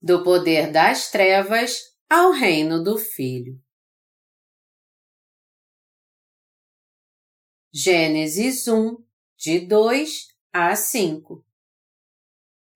[0.00, 3.60] do poder das trevas ao reino do Filho.
[7.72, 8.96] Gênesis 1,
[9.36, 11.44] de 2 a 5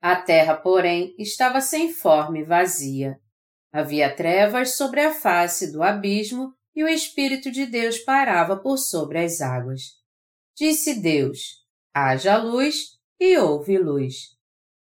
[0.00, 3.20] A terra, porém, estava sem forma e vazia.
[3.73, 9.20] Havia trevas sobre a face do abismo e o Espírito de Deus parava por sobre
[9.20, 9.80] as águas.
[10.57, 11.64] Disse Deus:
[11.95, 14.36] Haja luz, e houve luz.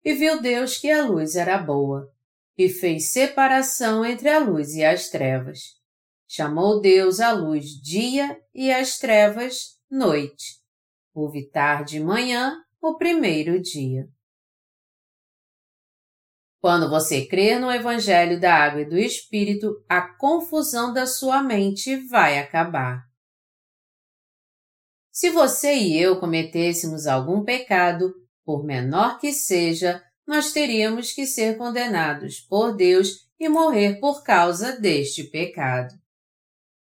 [0.06, 2.14] E viu Deus que a luz era boa
[2.60, 5.60] e fez separação entre a luz e as trevas.
[6.28, 10.60] Chamou Deus a luz dia e as trevas noite.
[11.14, 14.10] Houve tarde e manhã, o primeiro dia.
[16.62, 21.96] Quando você crer no Evangelho da Água e do Espírito, a confusão da sua mente
[22.08, 23.06] vai acabar.
[25.10, 31.58] Se você e eu cometêssemos algum pecado, por menor que seja, nós teríamos que ser
[31.58, 35.92] condenados por Deus e morrer por causa deste pecado.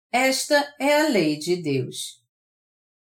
[0.09, 2.21] Esta é a lei de Deus.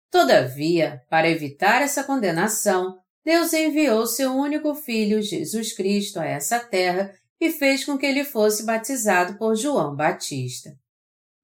[0.09, 7.13] Todavia, para evitar essa condenação, Deus enviou seu único filho, Jesus Cristo, a essa terra
[7.37, 10.69] e fez com que ele fosse batizado por João Batista.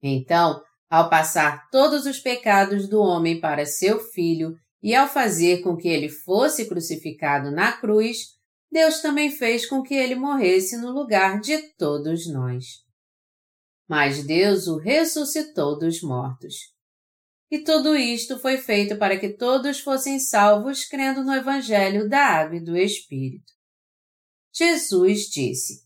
[0.02, 5.76] Então, ao passar todos os pecados do homem para seu filho e ao fazer com
[5.76, 8.37] que ele fosse crucificado na cruz,
[8.70, 12.64] Deus também fez com que ele morresse no lugar de todos nós.
[13.88, 16.54] Mas Deus o ressuscitou dos mortos.
[17.50, 22.56] E tudo isto foi feito para que todos fossem salvos crendo no Evangelho da Água
[22.56, 23.50] e do Espírito.
[24.52, 25.82] Jesus disse: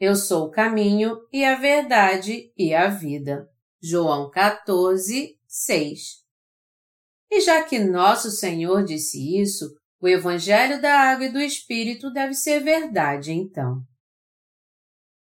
[0.00, 3.46] Eu sou o caminho e a verdade e a vida.
[3.82, 6.00] João 14, 6.
[7.30, 12.34] E já que nosso Senhor disse isso, o Evangelho da Água e do Espírito deve
[12.34, 13.80] ser verdade, então.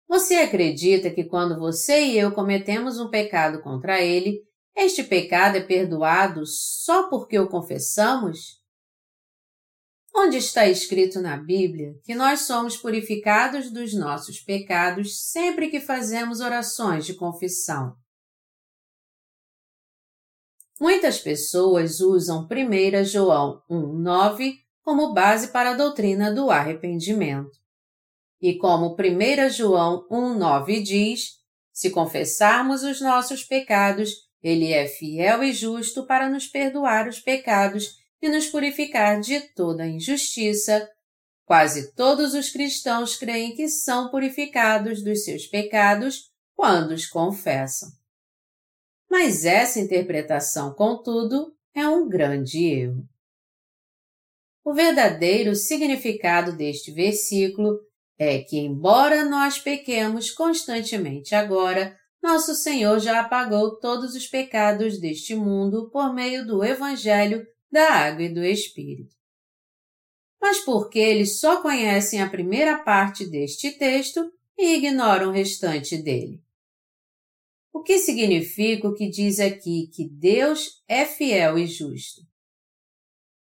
[0.08, 4.42] Você acredita que quando você e eu cometemos um pecado contra Ele,
[4.74, 8.64] este pecado é perdoado só porque o confessamos?
[10.16, 16.40] Onde está escrito na Bíblia que nós somos purificados dos nossos pecados sempre que fazemos
[16.40, 17.98] orações de confissão?
[20.84, 27.58] Muitas pessoas usam 1 João 1,9 como base para a doutrina do arrependimento.
[28.42, 31.38] E como 1 João 1,9 diz,
[31.72, 34.12] se confessarmos os nossos pecados,
[34.44, 39.88] Ele é fiel e justo para nos perdoar os pecados e nos purificar de toda
[39.88, 40.86] injustiça.
[41.46, 47.88] Quase todos os cristãos creem que são purificados dos seus pecados quando os confessam.
[49.14, 53.08] Mas essa interpretação, contudo, é um grande erro.
[54.66, 57.80] O verdadeiro significado deste versículo
[58.18, 65.36] é que, embora nós pequemos constantemente agora, nosso Senhor já apagou todos os pecados deste
[65.36, 69.16] mundo por meio do Evangelho da Água e do Espírito.
[70.42, 76.02] Mas por que eles só conhecem a primeira parte deste texto e ignoram o restante
[76.02, 76.43] dele?
[77.74, 82.22] O que significa o que diz aqui que Deus é fiel e justo?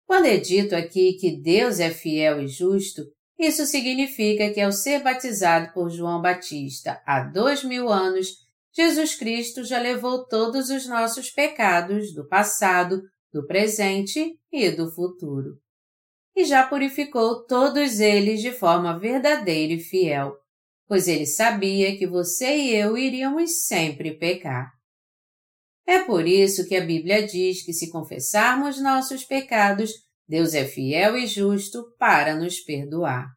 [0.06, 3.02] Quando é dito aqui que Deus é fiel e justo,
[3.40, 8.28] isso significa que ao ser batizado por João Batista há dois mil anos,
[8.76, 15.58] Jesus Cristo já levou todos os nossos pecados do passado, do presente e do futuro.
[16.36, 20.36] E já purificou todos eles de forma verdadeira e fiel,
[20.90, 24.72] pois ele sabia que você e eu iríamos sempre pecar.
[25.86, 29.92] É por isso que a Bíblia diz que se confessarmos nossos pecados,
[30.28, 33.28] Deus é fiel e justo para nos perdoar.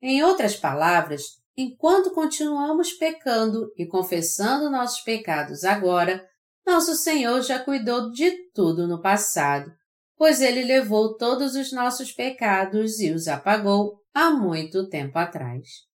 [0.00, 1.24] Em outras palavras,
[1.56, 6.24] enquanto continuamos pecando e confessando nossos pecados agora,
[6.64, 9.68] nosso Senhor já cuidou de tudo no passado,
[10.16, 15.89] pois Ele levou todos os nossos pecados e os apagou há muito tempo atrás.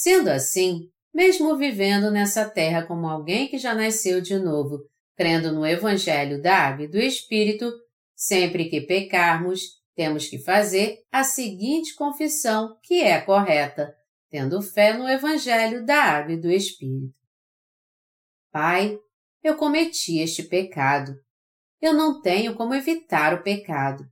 [0.00, 5.66] Sendo assim, mesmo vivendo nessa terra como alguém que já nasceu de novo, crendo no
[5.66, 7.68] Evangelho da Água e do Espírito,
[8.14, 9.60] sempre que pecarmos,
[9.96, 13.92] temos que fazer a seguinte confissão, que é correta,
[14.30, 17.18] tendo fé no Evangelho da Água e do Espírito.
[18.52, 18.96] Pai,
[19.42, 21.12] eu cometi este pecado.
[21.82, 24.08] Eu não tenho como evitar o pecado,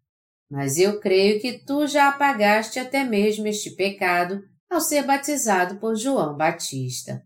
[0.50, 5.96] mas eu creio que tu já apagaste até mesmo este pecado ao ser batizado por
[5.96, 7.22] João Batista.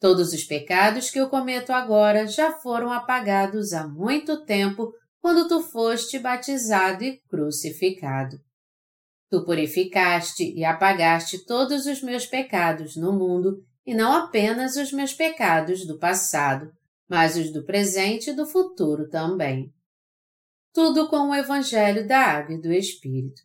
[0.00, 5.60] Todos os pecados que eu cometo agora já foram apagados há muito tempo quando tu
[5.60, 8.38] foste batizado e crucificado.
[9.30, 15.12] Tu purificaste e apagaste todos os meus pecados no mundo, e não apenas os meus
[15.12, 16.72] pecados do passado,
[17.08, 19.72] mas os do presente e do futuro também.
[20.72, 23.42] Tudo com o Evangelho da Água e do Espírito.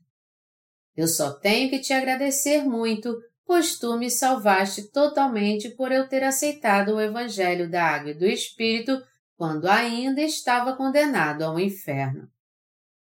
[0.96, 3.16] Eu só tenho que te agradecer muito,
[3.46, 8.26] pois tu me salvaste totalmente por eu ter aceitado o Evangelho da Água e do
[8.26, 9.02] Espírito
[9.38, 12.30] quando ainda estava condenado ao inferno.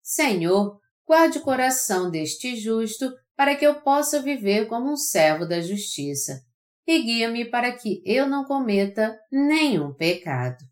[0.03, 5.61] Senhor, guarde o coração deste justo para que eu possa viver como um servo da
[5.61, 6.43] justiça,
[6.87, 10.68] e guia-me para que eu não cometa nenhum pecado.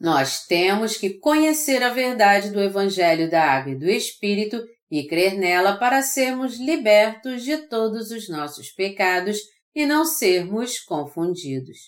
[0.00, 5.36] Nós temos que conhecer a verdade do Evangelho da Água e do Espírito e crer
[5.36, 9.38] nela para sermos libertos de todos os nossos pecados
[9.74, 11.78] e não sermos confundidos.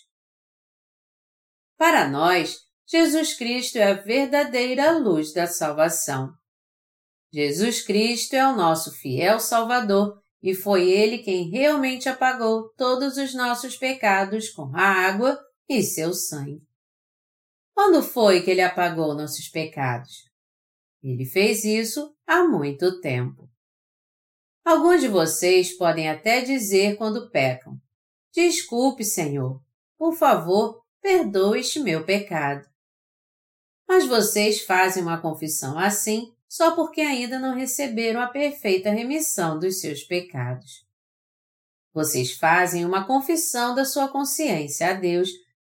[1.79, 6.33] Para nós, Jesus Cristo é a verdadeira luz da salvação.
[7.33, 13.33] Jesus Cristo é o nosso fiel Salvador e foi Ele quem realmente apagou todos os
[13.35, 16.70] nossos pecados com a água e seu sangue.
[17.75, 20.29] Quando foi que Ele apagou nossos pecados?
[21.03, 23.49] Ele fez isso há muito tempo.
[24.65, 27.81] Alguns de vocês podem até dizer quando pecam:
[28.33, 29.61] Desculpe, Senhor.
[29.99, 32.69] Por favor, perdoe este meu pecado.
[33.89, 39.81] Mas vocês fazem uma confissão assim só porque ainda não receberam a perfeita remissão dos
[39.81, 40.85] seus pecados.
[41.93, 45.29] Vocês fazem uma confissão da sua consciência a Deus,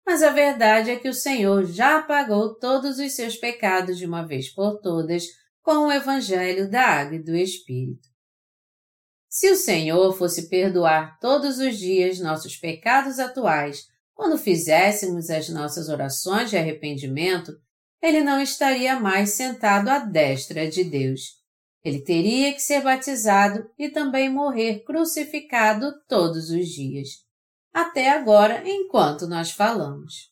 [0.10, 4.26] mas a verdade é que o Senhor já apagou todos os seus pecados de uma
[4.26, 5.28] vez por todas
[5.62, 8.08] com o Evangelho da Água e do Espírito.
[9.30, 13.86] Se o Senhor fosse perdoar todos os dias nossos pecados atuais
[14.16, 17.54] quando fizéssemos as nossas orações de arrependimento,
[18.02, 21.36] ele não estaria mais sentado à destra de Deus.
[21.84, 27.29] Ele teria que ser batizado e também morrer crucificado todos os dias,
[27.74, 30.30] até agora enquanto nós falamos.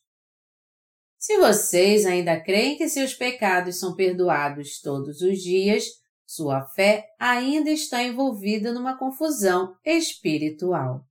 [1.18, 5.84] Se vocês ainda creem que seus pecados são perdoados todos os dias,
[6.24, 11.04] sua fé ainda está envolvida numa confusão espiritual.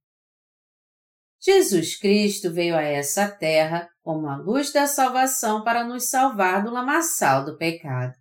[1.40, 6.72] Jesus Cristo veio a essa terra como a luz da salvação para nos salvar do
[6.72, 8.14] lamaçal do pecado.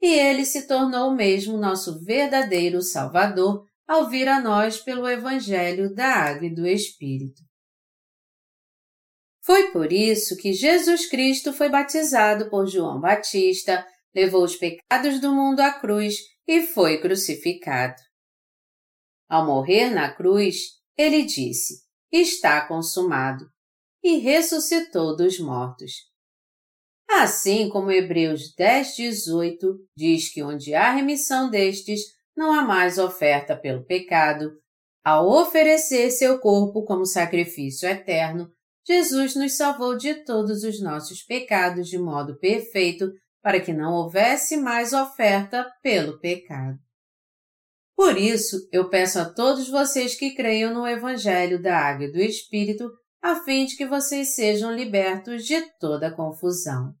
[0.00, 6.06] E ele se tornou mesmo nosso verdadeiro Salvador ao vir a nós pelo Evangelho da
[6.06, 7.42] Água e do Espírito.
[9.42, 15.34] Foi por isso que Jesus Cristo foi batizado por João Batista, levou os pecados do
[15.34, 17.96] mundo à cruz e foi crucificado.
[19.26, 20.56] Ao morrer na cruz,
[20.94, 21.82] ele disse:
[22.12, 23.46] está consumado,
[24.02, 25.92] e ressuscitou dos mortos.
[27.10, 32.02] Assim como Hebreus 10, 18 diz que onde há remissão destes,
[32.38, 34.52] não há mais oferta pelo pecado,
[35.04, 38.48] ao oferecer seu corpo como sacrifício eterno,
[38.86, 43.10] Jesus nos salvou de todos os nossos pecados de modo perfeito,
[43.42, 46.78] para que não houvesse mais oferta pelo pecado.
[47.96, 52.20] Por isso, eu peço a todos vocês que creiam no Evangelho da Água e do
[52.20, 52.88] Espírito,
[53.20, 56.94] a fim de que vocês sejam libertos de toda confusão.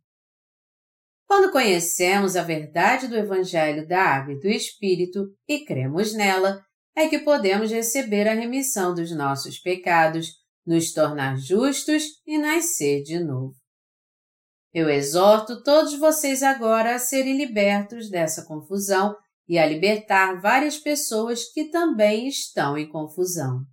[1.28, 6.64] Quando conhecemos a verdade do Evangelho da Água e do Espírito e cremos nela,
[6.96, 10.30] é que podemos receber a remissão dos nossos pecados,
[10.66, 13.54] nos tornar justos e nascer de novo.
[14.72, 19.14] Eu exorto todos vocês agora a serem libertos dessa confusão
[19.46, 23.64] e a libertar várias pessoas que também estão em confusão.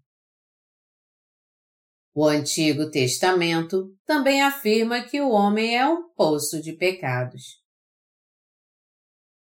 [2.16, 7.44] O Antigo Testamento também afirma que o homem é um poço de pecados.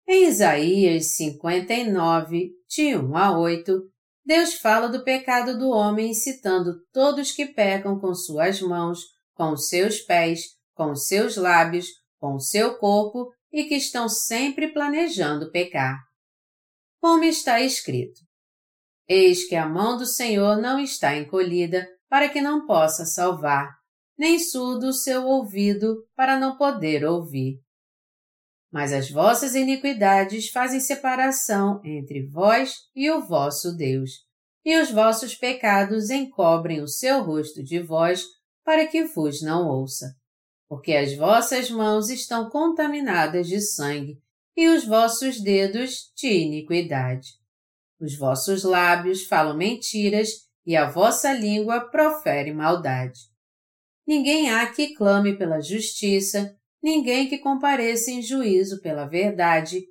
[0.09, 3.83] Em Isaías 59, de 1 a 8,
[4.25, 9.01] Deus fala do pecado do homem citando todos que pecam com suas mãos,
[9.35, 10.41] com seus pés,
[10.75, 11.87] com seus lábios,
[12.19, 16.07] com seu corpo e que estão sempre planejando pecar
[17.07, 18.21] como está escrito:
[19.09, 23.75] Eis que a mão do Senhor não está encolhida para que não possa salvar,
[24.19, 27.61] nem surdo o seu ouvido para não poder ouvir.
[28.73, 34.27] Mas as vossas iniquidades fazem separação entre vós e o vosso Deus,
[34.65, 38.25] e os vossos pecados encobrem o seu rosto de vós
[38.65, 40.15] para que vos não ouça.
[40.69, 44.21] Porque as vossas mãos estão contaminadas de sangue,
[44.57, 47.29] e os vossos dedos de iniquidade.
[48.01, 53.21] Os vossos lábios falam mentiras e a vossa língua profere maldade.
[54.07, 59.85] Ninguém há que clame pela justiça, ninguém que compareça em juízo pela verdade.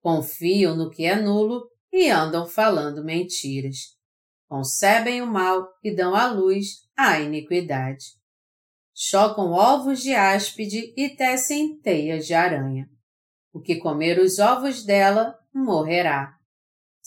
[0.00, 3.96] confiam no que é nulo e andam falando mentiras.
[4.46, 8.04] Concebem o mal e dão à luz a iniquidade.
[8.94, 12.88] Chocam ovos de áspide e tecem teias de aranha.
[13.52, 16.37] O que comer os ovos dela morrerá.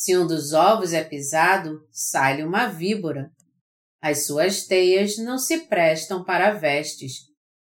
[0.03, 3.31] Se um dos ovos é pisado, sai-lhe uma víbora.
[4.01, 7.27] As suas teias não se prestam para vestes.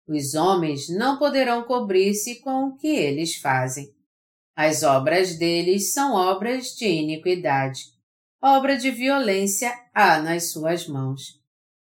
[0.07, 3.91] Os homens não poderão cobrir-se com o que eles fazem.
[4.55, 7.85] As obras deles são obras de iniquidade.
[8.39, 11.41] Obra de violência há nas suas mãos.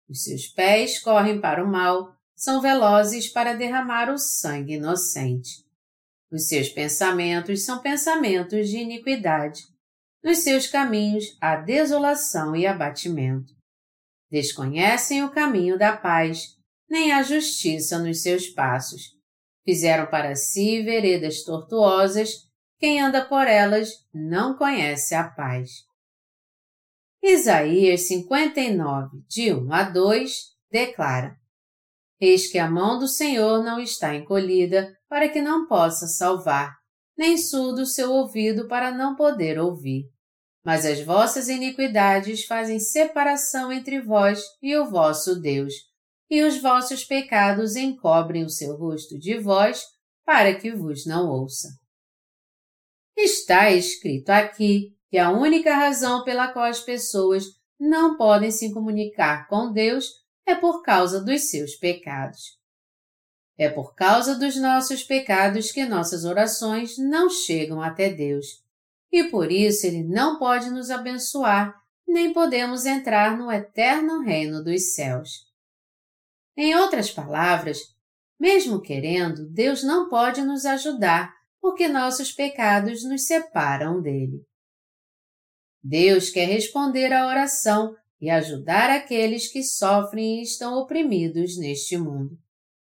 [0.09, 5.67] Os seus pés correm para o mal, são velozes para derramar o sangue inocente.
[6.31, 9.77] Os seus pensamentos são pensamentos de iniquidade.
[10.23, 13.53] Nos seus caminhos há desolação e abatimento.
[14.31, 16.57] Desconhecem o caminho da paz,
[16.89, 19.17] nem a justiça nos seus passos.
[19.65, 22.31] Fizeram para si veredas tortuosas,
[22.79, 25.71] quem anda por elas não conhece a paz.
[27.23, 30.33] Isaías 59, de 1 a 2,
[30.71, 31.37] declara:
[32.21, 36.78] Eis que a mão do Senhor não está encolhida para que não possa salvar,
[37.19, 40.05] nem surdo o seu ouvido para não poder ouvir.
[40.65, 45.75] Mas as vossas iniquidades fazem separação entre vós e o vosso Deus,
[46.31, 49.83] e os vossos pecados encobrem o seu rosto de vós,
[50.25, 51.69] para que vos não ouça.
[53.17, 57.45] Está escrito aqui que a única razão pela qual as pessoas
[57.81, 60.07] não podem se comunicar com Deus
[60.47, 62.58] é por causa dos seus pecados.
[63.59, 68.63] É por causa dos nossos pecados que nossas orações não chegam até Deus.
[69.11, 71.75] E por isso Ele não pode nos abençoar,
[72.07, 75.49] nem podemos entrar no eterno reino dos céus.
[76.57, 77.79] Em outras palavras,
[78.39, 84.41] mesmo querendo, Deus não pode nos ajudar, porque nossos pecados nos separam dele.
[85.83, 92.39] Deus quer responder à oração e ajudar aqueles que sofrem e estão oprimidos neste mundo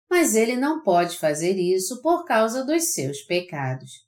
[0.10, 4.08] mas ele não pode fazer isso por causa dos seus pecados.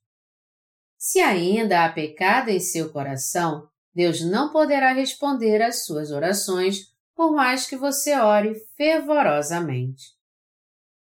[0.97, 7.33] Se ainda há pecado em seu coração, Deus não poderá responder às suas orações por
[7.33, 10.15] mais que você ore fervorosamente.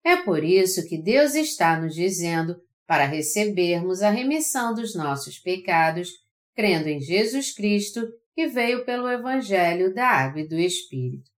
[0.04, 6.10] É por isso que Deus está nos dizendo para recebermos a remissão dos nossos pecados,
[6.54, 11.30] crendo em Jesus Cristo que veio pelo Evangelho da Água e do Espírito.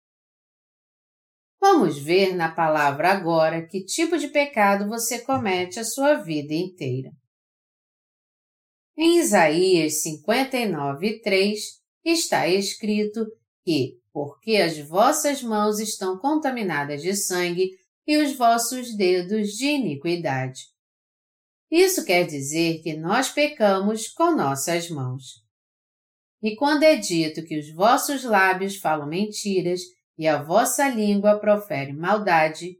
[1.62, 7.12] Vamos ver na palavra agora que tipo de pecado você comete a sua vida inteira.
[8.98, 11.60] Em Isaías 59, 3
[12.04, 13.24] está escrito
[13.64, 17.70] que, porque as vossas mãos estão contaminadas de sangue
[18.08, 20.62] e os vossos dedos de iniquidade.
[21.70, 25.40] Isso quer dizer que nós pecamos com nossas mãos.
[26.42, 29.80] E quando é dito que os vossos lábios falam mentiras
[30.18, 32.76] e a vossa língua profere maldade.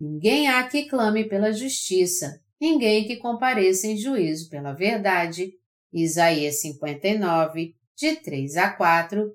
[0.00, 5.52] Ninguém há que clame pela justiça, ninguém que compareça em juízo pela verdade.
[5.92, 9.30] Isaías 59, de 3 a 4.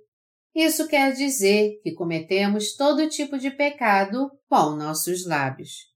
[0.55, 5.93] Isso quer dizer que cometemos todo tipo de pecado com nossos lábios.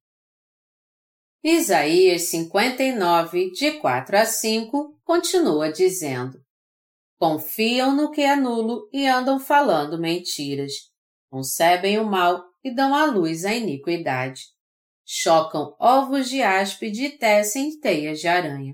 [1.41, 6.37] Isaías 59, de 4 a 5, continua dizendo:
[7.19, 10.71] Confiam no que é nulo e andam falando mentiras.
[11.29, 14.43] Concebem o mal e dão à luz a iniquidade.
[15.05, 18.73] Chocam ovos de áspide e tecem teias de aranha.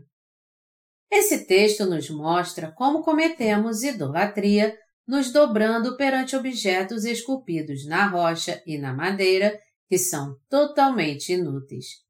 [1.12, 8.78] Esse texto nos mostra como cometemos idolatria, nos dobrando perante objetos esculpidos na rocha e
[8.78, 12.04] na madeira, que são totalmente inúteis.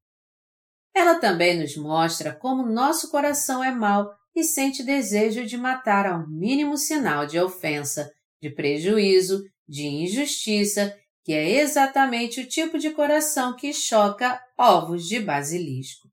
[0.93, 6.27] Ela também nos mostra como nosso coração é mau e sente desejo de matar ao
[6.27, 8.11] mínimo sinal de ofensa,
[8.41, 15.19] de prejuízo, de injustiça, que é exatamente o tipo de coração que choca ovos de
[15.19, 16.09] basilisco.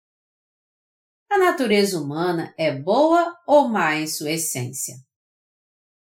[1.28, 4.94] A natureza humana é boa ou má em sua essência?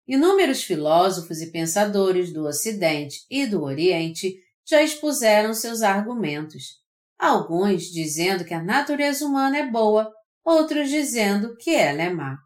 [0.08, 4.36] Inúmeros filósofos e pensadores do Ocidente e do Oriente
[4.68, 6.82] já expuseram seus argumentos,
[7.18, 10.14] alguns dizendo que a natureza humana é boa
[10.46, 12.38] outros dizendo que ela é má.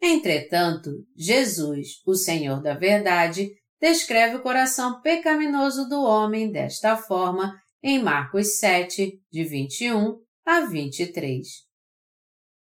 [0.00, 3.50] Entretanto, Jesus, o Senhor da Verdade,
[3.80, 11.46] descreve o coração pecaminoso do homem desta forma em Marcos 7, de 21 a 23.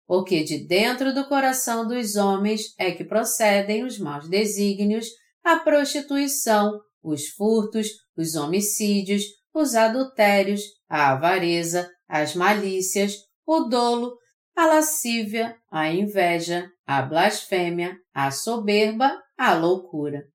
[0.06, 5.06] Porque de dentro do coração dos homens é que procedem os maus desígnios,
[5.44, 13.14] a prostituição, os furtos, os homicídios, os adultérios, a avareza, as malícias,
[13.46, 14.18] o dolo,
[14.54, 20.26] a lascívia, a inveja, a blasfêmia, a soberba, a loucura.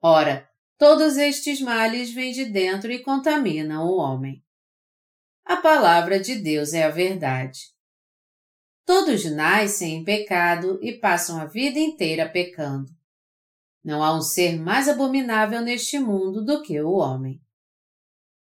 [0.00, 4.44] Ora, todos estes males vêm de dentro e contaminam o homem.
[5.44, 7.74] A palavra de Deus é a verdade.
[8.86, 12.90] Todos nascem em pecado e passam a vida inteira pecando.
[13.82, 17.40] Não há um ser mais abominável neste mundo do que o homem.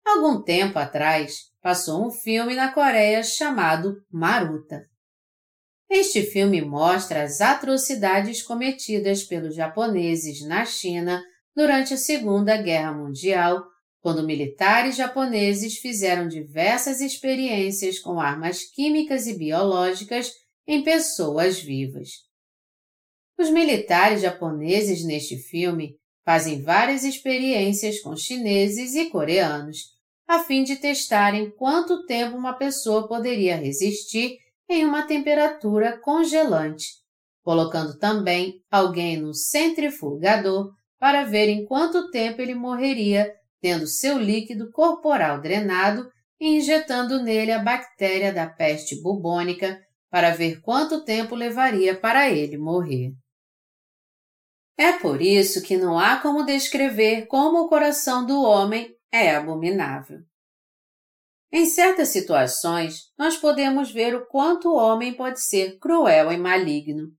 [0.06, 4.86] Algum tempo atrás, passou um filme na Coreia chamado Maruta.
[5.90, 11.24] Este filme mostra as atrocidades cometidas pelos japoneses na China
[11.56, 13.64] durante a Segunda Guerra Mundial,
[14.02, 20.32] quando militares japoneses fizeram diversas experiências com armas químicas e biológicas
[20.68, 22.10] em pessoas vivas.
[23.38, 25.96] Os militares japoneses neste filme
[26.26, 29.97] fazem várias experiências com chineses e coreanos
[30.28, 34.38] a fim de testarem quanto tempo uma pessoa poderia resistir
[34.70, 36.88] em uma temperatura congelante,
[37.42, 44.72] colocando também alguém no centrifugador para ver em quanto tempo ele morreria tendo seu líquido
[44.72, 49.80] corporal drenado e injetando nele a bactéria da peste bubônica
[50.10, 53.14] para ver quanto tempo levaria para ele morrer.
[54.78, 60.20] É por isso que não há como descrever como o coração do homem é abominável.
[61.52, 67.10] Em certas situações, nós podemos ver o quanto o homem pode ser cruel e maligno,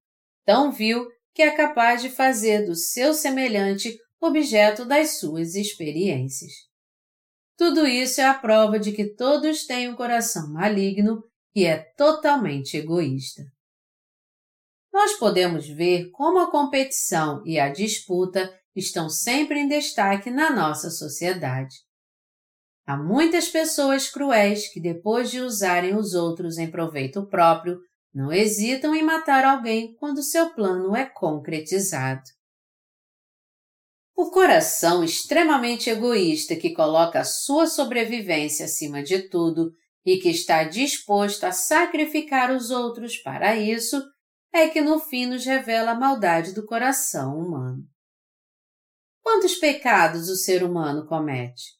[0.44, 6.52] tão vil que é capaz de fazer do seu semelhante objeto das suas experiências.
[7.56, 11.22] Tudo isso é a prova de que todos têm um coração maligno
[11.54, 13.42] e é totalmente egoísta.
[14.92, 20.90] Nós podemos ver como a competição e a disputa estão sempre em destaque na nossa
[20.90, 21.76] sociedade.
[22.86, 27.78] Há muitas pessoas cruéis que, depois de usarem os outros em proveito próprio,
[28.14, 32.22] não hesitam em matar alguém quando seu plano é concretizado.
[34.16, 39.70] O coração extremamente egoísta que coloca a sua sobrevivência acima de tudo
[40.04, 44.02] e que está disposto a sacrificar os outros para isso,
[44.52, 47.84] é que no fim nos revela a maldade do coração humano.
[49.30, 51.78] Quantos pecados o ser humano comete?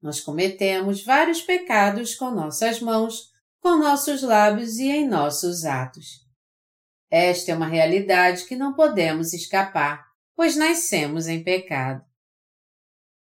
[0.00, 3.30] Nós cometemos vários pecados com nossas mãos,
[3.60, 6.26] com nossos lábios e em nossos atos.
[7.10, 10.02] Esta é uma realidade que não podemos escapar,
[10.34, 12.02] pois nascemos em pecado.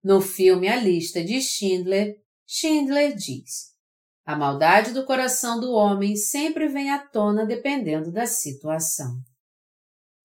[0.01, 2.15] No filme A Lista de Schindler,
[2.47, 3.75] Schindler diz:
[4.25, 9.19] A maldade do coração do homem sempre vem à tona dependendo da situação.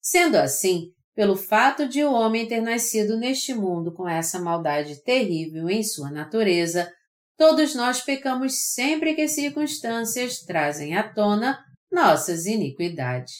[0.00, 5.68] Sendo assim, pelo fato de o homem ter nascido neste mundo com essa maldade terrível
[5.68, 6.90] em sua natureza,
[7.36, 13.34] todos nós pecamos sempre que circunstâncias trazem à tona nossas iniquidades.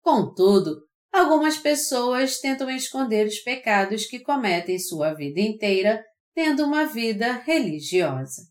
[0.00, 7.32] Contudo, algumas pessoas tentam esconder os pecados que cometem sua vida inteira tendo uma vida
[7.32, 8.42] religiosa.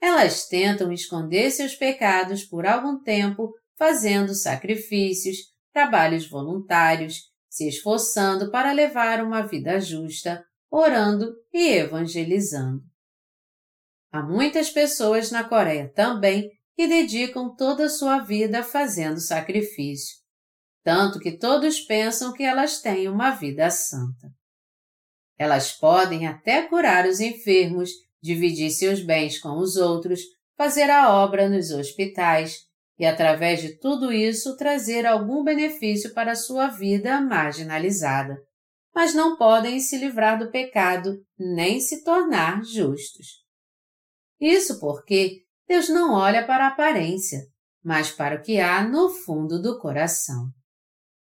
[0.00, 8.72] Elas tentam esconder seus pecados por algum tempo fazendo sacrifícios, trabalhos voluntários, se esforçando para
[8.72, 12.80] levar uma vida justa, orando e evangelizando.
[14.12, 20.16] Há muitas pessoas na Coreia também que dedicam toda a sua vida fazendo sacrifício,
[20.84, 24.28] tanto que todos pensam que elas têm uma vida santa.
[25.36, 27.90] Elas podem até curar os enfermos,
[28.22, 30.20] dividir seus bens com os outros,
[30.56, 32.60] fazer a obra nos hospitais,
[32.98, 38.36] e, através de tudo isso, trazer algum benefício para a sua vida marginalizada.
[38.94, 43.42] Mas não podem se livrar do pecado nem se tornar justos.
[44.40, 47.40] Isso porque Deus não olha para a aparência,
[47.82, 50.48] mas para o que há no fundo do coração.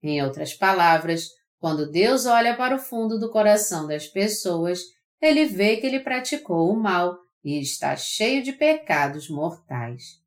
[0.04, 1.28] Em outras palavras,
[1.60, 4.82] quando Deus olha para o fundo do coração das pessoas,
[5.22, 10.24] ele vê que ele praticou o mal e está cheio de pecados mortais.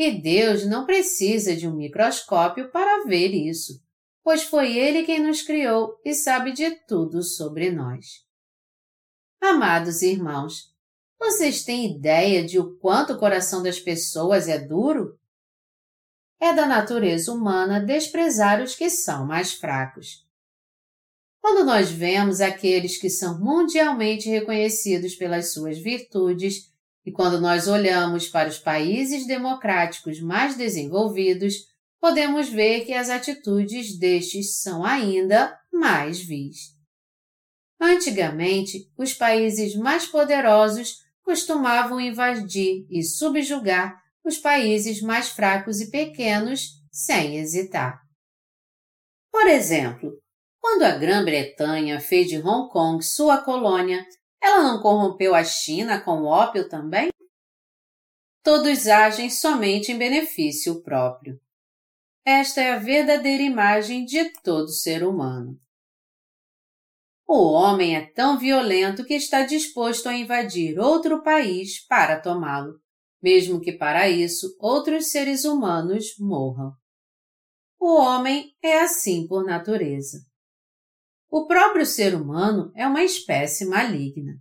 [0.00, 3.84] E Deus não precisa de um microscópio para ver isso,
[4.24, 8.24] pois foi Ele quem nos criou e sabe de tudo sobre nós.
[9.38, 10.74] Amados irmãos,
[11.18, 15.20] vocês têm ideia de o quanto o coração das pessoas é duro?
[16.40, 20.26] É da natureza humana desprezar os que são mais fracos.
[21.42, 26.69] Quando nós vemos aqueles que são mundialmente reconhecidos pelas suas virtudes
[27.04, 31.54] e quando nós olhamos para os países democráticos mais desenvolvidos,
[32.00, 36.78] podemos ver que as atitudes destes são ainda mais vis.
[37.80, 46.80] Antigamente, os países mais poderosos costumavam invadir e subjugar os países mais fracos e pequenos
[46.92, 48.00] sem hesitar.
[49.30, 50.12] Por exemplo,
[50.60, 54.04] quando a Grã-Bretanha fez de Hong Kong sua colônia,
[54.42, 57.10] ela não corrompeu a China com o ópio também?
[58.42, 61.38] Todos agem somente em benefício próprio.
[62.24, 65.60] Esta é a verdadeira imagem de todo ser humano.
[67.26, 72.80] O homem é tão violento que está disposto a invadir outro país para tomá-lo,
[73.22, 76.72] mesmo que para isso outros seres humanos morram.
[77.78, 80.29] O homem é assim por natureza.
[81.32, 84.36] O próprio ser humano é uma espécie maligna.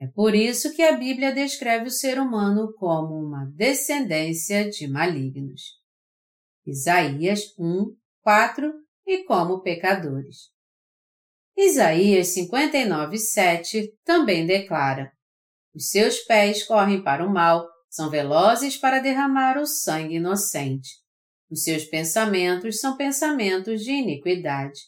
[0.00, 5.78] É por isso que a Bíblia descreve o ser humano como uma descendência de malignos.
[6.66, 8.72] Isaías 1, 4
[9.06, 10.48] e como pecadores.
[11.54, 15.12] Isaías 59, 7 também declara:
[15.74, 20.88] Os seus pés correm para o mal, são velozes para derramar o sangue inocente.
[21.50, 24.80] Os seus pensamentos são pensamentos de iniquidade.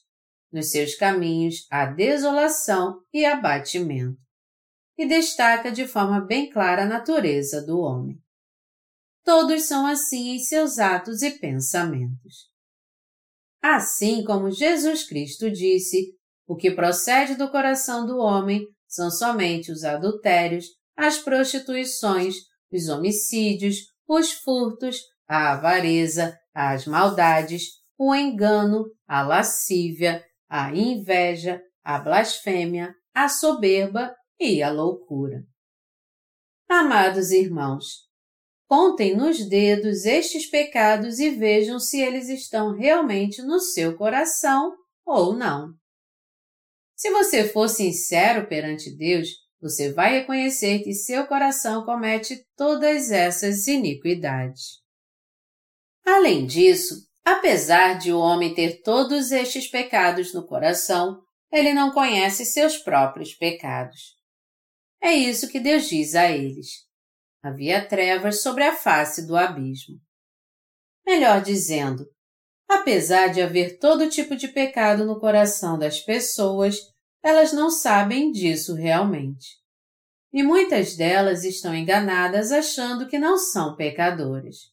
[0.52, 4.20] Nos seus caminhos há desolação e abatimento.
[4.98, 8.18] E destaca de forma bem clara a natureza do homem.
[9.24, 12.50] Todos são assim em seus atos e pensamentos.
[13.62, 16.14] Assim como Jesus Cristo disse,
[16.46, 22.34] o que procede do coração do homem são somente os adultérios, as prostituições,
[22.70, 30.22] os homicídios, os furtos, a avareza, as maldades, o engano, a lascívia,
[30.54, 35.42] a inveja, a blasfêmia, a soberba e a loucura.
[36.68, 38.06] Amados irmãos,
[38.68, 45.34] contem nos dedos estes pecados e vejam se eles estão realmente no seu coração ou
[45.34, 45.72] não.
[46.94, 53.66] Se você for sincero perante Deus, você vai reconhecer que seu coração comete todas essas
[53.66, 54.82] iniquidades.
[56.04, 62.44] Além disso, apesar de o homem ter todos estes pecados no coração, ele não conhece
[62.46, 64.16] seus próprios pecados.
[65.00, 66.86] É isso que Deus diz a eles.
[67.42, 69.96] Havia trevas sobre a face do abismo.
[71.04, 72.06] Melhor dizendo,
[72.68, 76.76] apesar de haver todo tipo de pecado no coração das pessoas,
[77.22, 79.60] elas não sabem disso realmente.
[80.32, 84.71] E muitas delas estão enganadas achando que não são pecadoras.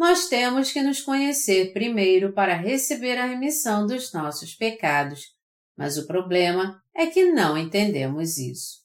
[0.00, 5.26] Nós temos que nos conhecer primeiro para receber a remissão dos nossos pecados,
[5.76, 8.78] mas o problema é que não entendemos isso.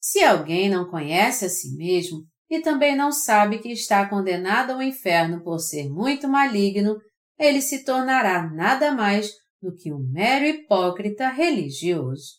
[0.00, 4.80] Se alguém não conhece a si mesmo e também não sabe que está condenado ao
[4.80, 7.00] inferno por ser muito maligno,
[7.36, 9.28] ele se tornará nada mais
[9.60, 12.34] do que um mero hipócrita religioso.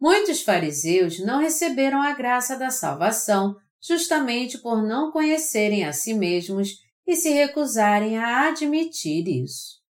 [0.00, 6.78] Muitos fariseus não receberam a graça da salvação justamente por não conhecerem a si mesmos
[7.06, 9.82] e se recusarem a admitir isso.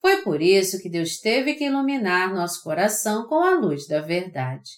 [0.00, 4.70] Foi por isso que Deus teve que iluminar nosso coração com a luz da verdade.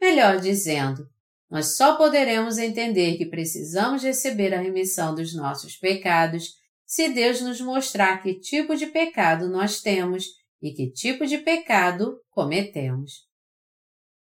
[0.00, 1.08] Melhor dizendo,
[1.50, 7.60] nós só poderemos entender que precisamos receber a remissão dos nossos pecados se Deus nos
[7.60, 10.26] mostrar que tipo de pecado nós temos
[10.62, 13.25] e que tipo de pecado cometemos.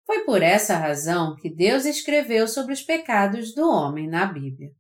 [0.06, 4.72] Foi por essa razão que Deus escreveu sobre os pecados do homem na Bíblia.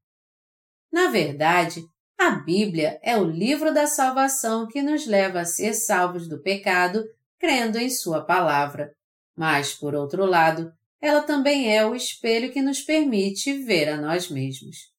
[0.91, 1.83] Na verdade,
[2.17, 7.03] a Bíblia é o livro da salvação que nos leva a ser salvos do pecado
[7.39, 8.93] crendo em Sua palavra.
[9.35, 14.29] Mas, por outro lado, ela também é o espelho que nos permite ver a nós
[14.29, 14.93] mesmos.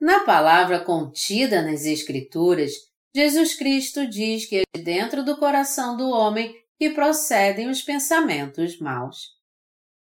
[0.00, 2.72] Na palavra contida nas Escrituras,
[3.14, 9.36] Jesus Cristo diz que é dentro do coração do homem que procedem os pensamentos maus.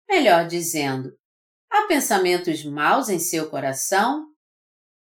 [0.08, 1.12] Melhor dizendo,
[1.68, 4.24] há pensamentos maus em seu coração?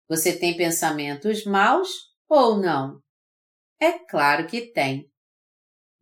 [0.07, 1.89] Você tem pensamentos maus
[2.29, 3.01] ou não?
[3.81, 5.11] É claro que tem.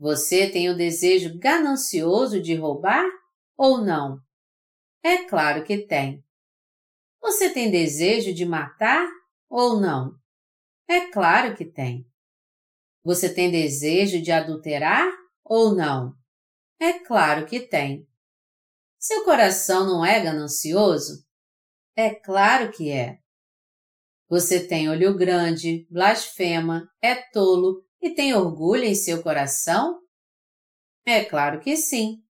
[0.01, 3.09] Você tem o desejo ganancioso de roubar
[3.57, 4.19] ou não?
[5.01, 6.25] É claro que tem.
[7.21, 9.09] Você tem desejo de matar
[9.49, 10.13] ou não?
[10.89, 12.05] É claro que tem.
[13.05, 16.15] Você tem desejo de adulterar ou não?
[16.81, 18.07] É claro que tem.
[18.99, 21.25] Seu coração não é ganancioso?
[21.97, 23.19] É claro que é.
[24.29, 30.01] Você tem olho grande, blasfema, é tolo e tem orgulho em seu coração?
[31.05, 32.23] É claro que sim.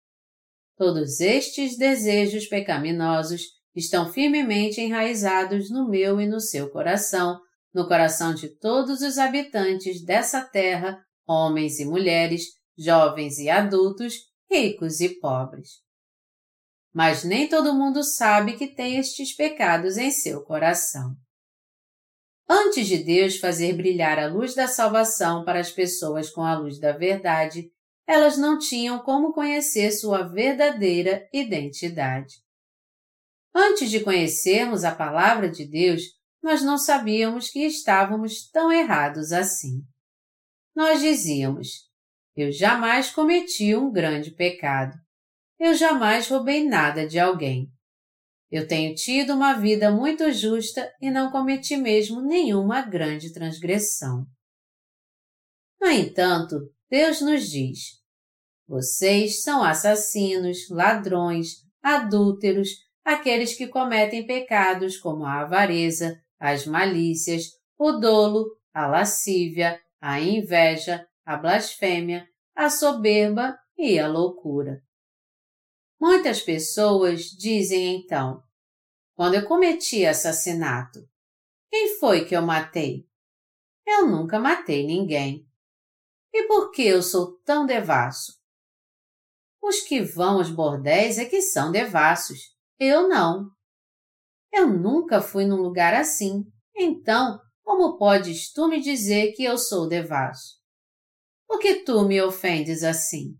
[0.75, 3.43] Todos estes desejos pecaminosos
[3.75, 7.39] estão firmemente enraizados no meu e no seu coração,
[7.73, 12.45] no coração de todos os habitantes dessa terra, homens e mulheres,
[12.77, 14.15] jovens e adultos,
[14.49, 15.81] ricos e pobres.
[16.93, 21.15] mas nem todo mundo sabe que tem estes pecados em seu coração.
[22.49, 26.79] Antes de Deus fazer brilhar a luz da salvação para as pessoas com a luz
[26.79, 27.71] da verdade,
[28.05, 32.43] elas não tinham como conhecer sua verdadeira identidade.
[33.55, 36.01] Antes de conhecermos a palavra de Deus,
[36.43, 39.81] nós não sabíamos que estávamos tão errados assim.
[40.75, 41.89] Nós dizíamos:
[42.35, 44.97] Eu jamais cometi um grande pecado.
[45.59, 47.71] Eu jamais roubei nada de alguém.
[48.49, 54.25] Eu tenho tido uma vida muito justa e não cometi mesmo nenhuma grande transgressão.
[55.79, 56.57] No entanto,
[56.89, 58.01] Deus nos diz:
[58.67, 62.69] Vocês são assassinos, ladrões, adúlteros,
[63.03, 67.43] aqueles que cometem pecados como a avareza, as malícias,
[67.77, 74.81] o dolo, a lascívia, a inveja, a blasfêmia, a soberba e a loucura.
[75.99, 78.43] Muitas pessoas dizem então:
[79.15, 80.99] quando eu cometi assassinato,
[81.69, 83.05] quem foi que eu matei?
[83.85, 85.47] Eu nunca matei ninguém.
[86.33, 88.39] E por que eu sou tão devasso?
[89.61, 92.39] Os que vão aos bordéis é que são devassos.
[92.79, 93.51] Eu não.
[94.51, 96.45] Eu nunca fui num lugar assim.
[96.75, 100.60] Então, como podes tu me dizer que eu sou devasso?
[101.51, 103.35] Por que tu me ofendes assim?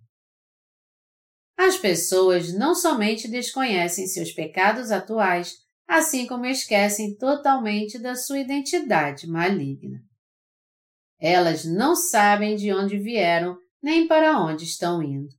[1.57, 5.55] As pessoas não somente desconhecem seus pecados atuais,
[5.87, 10.01] assim como esquecem totalmente da sua identidade maligna.
[11.21, 15.33] Elas não sabem de onde vieram nem para onde estão indo,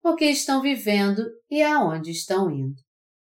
[0.00, 2.80] porque estão vivendo e aonde estão indo.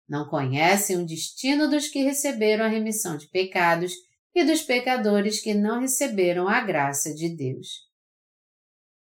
[0.08, 3.94] Não conhecem o destino dos que receberam a remissão de pecados
[4.36, 7.87] e dos pecadores que não receberam a graça de Deus.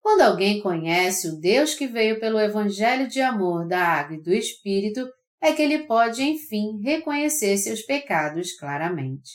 [0.07, 4.33] Quando alguém conhece o Deus que veio pelo Evangelho de amor da água e do
[4.33, 5.05] Espírito,
[5.41, 9.31] é que ele pode, enfim, reconhecer seus pecados claramente.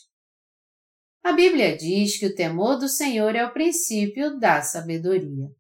[1.23, 5.51] A Bíblia diz que o temor do Senhor é o princípio da sabedoria.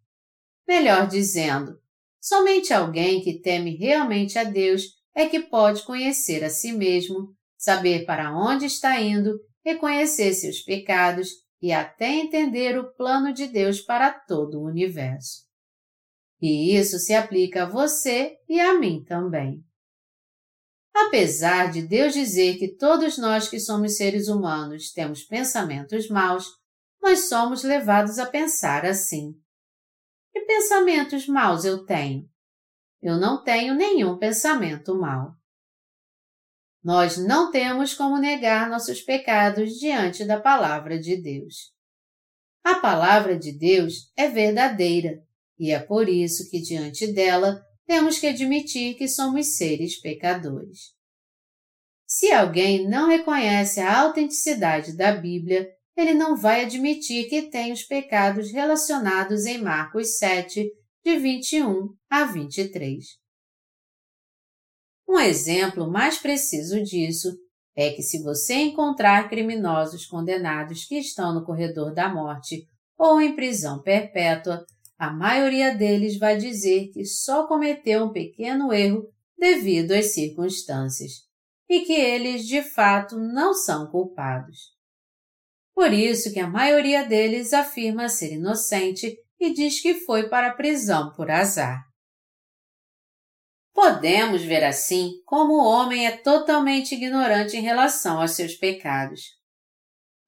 [0.67, 1.79] Melhor dizendo,
[2.19, 8.07] somente alguém que teme realmente a Deus é que pode conhecer a si mesmo, saber
[8.07, 14.11] para onde está indo, reconhecer seus pecados e até entender o plano de Deus para
[14.11, 15.45] todo o universo.
[16.41, 19.65] E isso se aplica a você e a mim também.
[20.93, 26.47] Apesar de Deus dizer que todos nós que somos seres humanos temos pensamentos maus,
[27.01, 29.33] nós somos levados a pensar assim.
[30.33, 32.29] Que pensamentos maus eu tenho?
[33.01, 35.35] Eu não tenho nenhum pensamento mau.
[36.83, 41.73] Nós não temos como negar nossos pecados diante da palavra de Deus.
[42.65, 45.23] A palavra de Deus é verdadeira
[45.59, 50.93] e é por isso que diante dela temos que admitir que somos seres pecadores.
[52.07, 57.85] Se alguém não reconhece a autenticidade da Bíblia, ele não vai admitir que tem os
[57.85, 60.71] pecados relacionados em Marcos 7,
[61.05, 63.22] de 21 a 23.
[65.13, 67.37] Um exemplo mais preciso disso
[67.77, 73.37] é que se você encontrar criminosos condenados que estão no corredor da morte ou em
[73.37, 74.65] prisão perpétua,
[74.99, 81.13] a maioria deles vai dizer que só cometeu um pequeno erro devido às circunstâncias
[81.69, 84.71] e que eles de fato não são culpados.
[85.75, 90.55] Por isso que a maioria deles afirma ser inocente e diz que foi para a
[90.55, 91.92] prisão por azar.
[93.75, 99.39] Podemos ver assim como o homem é totalmente ignorante em relação aos seus pecados.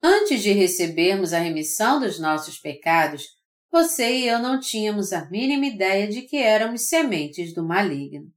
[0.02, 3.26] Antes de recebermos a remissão dos nossos pecados,
[3.70, 8.32] você e eu não tínhamos a mínima ideia de que éramos sementes do maligno.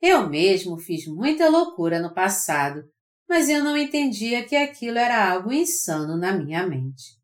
[0.00, 2.84] Eu mesmo fiz muita loucura no passado,
[3.28, 7.18] mas eu não entendia que aquilo era algo insano na minha mente.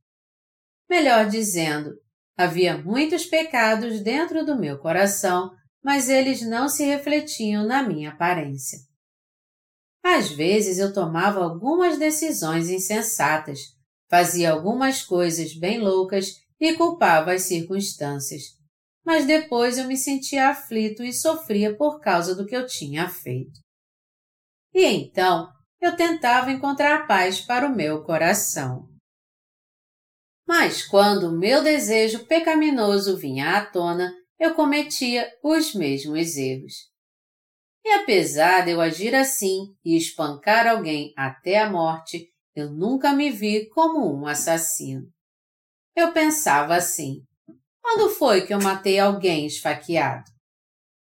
[0.89, 1.95] Melhor dizendo,
[2.37, 5.53] Havia muitos pecados dentro do meu coração,
[5.85, 8.79] mas eles não se refletiam na minha aparência.
[10.03, 13.61] Às vezes eu tomava algumas decisões insensatas,
[14.09, 18.42] fazia algumas coisas bem loucas e culpava as circunstâncias.
[19.05, 23.61] Mas depois eu me sentia aflito e sofria por causa do que eu tinha feito.
[24.73, 28.88] E então eu tentava encontrar paz para o meu coração.
[30.47, 34.12] Mas quando o meu desejo pecaminoso vinha à tona,
[34.45, 36.75] eu cometia os mesmos erros.
[37.85, 43.31] E apesar de eu agir assim e espancar alguém até a morte, eu nunca me
[43.31, 45.09] vi como um assassino.
[45.97, 47.23] Eu pensava assim:
[47.81, 50.31] quando foi que eu matei alguém esfaqueado?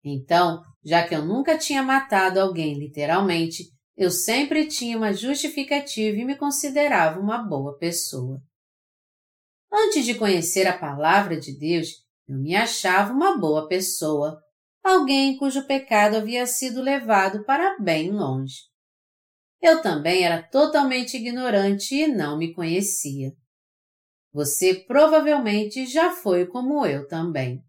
[0.04, 6.24] Então, Já que eu nunca tinha matado alguém literalmente, eu sempre tinha uma justificativa e
[6.26, 8.38] me considerava uma boa pessoa.
[9.72, 14.40] Antes de conhecer a palavra de Deus, eu me achava uma boa pessoa,
[14.82, 18.62] alguém cujo pecado havia sido levado para bem longe.
[19.60, 23.32] Eu também era totalmente ignorante e não me conhecia.
[24.32, 27.62] Você provavelmente já foi como eu também.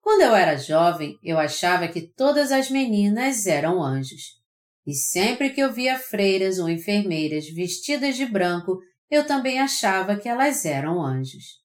[0.00, 4.40] Quando eu era jovem, eu achava que todas as meninas eram anjos.
[4.86, 10.28] E sempre que eu via freiras ou enfermeiras vestidas de branco, eu também achava que
[10.28, 11.59] elas eram anjos.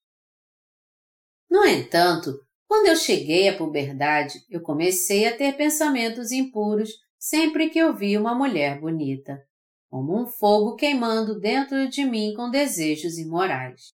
[1.56, 2.38] No entanto,
[2.68, 8.20] quando eu cheguei à puberdade, eu comecei a ter pensamentos impuros sempre que eu via
[8.20, 9.42] uma mulher bonita,
[9.90, 13.94] como um fogo queimando dentro de mim com desejos imorais.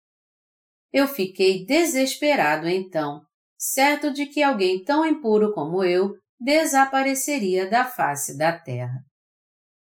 [0.92, 3.22] Eu fiquei desesperado então,
[3.56, 9.04] certo de que alguém tão impuro como eu desapareceria da face da terra.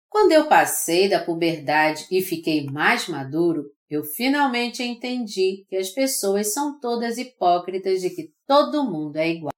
[0.10, 6.53] Quando eu passei da puberdade e fiquei mais maduro, eu finalmente entendi que as pessoas
[6.53, 9.53] são todas hipócritas e que todo mundo é igual.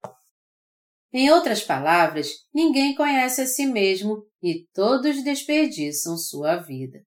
[1.12, 7.02] Em outras palavras, ninguém conhece a si mesmo e todos desperdiçam sua vida.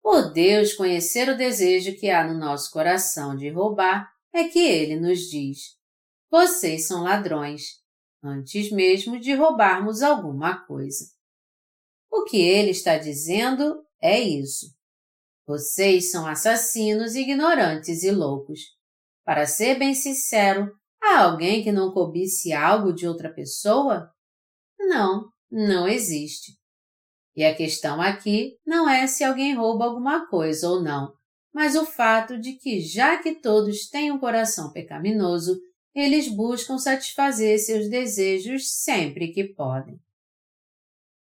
[0.00, 5.00] Por Deus conhecer o desejo que há no nosso coração de roubar, é que ele
[5.00, 5.76] nos diz:
[6.30, 7.62] Vocês são ladrões,
[8.22, 11.06] antes mesmo de roubarmos alguma coisa.
[12.08, 14.75] O que ele está dizendo é isso.
[15.46, 18.60] Vocês são assassinos, ignorantes e loucos.
[19.24, 24.10] Para ser bem sincero, há alguém que não cobice algo de outra pessoa?
[24.78, 26.52] Não, não existe.
[27.36, 31.12] E a questão aqui não é se alguém rouba alguma coisa ou não,
[31.52, 35.60] mas o fato de que, já que todos têm um coração pecaminoso,
[35.94, 40.00] eles buscam satisfazer seus desejos sempre que podem.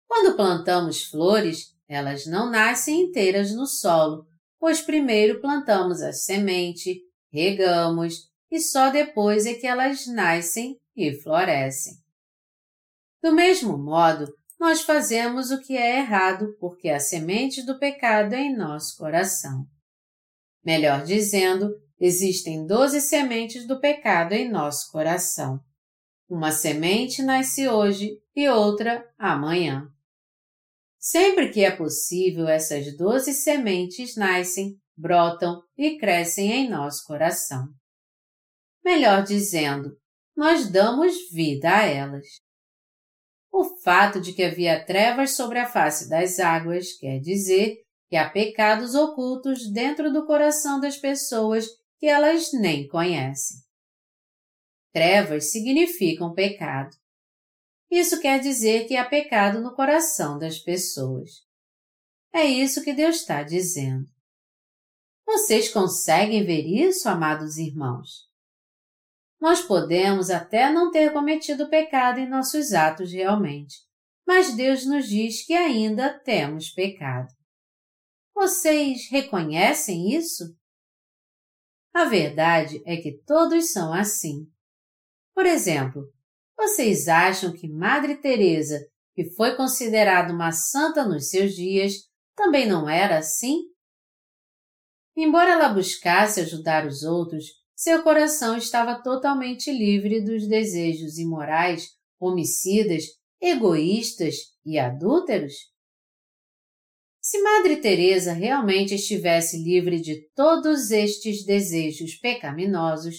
[0.06, 4.24] Quando plantamos flores, elas não nascem inteiras no solo,
[4.60, 11.94] pois primeiro plantamos a semente, regamos e só depois é que elas nascem e florescem.
[13.20, 18.42] Do mesmo modo, nós fazemos o que é errado porque a semente do pecado é
[18.42, 19.66] em nosso coração.
[20.64, 25.58] Melhor dizendo, existem doze sementes do pecado em nosso coração.
[26.28, 29.90] Uma semente nasce hoje e outra amanhã.
[31.00, 37.68] Sempre que é possível, essas doze sementes nascem, brotam e crescem em nosso coração.
[38.84, 39.96] Melhor dizendo,
[40.36, 42.26] nós damos vida a elas.
[43.50, 47.78] O fato de que havia trevas sobre a face das águas quer dizer
[48.10, 51.66] que há pecados ocultos dentro do coração das pessoas
[51.98, 53.56] que elas nem conhecem.
[54.92, 56.94] Trevas significam pecado.
[57.90, 61.30] Isso quer dizer que há pecado no coração das pessoas.
[62.32, 64.06] É isso que Deus está dizendo.
[65.26, 68.28] Vocês conseguem ver isso, amados irmãos?
[69.40, 73.76] Nós podemos até não ter cometido pecado em nossos atos realmente,
[74.26, 77.28] mas Deus nos diz que ainda temos pecado.
[78.34, 80.56] Vocês reconhecem isso?
[81.92, 84.46] A verdade é que todos são assim.
[85.34, 86.12] Por exemplo,
[86.60, 88.78] vocês acham que Madre Teresa,
[89.14, 91.94] que foi considerada uma santa nos seus dias,
[92.36, 93.62] também não era assim?
[95.16, 101.88] Embora ela buscasse ajudar os outros, seu coração estava totalmente livre dos desejos imorais,
[102.20, 103.04] homicidas,
[103.40, 105.54] egoístas e adúlteros?
[107.22, 113.16] Se Madre Teresa realmente estivesse livre de todos estes desejos pecaminosos,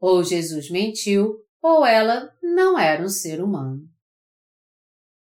[0.00, 3.88] ou Jesus mentiu, ou ela não era um ser humano.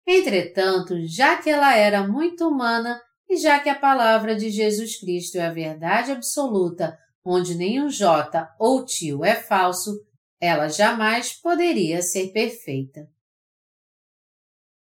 [0.06, 5.38] Entretanto, já que ela era muito humana e já que a palavra de Jesus Cristo
[5.38, 9.92] é a verdade absoluta, onde nenhum J ou tio é falso,
[10.40, 13.08] ela jamais poderia ser perfeita.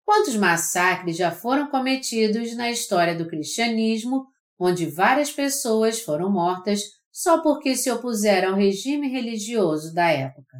[0.04, 4.26] Quantos massacres já foram cometidos na história do cristianismo,
[4.58, 6.82] onde várias pessoas foram mortas
[7.12, 10.58] só porque se opuseram ao regime religioso da época?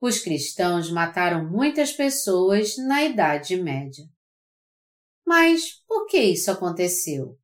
[0.00, 4.04] Os cristãos mataram muitas pessoas na Idade Média.
[5.26, 7.36] Mas por que isso aconteceu?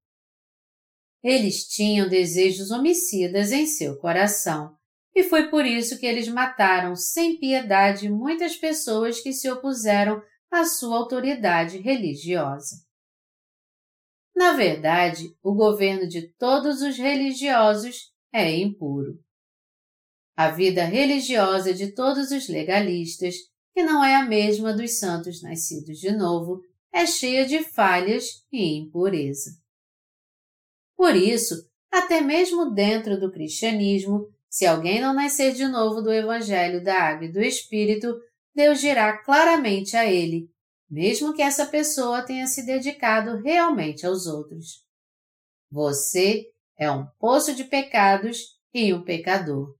[1.23, 4.77] Eles tinham desejos homicidas em seu coração,
[5.15, 10.65] e foi por isso que eles mataram sem piedade muitas pessoas que se opuseram à
[10.65, 12.77] sua autoridade religiosa.
[14.35, 19.24] Na verdade, o governo de todos os religiosos é impuro.
[20.37, 23.37] A vida religiosa de todos os legalistas,
[23.73, 26.61] que não é a mesma dos santos nascidos de novo,
[26.93, 29.51] é cheia de falhas e impureza.
[30.97, 31.55] Por isso,
[31.91, 37.27] até mesmo dentro do cristianismo, se alguém não nascer de novo do Evangelho da Água
[37.27, 38.21] e do Espírito,
[38.55, 40.49] Deus dirá claramente a ele,
[40.89, 44.85] mesmo que essa pessoa tenha se dedicado realmente aos outros.
[45.71, 46.47] Você
[46.79, 49.75] é um poço de pecados e um pecador.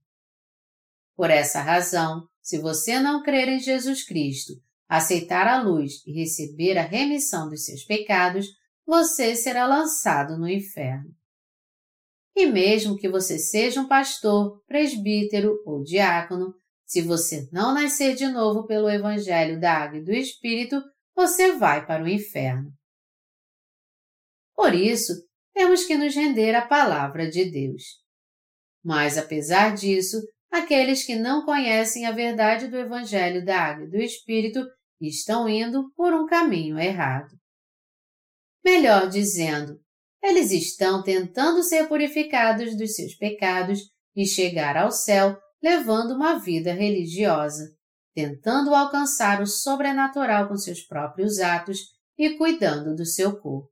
[1.15, 4.53] Por essa razão, se você não crer em Jesus Cristo,
[4.87, 8.47] aceitar a luz e receber a remissão dos seus pecados,
[8.85, 11.09] você será lançado no inferno.
[12.35, 16.53] E mesmo que você seja um pastor, presbítero ou diácono,
[16.85, 20.83] se você não nascer de novo pelo Evangelho da Água e do Espírito,
[21.15, 22.71] você vai para o inferno.
[24.53, 25.13] Por isso,
[25.53, 27.83] temos que nos render à palavra de Deus.
[28.83, 30.17] Mas, apesar disso,
[30.55, 34.65] aqueles que não conhecem a verdade do Evangelho da Água e do Espírito
[35.01, 37.35] estão indo por um caminho errado.
[38.63, 39.79] Melhor dizendo,
[40.23, 43.79] eles estão tentando ser purificados dos seus pecados
[44.15, 47.75] e chegar ao céu levando uma vida religiosa,
[48.13, 51.79] tentando alcançar o sobrenatural com seus próprios atos
[52.17, 53.69] e cuidando do seu corpo.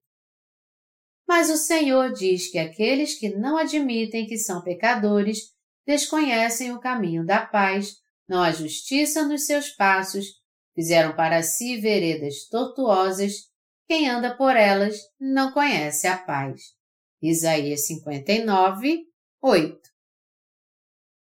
[1.27, 5.52] Mas o Senhor diz que aqueles que não admitem que são pecadores
[5.85, 7.95] desconhecem o caminho da paz,
[8.27, 10.25] não há justiça nos seus passos,
[10.73, 13.51] fizeram para si veredas tortuosas
[13.87, 16.61] quem anda por elas não conhece a paz.
[17.21, 19.03] Isaías 59,
[19.41, 19.79] 8.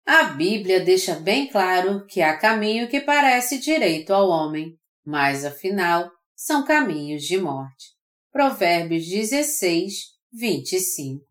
[0.05, 6.11] A Bíblia deixa bem claro que há caminho que parece direito ao homem, mas afinal
[6.35, 7.95] são caminhos de morte.
[8.31, 9.93] Provérbios 16,
[10.31, 11.25] 25.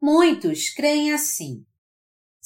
[0.00, 1.64] Muitos creem assim.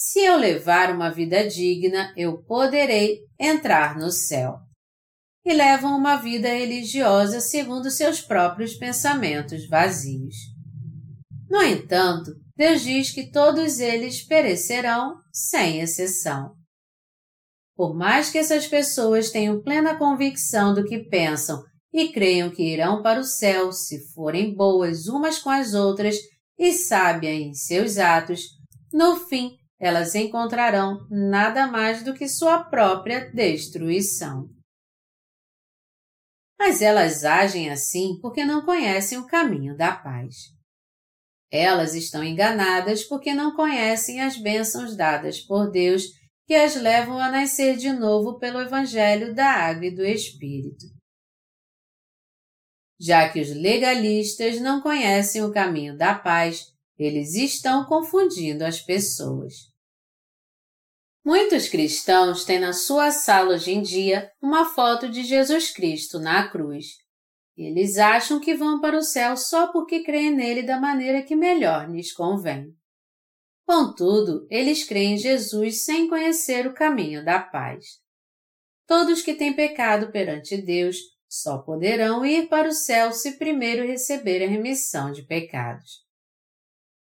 [0.05, 4.57] Se eu levar uma vida digna, eu poderei entrar no céu
[5.47, 10.35] e levam uma vida religiosa segundo seus próprios pensamentos vazios.
[11.49, 16.57] No entanto, Deus diz que todos eles perecerão, sem exceção.
[17.77, 23.03] Por mais que essas pessoas tenham plena convicção do que pensam e creiam que irão
[23.03, 26.17] para o céu se forem boas umas com as outras
[26.59, 28.41] e sábias em seus atos,
[28.93, 34.49] no fim elas encontrarão nada mais do que sua própria destruição.
[36.57, 40.37] Mas elas agem assim porque não conhecem o caminho da paz.
[41.51, 46.05] Elas estão enganadas porque não conhecem as bênçãos dadas por Deus
[46.47, 50.87] que as levam a nascer de novo pelo Evangelho da Água e do Espírito.
[53.01, 59.72] Já que os legalistas não conhecem o caminho da paz, eles estão confundindo as pessoas.
[61.25, 66.49] Muitos cristãos têm na sua sala hoje em dia uma foto de Jesus Cristo na
[66.49, 66.97] cruz.
[67.57, 71.89] Eles acham que vão para o céu só porque creem nele da maneira que melhor
[71.89, 72.75] lhes convém.
[73.65, 78.01] Contudo, eles creem em Jesus sem conhecer o caminho da paz.
[78.85, 80.97] Todos que têm pecado perante Deus
[81.29, 86.03] só poderão ir para o céu se primeiro receberem a remissão de pecados.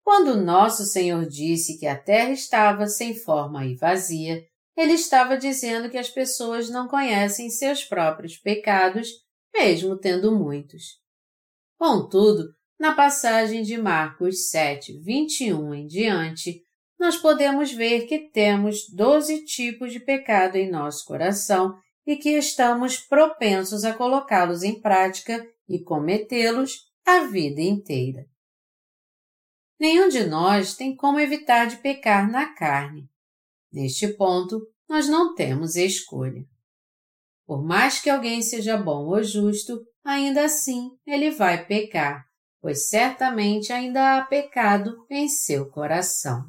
[0.05, 4.45] Quando nosso Senhor disse que a terra estava sem forma e vazia,
[4.77, 9.09] ele estava dizendo que as pessoas não conhecem seus próprios pecados,
[9.51, 10.99] mesmo tendo muitos.
[11.75, 16.61] Contudo, na passagem de Marcos 7, 21 em diante,
[16.99, 22.99] nós podemos ver que temos doze tipos de pecado em nosso coração e que estamos
[22.99, 28.34] propensos a colocá-los em prática e cometê-los a vida inteira.
[29.79, 33.09] Nenhum de nós tem como evitar de pecar na carne.
[33.71, 36.45] Neste ponto, nós não temos escolha.
[37.45, 42.25] Por mais que alguém seja bom ou justo, ainda assim ele vai pecar,
[42.61, 46.43] pois certamente ainda há pecado em seu coração.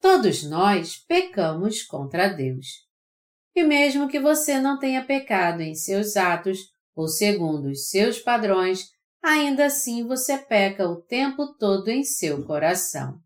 [0.00, 2.66] Todos nós pecamos contra Deus.
[3.54, 6.58] E mesmo que você não tenha pecado em seus atos
[6.94, 8.90] ou segundo os seus padrões,
[9.22, 13.20] ainda assim você peca o tempo todo em seu coração.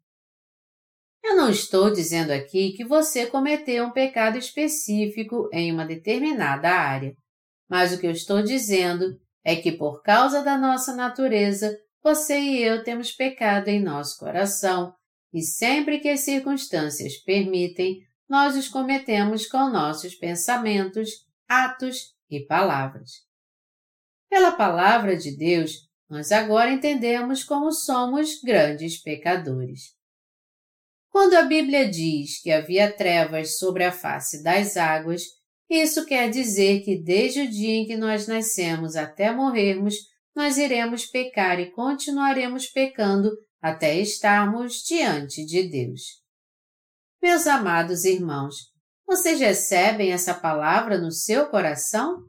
[1.24, 7.16] Eu não estou dizendo aqui que você cometeu um pecado específico em uma determinada área,
[7.68, 12.62] mas o que eu estou dizendo é que por causa da nossa natureza, você e
[12.62, 14.94] eu temos pecado em nosso coração
[15.32, 21.10] e sempre que as circunstâncias permitem, nós os cometemos com nossos pensamentos,
[21.48, 23.25] atos e palavras.
[24.28, 29.94] Pela palavra de Deus, nós agora entendemos como somos grandes pecadores.
[31.10, 35.22] Quando a Bíblia diz que havia trevas sobre a face das águas,
[35.68, 39.94] isso quer dizer que desde o dia em que nós nascemos até morrermos,
[40.34, 46.22] nós iremos pecar e continuaremos pecando até estarmos diante de Deus.
[47.22, 48.54] Meus amados irmãos,
[49.06, 52.22] vocês recebem essa palavra no seu coração?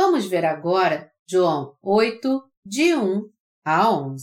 [0.00, 3.28] Vamos ver agora João 8, de 1
[3.64, 4.22] a 11.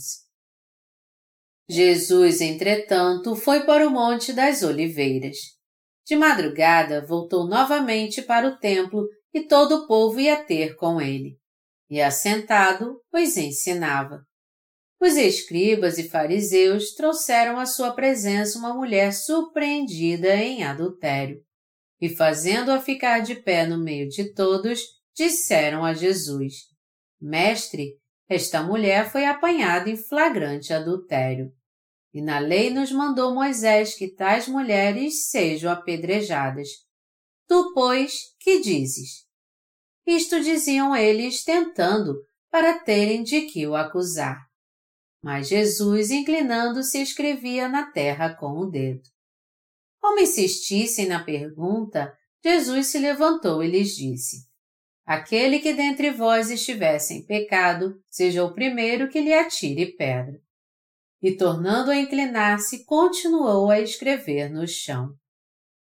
[1.68, 5.36] Jesus, entretanto, foi para o Monte das Oliveiras.
[6.06, 11.36] De madrugada, voltou novamente para o templo e todo o povo ia ter com ele.
[11.90, 14.24] E assentado, os ensinava.
[14.98, 21.38] Os escribas e fariseus trouxeram à sua presença uma mulher surpreendida em adultério.
[22.00, 26.54] E fazendo-a ficar de pé no meio de todos, disseram a Jesus:
[27.20, 27.98] Mestre,
[28.28, 31.52] esta mulher foi apanhada em flagrante adultério.
[32.12, 36.68] E na lei nos mandou Moisés que tais mulheres sejam apedrejadas.
[37.48, 39.26] Tu, pois, que dizes?
[40.06, 42.14] Isto diziam eles tentando,
[42.50, 44.38] para terem de que o acusar.
[45.22, 49.02] Mas Jesus, inclinando-se, escrevia na terra com o dedo.
[50.00, 54.45] Como insistissem na pergunta, Jesus se levantou e lhes disse:
[55.06, 60.40] Aquele que dentre vós estivesse em pecado, seja o primeiro que lhe atire pedra.
[61.22, 65.14] E tornando a inclinar-se, continuou a escrever no chão.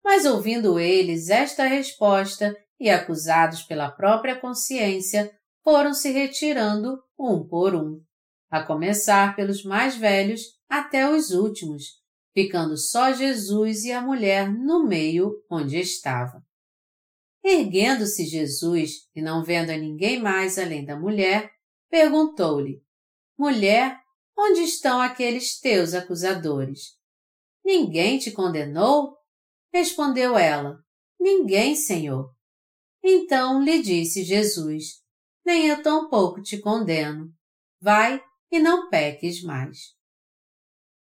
[0.04, 5.30] Mas ouvindo eles esta resposta e acusados pela própria consciência,
[5.64, 8.00] foram se retirando um por um,
[8.48, 11.82] a começar pelos mais velhos até os últimos,
[12.32, 16.42] ficando só Jesus e a mulher no meio onde estava.
[17.42, 21.50] Erguendo-se Jesus e não vendo a ninguém mais além da mulher,
[21.88, 22.82] perguntou-lhe:
[23.38, 23.98] Mulher,
[24.36, 26.98] onde estão aqueles teus acusadores?
[27.64, 29.16] Ninguém te condenou?
[29.72, 30.78] Respondeu ela:
[31.18, 32.30] Ninguém, Senhor.
[33.02, 35.02] Então lhe disse Jesus:
[35.44, 37.32] Nem eu tampouco te condeno.
[37.80, 39.78] Vai e não peques mais.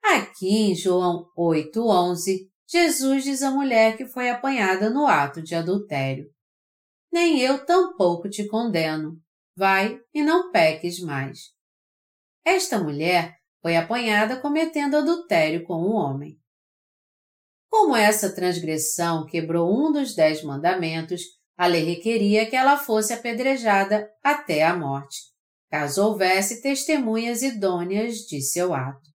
[0.04, 6.32] Aqui em João 8:11, Jesus diz à mulher que foi apanhada no ato de adultério.
[7.12, 9.18] Nem eu tampouco te condeno.
[9.54, 11.50] Vai e não peques mais.
[12.46, 16.40] Esta mulher foi apanhada cometendo adultério com um homem.
[17.70, 21.22] Como essa transgressão quebrou um dos dez mandamentos,
[21.58, 25.18] a lei requeria que ela fosse apedrejada até a morte,
[25.70, 29.11] caso houvesse testemunhas idôneas de seu ato.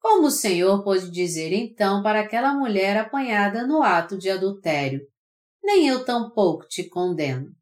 [0.00, 5.06] Como o Senhor pôde dizer então para aquela mulher apanhada no ato de adultério:
[5.62, 7.54] Nem eu tampouco te condeno?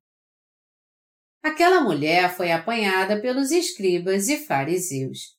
[1.43, 5.36] Aquela mulher foi apanhada pelos escribas e fariseus.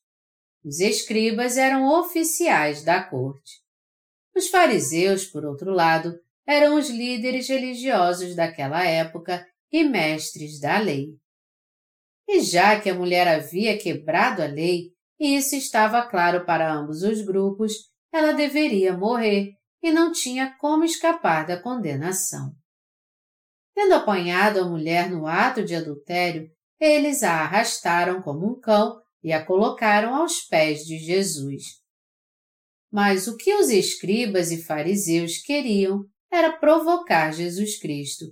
[0.62, 3.60] Os escribas eram oficiais da corte.
[4.36, 6.14] Os fariseus, por outro lado,
[6.46, 11.08] eram os líderes religiosos daquela época e mestres da lei.
[12.28, 17.02] E já que a mulher havia quebrado a lei, e isso estava claro para ambos
[17.02, 17.74] os grupos,
[18.10, 19.52] ela deveria morrer
[19.82, 22.54] e não tinha como escapar da condenação.
[23.74, 26.50] Tendo apanhado a mulher no ato de adultério,
[26.80, 31.64] eles a arrastaram como um cão e a colocaram aos pés de Jesus.
[32.90, 38.24] Mas o que os escribas e fariseus queriam era provocar Jesus Cristo,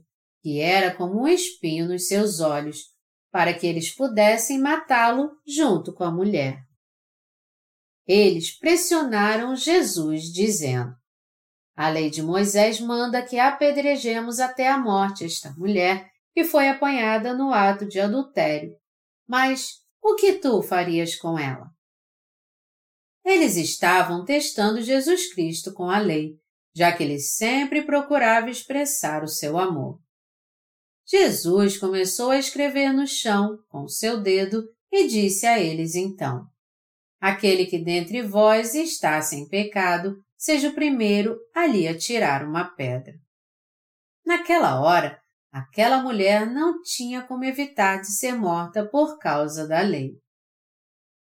[0.42, 2.78] que era como um espinho nos seus olhos,
[3.30, 6.67] para que eles pudessem matá-lo junto com a mulher.
[8.08, 10.96] Eles pressionaram Jesus, dizendo:
[11.76, 17.34] A lei de Moisés manda que apedrejemos até a morte esta mulher que foi apanhada
[17.34, 18.74] no ato de adultério.
[19.28, 21.68] Mas o que tu farias com ela?
[23.22, 26.38] Eles estavam testando Jesus Cristo com a lei,
[26.74, 30.00] já que ele sempre procurava expressar o seu amor.
[31.06, 36.46] Jesus começou a escrever no chão com seu dedo e disse a eles então:
[37.20, 43.14] Aquele que dentre vós está sem pecado, seja o primeiro a lhe atirar uma pedra.
[44.24, 50.12] Naquela hora, aquela mulher não tinha como evitar de ser morta por causa da lei.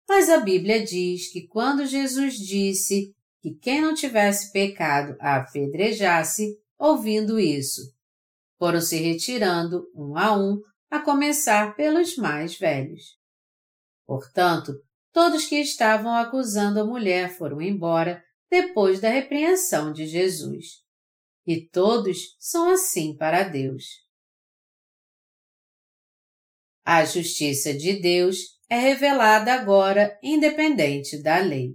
[0.08, 6.58] Mas a Bíblia diz que quando Jesus disse que quem não tivesse pecado a apedrejasse,
[6.78, 7.82] ouvindo isso,
[8.58, 13.18] foram se retirando um a um, a começar pelos mais velhos.
[14.06, 14.74] Portanto,
[15.18, 20.84] Todos que estavam acusando a mulher foram embora depois da repreensão de Jesus.
[21.44, 23.84] E todos são assim para Deus.
[26.86, 31.72] A justiça de Deus é revelada agora independente da lei.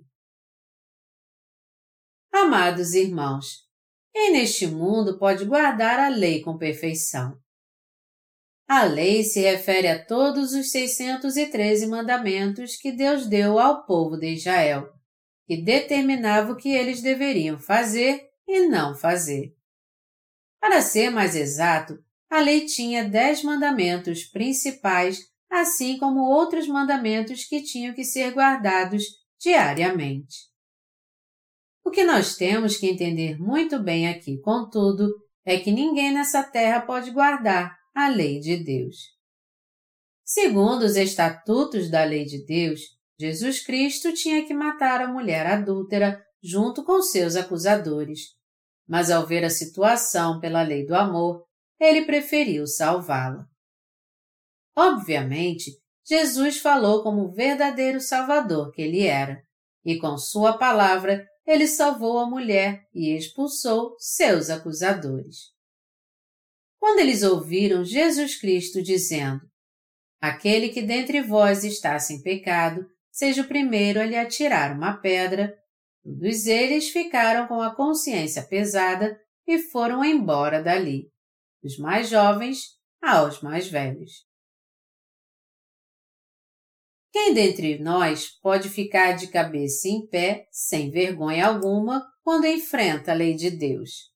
[2.33, 3.69] Amados irmãos,
[4.13, 7.37] quem neste mundo pode guardar a lei com perfeição?
[8.69, 14.35] A lei se refere a todos os 613 mandamentos que Deus deu ao povo de
[14.35, 14.89] Israel,
[15.47, 19.55] que determinava o que eles deveriam fazer e não fazer.
[20.61, 21.99] Para ser mais exato,
[22.31, 25.19] a lei tinha dez mandamentos principais,
[25.51, 29.05] assim como outros mandamentos que tinham que ser guardados
[29.39, 30.51] diariamente.
[31.85, 35.09] O que nós temos que entender muito bem aqui, contudo,
[35.45, 38.97] é que ninguém nessa terra pode guardar a lei de Deus.
[40.25, 42.81] Segundo os estatutos da lei de Deus,
[43.19, 48.21] Jesus Cristo tinha que matar a mulher adúltera junto com seus acusadores.
[48.89, 51.45] Mas ao ver a situação pela lei do amor,
[51.79, 53.47] ele preferiu salvá-la.
[54.75, 55.71] Obviamente,
[56.05, 59.43] Jesus falou como o verdadeiro Salvador que ele era,
[59.85, 65.52] e com sua palavra ele salvou a mulher e expulsou seus acusadores.
[66.83, 69.41] Quando eles ouviram Jesus Cristo dizendo:
[70.21, 75.57] Aquele que dentre vós está sem pecado, seja o primeiro a lhe atirar uma pedra,
[76.03, 79.17] todos eles ficaram com a consciência pesada
[79.47, 81.09] e foram embora dali,
[81.63, 84.27] dos mais jovens aos mais velhos.
[87.13, 93.15] Quem dentre nós pode ficar de cabeça em pé, sem vergonha alguma, quando enfrenta a
[93.15, 94.12] lei de Deus?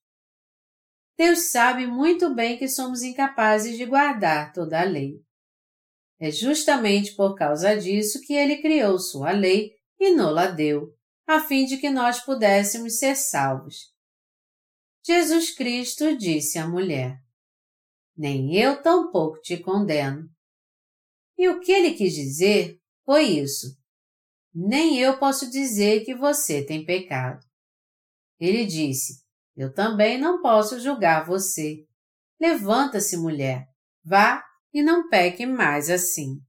[1.17, 5.19] Deus sabe muito bem que somos incapazes de guardar toda a lei.
[6.19, 10.93] É justamente por causa disso que ele criou sua lei e nola deu,
[11.25, 13.91] a fim de que nós pudéssemos ser salvos.
[15.03, 17.17] Jesus Cristo disse à mulher:
[18.15, 20.29] Nem eu tampouco te condeno.
[21.37, 23.77] E o que ele quis dizer foi isso.
[24.53, 27.43] Nem eu posso dizer que você tem pecado.
[28.39, 29.26] Ele disse:
[29.57, 31.83] Eu também não posso julgar você.
[32.39, 33.65] Levanta-se, mulher,
[34.05, 36.39] vá e não peque mais assim.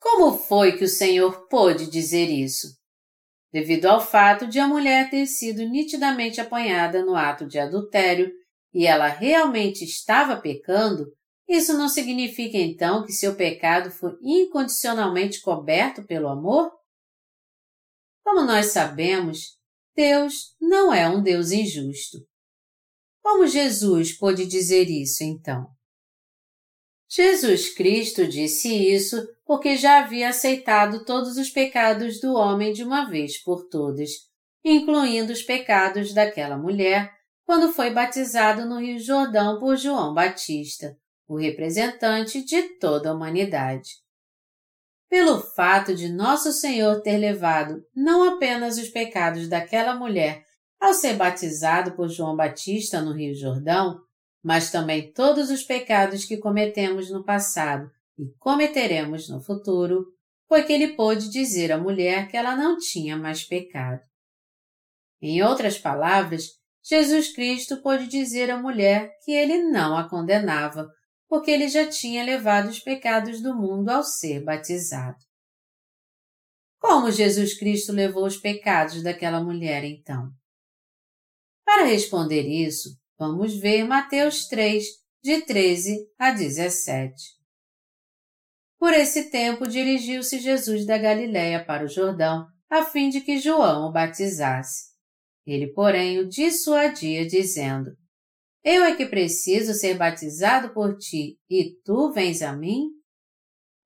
[0.00, 2.68] Como foi que o Senhor pôde dizer isso?
[3.52, 8.32] Devido ao fato de a mulher ter sido nitidamente apanhada no ato de adultério
[8.72, 11.04] e ela realmente estava pecando,
[11.46, 16.70] isso não significa então que seu pecado foi incondicionalmente coberto pelo amor?
[18.24, 19.57] Como nós sabemos,
[19.98, 22.18] Deus não é um Deus injusto.
[23.20, 25.66] Como Jesus pôde dizer isso então?
[27.10, 33.10] Jesus Cristo disse isso porque já havia aceitado todos os pecados do homem de uma
[33.10, 34.10] vez por todas,
[34.64, 37.12] incluindo os pecados daquela mulher
[37.44, 40.96] quando foi batizado no Rio Jordão por João Batista
[41.26, 43.96] o representante de toda a humanidade.
[45.08, 50.44] Pelo fato de Nosso Senhor ter levado não apenas os pecados daquela mulher
[50.80, 54.00] ao ser batizado por João Batista no Rio Jordão,
[54.42, 60.06] mas também todos os pecados que cometemos no passado e cometeremos no futuro,
[60.48, 64.00] foi que ele pôde dizer à mulher que ela não tinha mais pecado.
[65.20, 66.44] Em outras palavras,
[66.82, 70.88] Jesus Cristo pôde dizer à mulher que ele não a condenava,
[71.28, 75.18] porque ele já tinha levado os pecados do mundo ao ser batizado.
[76.80, 80.30] Como Jesus Cristo levou os pecados daquela mulher então?
[81.64, 84.84] Para responder isso, vamos ver Mateus 3,
[85.22, 87.12] de 13 a 17.
[88.78, 93.88] Por esse tempo dirigiu-se Jesus da Galiléia para o Jordão, a fim de que João
[93.88, 94.88] o batizasse.
[95.44, 97.90] Ele, porém, o dissuadia, dizendo:
[98.70, 102.90] eu é que preciso ser batizado por ti e tu vens a mim?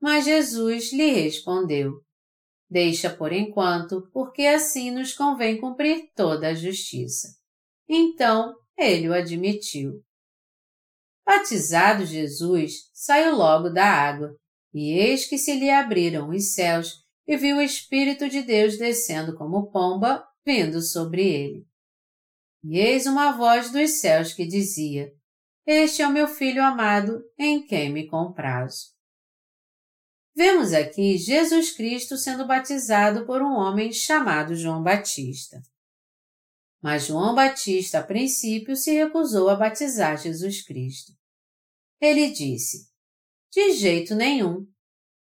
[0.00, 2.00] Mas Jesus lhe respondeu:
[2.68, 7.28] Deixa por enquanto, porque assim nos convém cumprir toda a justiça.
[7.88, 10.02] Então ele o admitiu.
[11.24, 14.34] Batizado Jesus, saiu logo da água,
[14.74, 19.36] e eis que se lhe abriram os céus, e viu o Espírito de Deus descendo
[19.36, 21.71] como pomba, vindo sobre ele.
[22.64, 25.12] E eis uma voz dos céus que dizia:
[25.66, 28.92] Este é o meu filho amado, em quem me comprazo.
[30.34, 35.60] Vemos aqui Jesus Cristo sendo batizado por um homem chamado João Batista.
[36.80, 41.12] Mas João Batista, a princípio, se recusou a batizar Jesus Cristo.
[42.00, 42.88] Ele disse:
[43.52, 44.66] De jeito nenhum.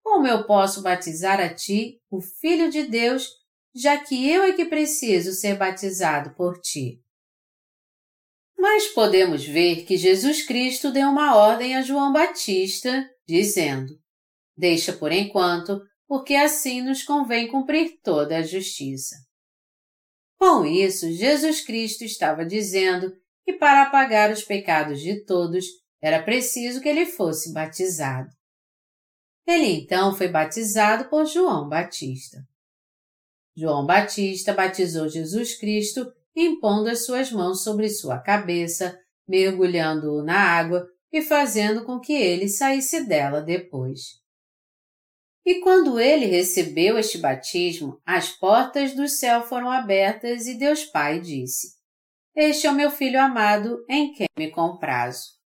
[0.03, 3.29] Como eu posso batizar a ti, o Filho de Deus,
[3.75, 7.03] já que eu é que preciso ser batizado por ti?
[8.59, 13.97] Mas podemos ver que Jesus Cristo deu uma ordem a João Batista, dizendo:
[14.57, 19.15] Deixa por enquanto, porque assim nos convém cumprir toda a justiça.
[20.37, 23.13] Com isso, Jesus Cristo estava dizendo
[23.45, 25.65] que para apagar os pecados de todos
[26.03, 28.29] era preciso que ele fosse batizado.
[29.47, 32.39] Ele então foi batizado por João Batista.
[33.57, 40.87] João Batista batizou Jesus Cristo impondo as suas mãos sobre sua cabeça, mergulhando-o na água
[41.13, 44.19] e fazendo com que ele saísse dela depois.
[45.45, 51.21] E quando ele recebeu este batismo, as portas do céu foram abertas e Deus Pai
[51.21, 51.77] disse:
[52.37, 55.39] Este é o meu filho amado em quem me comprazo.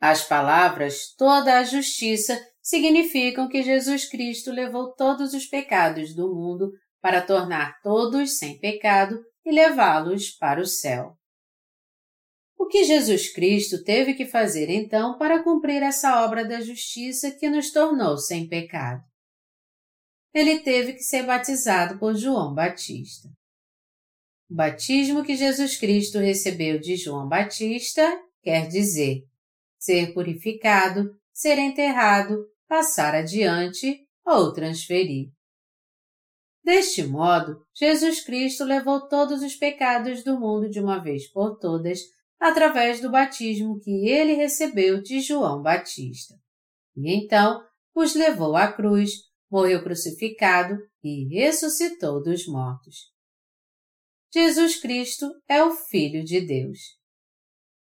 [0.00, 6.72] As palavras toda a justiça significam que Jesus Cristo levou todos os pecados do mundo
[7.00, 11.16] para tornar todos sem pecado e levá-los para o céu.
[12.56, 17.50] O que Jesus Cristo teve que fazer então para cumprir essa obra da justiça que
[17.50, 19.02] nos tornou sem pecado?
[20.32, 23.28] Ele teve que ser batizado por João Batista.
[24.48, 28.02] O batismo que Jesus Cristo recebeu de João Batista
[28.42, 29.26] quer dizer
[29.78, 35.32] ser purificado, ser enterrado, passar adiante ou transferir.
[36.64, 42.00] Deste modo, Jesus Cristo levou todos os pecados do mundo de uma vez por todas
[42.38, 46.34] através do batismo que ele recebeu de João Batista.
[46.96, 47.60] E então
[47.94, 49.10] os levou à cruz,
[49.50, 53.12] morreu crucificado e ressuscitou dos mortos.
[54.32, 56.78] Jesus Cristo é o Filho de Deus.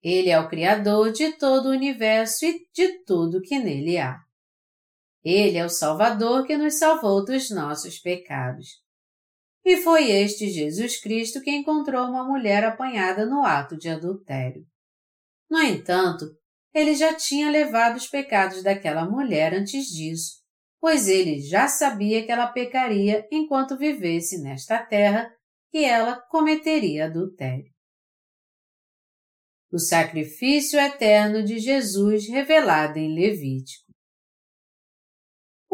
[0.01, 4.19] Ele é o Criador de todo o universo e de tudo que nele há.
[5.23, 8.83] Ele é o Salvador que nos salvou dos nossos pecados.
[9.65, 14.65] E foi este Jesus Cristo que encontrou uma mulher apanhada no ato de adultério.
[15.49, 16.25] No entanto,
[16.73, 20.41] ele já tinha levado os pecados daquela mulher antes disso,
[20.81, 25.33] pois ele já sabia que ela pecaria enquanto vivesse nesta terra
[25.71, 27.71] que ela cometeria adultério.
[29.71, 33.92] O sacrifício eterno de Jesus revelado em Levítico.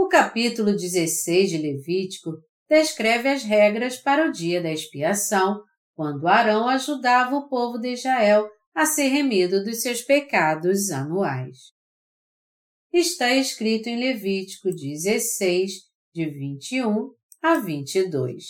[0.01, 2.31] O capítulo 16 de Levítico
[2.69, 5.61] descreve as regras para o dia da expiação,
[5.93, 11.73] quando Arão ajudava o povo de Israel a ser remido dos seus pecados anuais.
[12.93, 15.71] Está escrito em Levítico 16,
[16.15, 18.43] de 21 a 22.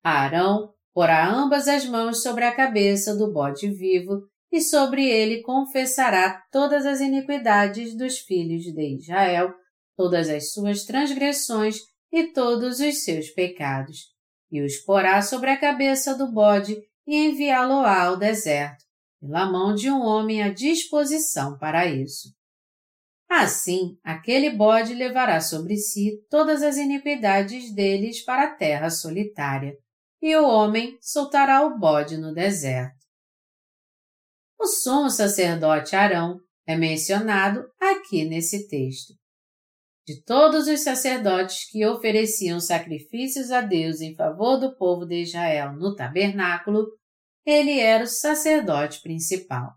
[0.00, 6.40] Arão porá ambas as mãos sobre a cabeça do bode vivo e sobre ele confessará
[6.52, 9.52] todas as iniquidades dos filhos de Israel
[9.96, 11.78] todas as suas transgressões
[12.12, 14.14] e todos os seus pecados,
[14.50, 16.76] e os porá sobre a cabeça do bode
[17.06, 18.84] e enviá-lo-á ao deserto,
[19.20, 22.28] pela mão de um homem à disposição para isso.
[23.28, 29.76] Assim, aquele bode levará sobre si todas as iniquidades deles para a terra solitária,
[30.22, 33.04] e o homem soltará o bode no deserto.
[34.58, 39.14] O sumo sacerdote Arão é mencionado aqui nesse texto.
[40.06, 45.72] De todos os sacerdotes que ofereciam sacrifícios a Deus em favor do povo de Israel
[45.72, 46.86] no tabernáculo,
[47.46, 49.72] ele era o sacerdote principal.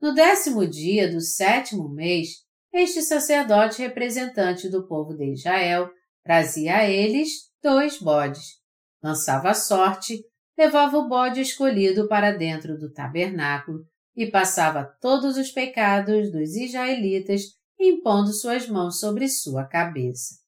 [0.00, 2.28] No décimo dia do sétimo mês,
[2.72, 5.90] este sacerdote representante do povo de Israel
[6.22, 8.60] trazia a eles dois bodes,
[9.02, 10.22] lançava a sorte,
[10.58, 13.80] levava o bode escolhido para dentro do tabernáculo
[14.14, 20.38] e passava todos os pecados dos israelitas impondo suas mãos sobre sua cabeça.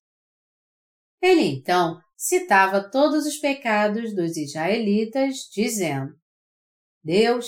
[1.21, 6.15] Ele então citava todos os pecados dos israelitas, dizendo:
[7.03, 7.47] Deus,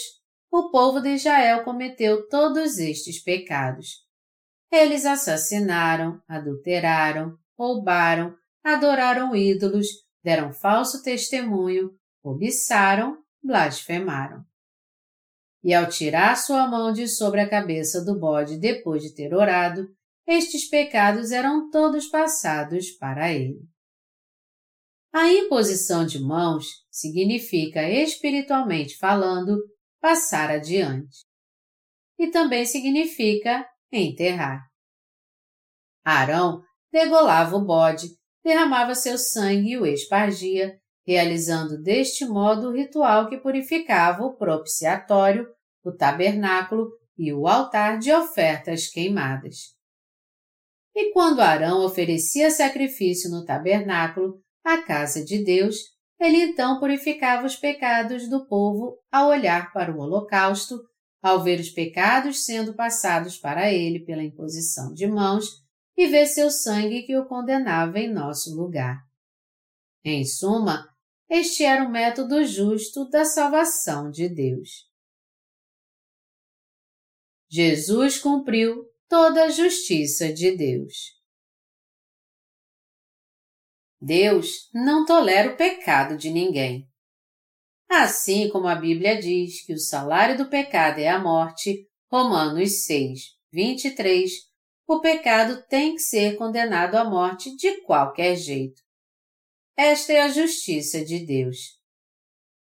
[0.51, 4.05] o povo de Israel cometeu todos estes pecados.
[4.73, 9.87] Eles assassinaram, adulteraram, roubaram, adoraram ídolos,
[10.23, 11.91] deram falso testemunho,
[12.23, 14.45] cobiçaram, blasfemaram.
[15.65, 19.89] E ao tirar sua mão de sobre a cabeça do bode depois de ter orado,
[20.27, 23.67] estes pecados eram todos passados para ele.
[25.11, 29.57] A imposição de mãos significa, espiritualmente falando,
[30.01, 31.25] passar adiante.
[32.19, 34.69] E também significa enterrar.
[36.05, 36.63] Arão
[36.93, 38.09] degolava o bode,
[38.45, 45.47] derramava seu sangue e o espargia, realizando deste modo o ritual que purificava o propiciatório,
[45.85, 49.75] o tabernáculo e o altar de ofertas queimadas.
[50.95, 55.77] E quando Arão oferecia sacrifício no tabernáculo, a casa de Deus,
[56.19, 60.81] ele então purificava os pecados do povo ao olhar para o holocausto,
[61.21, 65.47] ao ver os pecados sendo passados para ele pela imposição de mãos
[65.97, 68.99] e ver seu sangue que o condenava em nosso lugar.
[70.05, 70.94] Em suma,
[71.35, 74.89] este era o método justo da salvação de Deus.
[77.51, 80.95] Jesus cumpriu toda a justiça de Deus.
[84.01, 86.89] Deus não tolera o pecado de ninguém.
[87.89, 93.21] Assim como a Bíblia diz que o salário do pecado é a morte, Romanos 6,
[93.53, 94.31] 23,
[94.87, 98.84] o pecado tem que ser condenado à morte de qualquer jeito.
[99.77, 101.57] Esta é a justiça de Deus.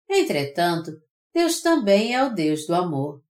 [0.08, 0.92] Entretanto,
[1.34, 3.22] Deus também é o Deus do amor.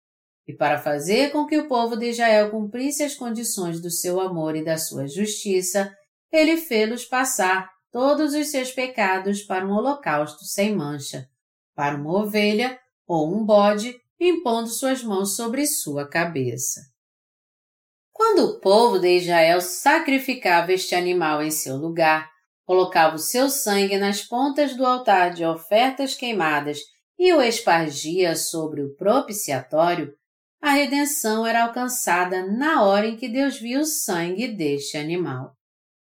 [0.47, 4.57] E para fazer com que o povo de Israel cumprisse as condições do seu amor
[4.57, 5.95] e da sua justiça,
[6.31, 11.29] ele fê-los passar todos os seus pecados para um holocausto sem mancha,
[11.75, 16.81] para uma ovelha ou um bode, impondo suas mãos sobre sua cabeça.
[18.13, 22.30] Quando o povo de Israel sacrificava este animal em seu lugar,
[22.71, 26.79] colocava o seu sangue nas pontas do altar de ofertas queimadas
[27.19, 30.15] e o espargia sobre o propiciatório,
[30.63, 35.53] a redenção era alcançada na hora em que Deus viu o sangue deste animal.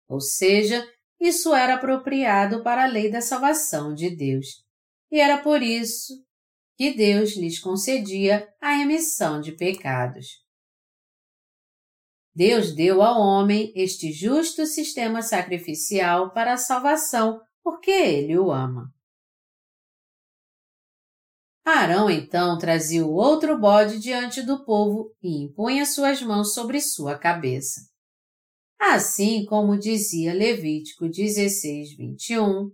[0.07, 0.87] Ou seja,
[1.19, 4.63] isso era apropriado para a lei da salvação de Deus.
[5.11, 6.13] E era por isso
[6.77, 10.27] que Deus lhes concedia a remissão de pecados.
[12.33, 18.89] Deus deu ao homem este justo sistema sacrificial para a salvação, porque ele o ama.
[21.63, 27.17] Arão então trazia o outro bode diante do povo e impunha suas mãos sobre sua
[27.17, 27.81] cabeça.
[28.79, 32.71] Assim como dizia Levítico 16, 21,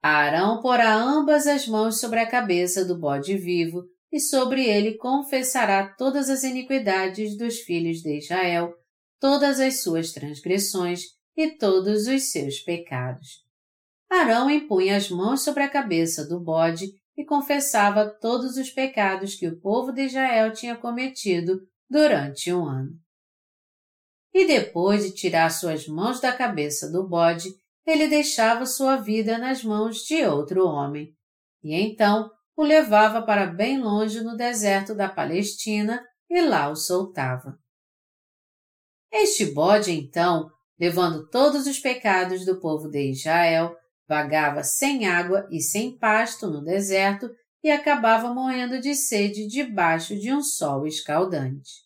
[0.00, 3.82] Arão porá ambas as mãos sobre a cabeça do bode vivo
[4.16, 8.74] e sobre ele confessará todas as iniquidades dos filhos de Israel,
[9.20, 11.02] todas as suas transgressões
[11.36, 13.44] e todos os seus pecados.
[14.08, 19.46] Arão impunha as mãos sobre a cabeça do bode e confessava todos os pecados que
[19.46, 22.92] o povo de Israel tinha cometido durante um ano.
[24.32, 27.50] E depois de tirar suas mãos da cabeça do bode,
[27.86, 31.14] ele deixava sua vida nas mãos de outro homem.
[31.62, 37.58] E então o levava para bem longe no deserto da Palestina e lá o soltava.
[39.12, 43.76] Este bode, então, levando todos os pecados do povo de Israel,
[44.08, 47.30] vagava sem água e sem pasto no deserto
[47.62, 51.84] e acabava morrendo de sede debaixo de um sol escaldante.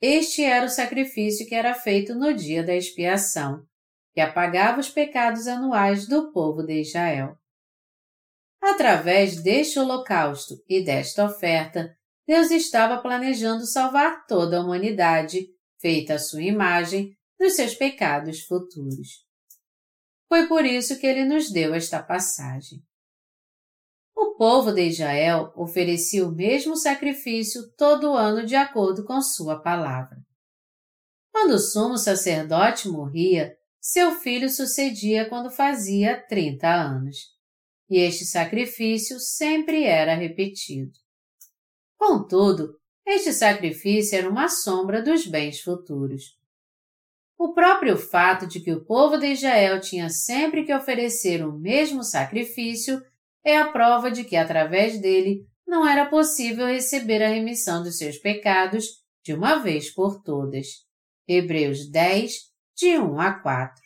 [0.00, 3.64] Este era o sacrifício que era feito no dia da expiação,
[4.12, 7.38] que apagava os pecados anuais do povo de Israel.
[8.62, 15.48] Através deste holocausto e desta oferta, Deus estava planejando salvar toda a humanidade,
[15.80, 19.26] feita à sua imagem, dos seus pecados futuros.
[20.28, 22.78] Foi por isso que ele nos deu esta passagem.
[24.16, 30.16] O povo de Israel oferecia o mesmo sacrifício todo ano de acordo com sua palavra.
[31.32, 37.31] Quando o sumo sacerdote morria, seu filho sucedia quando fazia 30 anos.
[37.92, 40.92] E este sacrifício sempre era repetido.
[41.98, 46.38] Contudo, este sacrifício era uma sombra dos bens futuros.
[47.36, 52.02] O próprio fato de que o povo de Israel tinha sempre que oferecer o mesmo
[52.02, 52.98] sacrifício
[53.44, 58.16] é a prova de que, através dele, não era possível receber a remissão dos seus
[58.16, 58.86] pecados
[59.22, 60.66] de uma vez por todas.
[61.28, 62.32] Hebreus 10,
[62.74, 63.81] de 1 a 4.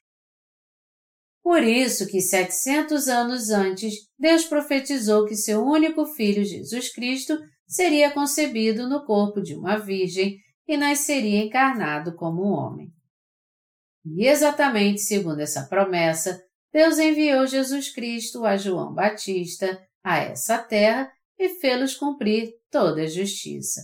[1.46, 7.38] Por isso que 700 anos antes, Deus profetizou que seu único filho Jesus Cristo
[7.68, 12.92] seria concebido no corpo de uma virgem e nasceria encarnado como um homem.
[14.04, 16.42] E exatamente segundo essa promessa,
[16.72, 23.06] Deus enviou Jesus Cristo a João Batista a essa terra e fê-los cumprir toda a
[23.06, 23.82] justiça.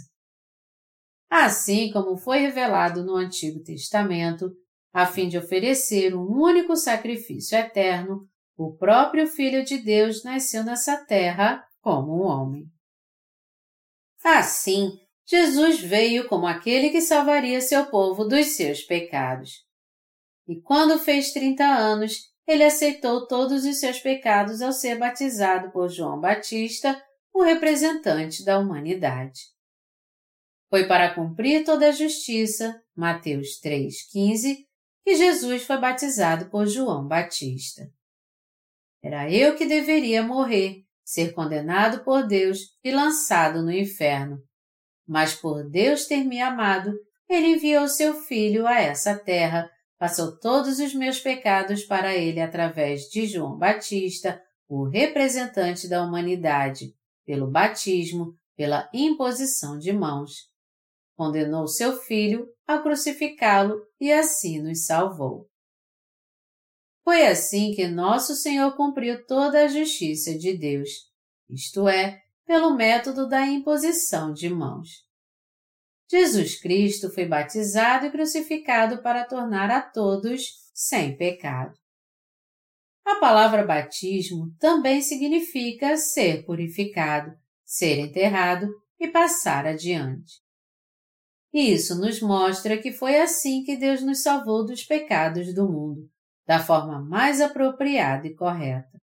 [1.30, 4.50] Assim como foi revelado no Antigo Testamento,
[4.93, 10.97] a fim de oferecer um único sacrifício eterno, o próprio Filho de Deus nasceu nessa
[11.05, 12.66] terra como um homem.
[14.22, 14.93] Assim,
[15.24, 19.64] Jesus veio como aquele que salvaria seu povo dos seus pecados.
[20.47, 25.88] E quando fez 30 anos, ele aceitou todos os seus pecados ao ser batizado por
[25.88, 27.01] João Batista,
[27.32, 29.40] o representante da humanidade.
[30.68, 34.66] Foi para cumprir toda a justiça, Mateus 3,15,
[35.05, 37.90] que Jesus foi batizado por João Batista.
[39.03, 44.38] Era eu que deveria morrer, ser condenado por Deus e lançado no inferno.
[45.07, 46.92] Mas por Deus ter me amado,
[47.28, 49.68] ele enviou seu filho a essa terra
[50.03, 56.92] passou todos os meus pecados para ele através de João Batista, o representante da humanidade,
[57.24, 60.51] pelo batismo, pela imposição de mãos.
[61.16, 65.48] Condenou seu filho a crucificá-lo e assim nos salvou.
[67.04, 70.88] Foi assim que nosso Senhor cumpriu toda a justiça de Deus,
[71.50, 74.88] isto é, pelo método da imposição de mãos.
[76.10, 80.42] Jesus Cristo foi batizado e crucificado para tornar a todos
[80.74, 81.74] sem pecado.
[83.04, 87.34] A palavra batismo também significa ser purificado,
[87.64, 88.68] ser enterrado
[89.00, 90.41] e passar adiante.
[91.53, 96.09] E isso nos mostra que foi assim que Deus nos salvou dos pecados do mundo,
[96.46, 98.98] da forma mais apropriada e correta.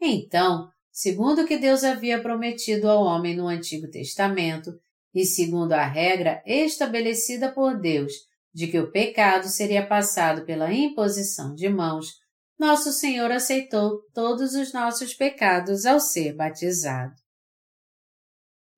[0.00, 4.70] Então, segundo o que Deus havia prometido ao homem no Antigo Testamento,
[5.14, 8.12] e segundo a regra estabelecida por Deus
[8.52, 12.14] de que o pecado seria passado pela imposição de mãos,
[12.58, 17.14] nosso Senhor aceitou todos os nossos pecados ao ser batizado.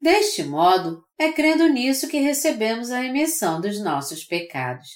[0.01, 4.89] Deste modo, é crendo nisso que recebemos a remissão dos nossos pecados.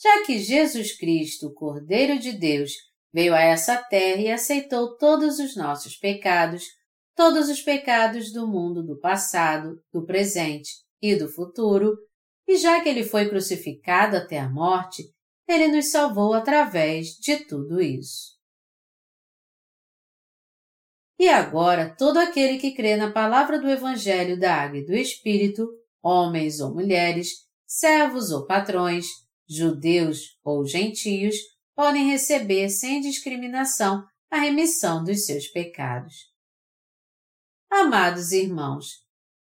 [0.00, 2.72] Já que Jesus Cristo, o Cordeiro de Deus,
[3.14, 6.64] veio a essa terra e aceitou todos os nossos pecados,
[7.14, 11.96] todos os pecados do mundo do passado, do presente e do futuro,
[12.48, 15.04] e já que ele foi crucificado até a morte,
[15.46, 18.41] ele nos salvou através de tudo isso.
[21.22, 25.68] E agora, todo aquele que crê na palavra do Evangelho da Água e do Espírito,
[26.02, 29.06] homens ou mulheres, servos ou patrões,
[29.48, 31.36] judeus ou gentios,
[31.76, 36.12] podem receber sem discriminação a remissão dos seus pecados.
[37.70, 38.88] Amados irmãos,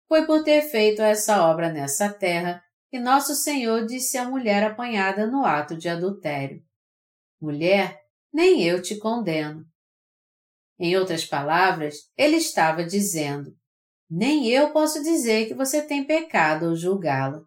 [0.08, 2.62] foi por ter feito essa obra nessa terra
[2.92, 6.62] que nosso Senhor disse à mulher apanhada no ato de adultério:
[7.42, 8.00] Mulher,
[8.32, 9.71] nem eu te condeno.
[10.84, 13.56] Em outras palavras, ele estava dizendo:
[14.10, 17.44] Nem eu posso dizer que você tem pecado ou julgá-la.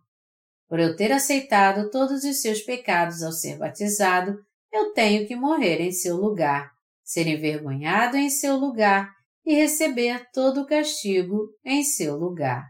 [0.68, 4.38] Por eu ter aceitado todos os seus pecados ao ser batizado,
[4.72, 6.70] eu tenho que morrer em seu lugar,
[7.02, 9.12] ser envergonhado em seu lugar
[9.44, 12.64] e receber todo o castigo em seu lugar.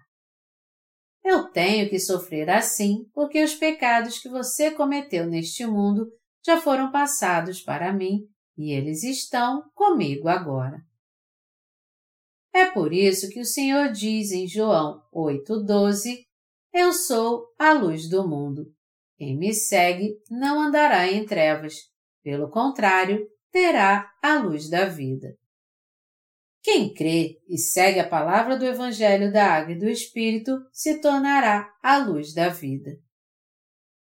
[1.23, 6.11] Eu tenho que sofrer assim porque os pecados que você cometeu neste mundo
[6.45, 10.81] já foram passados para mim e eles estão comigo agora.
[12.53, 16.25] É por isso que o Senhor diz em João 8,12:
[16.73, 18.73] Eu sou a luz do mundo.
[19.17, 21.75] Quem me segue não andará em trevas,
[22.23, 25.37] pelo contrário, terá a luz da vida.
[26.63, 31.71] Quem crê e segue a palavra do Evangelho da Água e do Espírito se tornará
[31.83, 32.99] a luz da vida.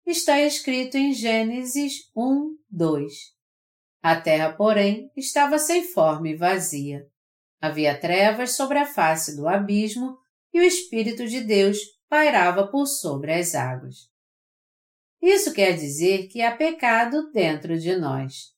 [0.05, 3.38] Está escrito em Gênesis 1, 2.
[4.01, 7.05] A terra, porém, estava sem forma e vazia.
[7.61, 10.17] Havia trevas sobre a face do abismo
[10.53, 11.77] e o Espírito de Deus
[12.07, 14.09] pairava por sobre as águas.
[15.21, 18.53] Isso quer dizer que há pecado dentro de nós.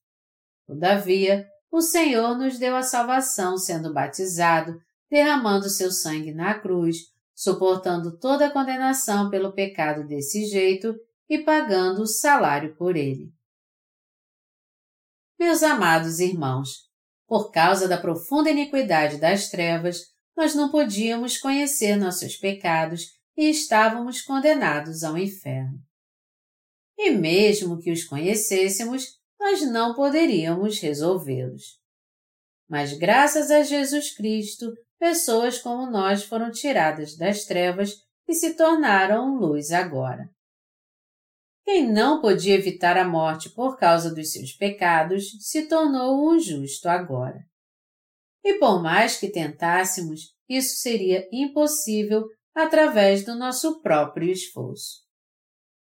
[0.68, 4.80] Todavia, o Senhor nos deu a salvação sendo batizado,
[5.10, 6.98] derramando seu sangue na cruz,
[7.34, 10.96] suportando toda a condenação pelo pecado desse jeito
[11.28, 13.34] e pagando o salário por ele.
[15.42, 16.88] Meus amados irmãos,
[17.28, 20.02] por causa da profunda iniquidade das trevas,
[20.38, 25.80] nós não podíamos conhecer nossos pecados e estávamos condenados ao inferno.
[26.96, 31.80] E mesmo que os conhecêssemos, nós não poderíamos resolvê-los.
[32.70, 37.96] Mas graças a Jesus Cristo, pessoas como nós foram tiradas das trevas
[38.28, 40.30] e se tornaram luz agora.
[41.72, 46.90] Quem não podia evitar a morte por causa dos seus pecados se tornou um justo
[46.90, 47.46] agora.
[48.44, 54.98] E por mais que tentássemos, isso seria impossível através do nosso próprio esforço.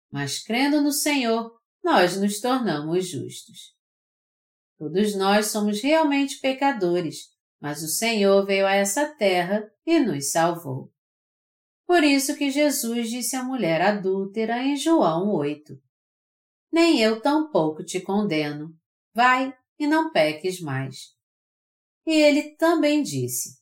[0.09, 1.51] Mas crendo no Senhor,
[1.84, 3.76] nós nos tornamos justos.
[4.78, 7.17] Todos nós somos realmente pecadores,
[7.59, 10.95] mas o Senhor veio a essa terra e nos salvou.
[11.88, 15.73] Por isso que Jesus disse à mulher adúltera em João 8:
[16.71, 18.73] Nem eu tampouco te condeno.
[19.13, 21.13] Vai e não peques mais.
[22.05, 23.59] E ele também disse: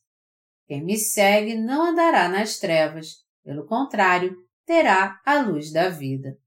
[0.67, 6.37] Quem me segue não andará nas trevas, pelo contrário, terá a luz da vida.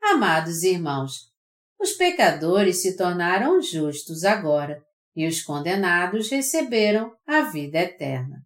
[0.00, 1.32] Amados irmãos,
[1.80, 4.84] os pecadores se tornaram justos agora
[5.16, 8.44] e os condenados receberam a vida eterna.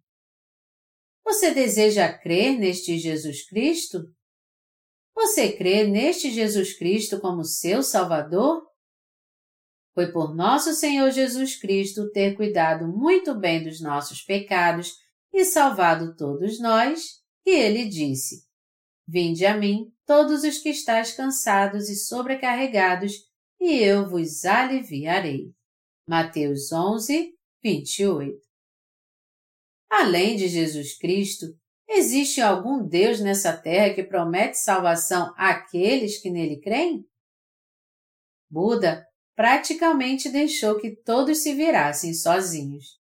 [1.29, 4.11] Você deseja crer neste Jesus Cristo?
[5.13, 8.67] Você crê neste Jesus Cristo como seu Salvador?
[9.93, 14.95] Foi por nosso Senhor Jesus Cristo ter cuidado muito bem dos nossos pecados
[15.31, 18.47] e salvado todos nós, que ele disse:
[19.07, 23.13] Vinde a mim, todos os que estáis cansados e sobrecarregados,
[23.61, 25.53] e eu vos aliviarei.
[26.07, 28.48] Mateus 11, 28.
[29.89, 31.47] Além de Jesus Cristo,
[31.87, 37.03] existe algum Deus nessa terra que promete salvação àqueles que nele creem?
[38.49, 42.99] Buda praticamente deixou que todos se virassem sozinhos.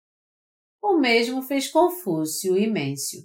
[0.83, 3.21] O mesmo fez Confúcio e Mêncio,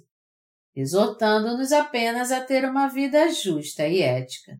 [0.74, 4.58] exortando-nos apenas a ter uma vida justa e ética.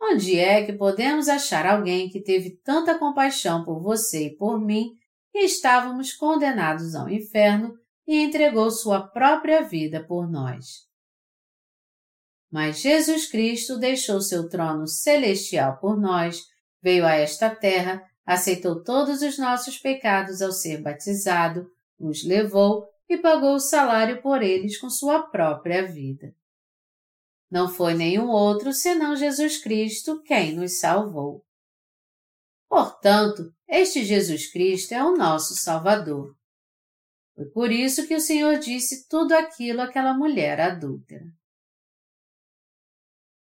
[0.00, 4.96] Onde é que podemos achar alguém que teve tanta compaixão por você e por mim
[5.34, 10.88] estávamos condenados ao inferno e entregou sua própria vida por nós?
[12.50, 16.42] Mas Jesus Cristo deixou seu trono celestial por nós,
[16.80, 23.18] veio a esta terra, aceitou todos os nossos pecados ao ser batizado, nos levou e
[23.18, 26.34] pagou o salário por eles com sua própria vida.
[27.50, 31.44] Não foi nenhum outro senão Jesus Cristo quem nos salvou.
[32.68, 36.34] Portanto, este Jesus Cristo é o nosso Salvador.
[37.34, 41.24] Foi por isso que o Senhor disse tudo aquilo àquela mulher adúltera.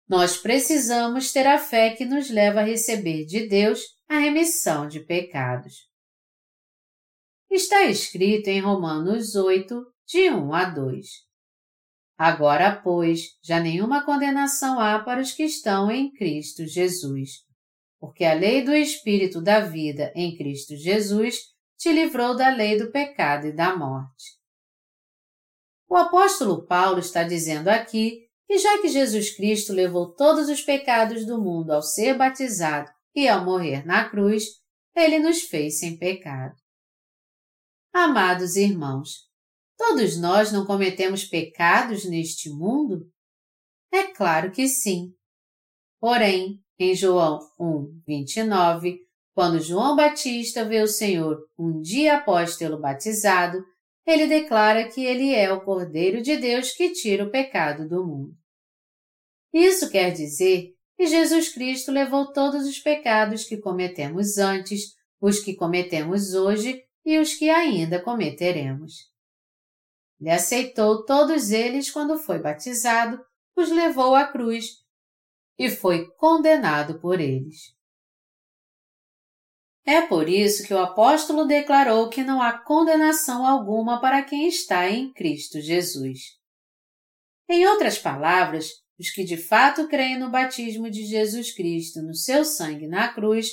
[0.07, 4.99] Nós precisamos ter a fé que nos leva a receber de Deus a remissão de
[4.99, 5.89] pecados.
[7.49, 11.05] Está escrito em Romanos 8, de 1 a 2.
[12.18, 17.43] Agora, pois, já nenhuma condenação há para os que estão em Cristo Jesus,
[18.04, 21.38] porque a lei do Espírito da vida em Cristo Jesus
[21.78, 24.38] te livrou da lei do pecado e da morte.
[25.88, 31.26] O apóstolo Paulo está dizendo aqui que já que Jesus Cristo levou todos os pecados
[31.26, 34.47] do mundo ao ser batizado e ao morrer na cruz,
[34.93, 36.58] ele nos fez sem pecado.
[37.93, 39.30] Amados irmãos,
[39.78, 43.10] todos nós não cometemos pecados neste mundo?
[43.93, 45.16] É claro que sim.
[46.01, 48.99] Porém, em João 1, 29,
[49.34, 53.63] quando João Batista vê o Senhor um dia após tê-lo batizado,
[54.05, 58.36] ele declara que ele é o Cordeiro de Deus que tira o pecado do mundo.
[59.53, 65.55] Isso quer dizer que Jesus Cristo levou todos os pecados que cometemos antes, os que
[65.55, 69.11] cometemos hoje e os que ainda cometeremos.
[70.19, 73.24] Ele aceitou todos eles quando foi batizado,
[73.55, 74.82] os levou à cruz
[75.58, 77.74] e foi condenado por eles.
[79.86, 84.89] É por isso que o apóstolo declarou que não há condenação alguma para quem está
[84.89, 86.20] em Cristo Jesus.
[87.49, 92.45] Em outras palavras, os que de fato creem no batismo de Jesus Cristo, no seu
[92.45, 93.49] sangue na cruz,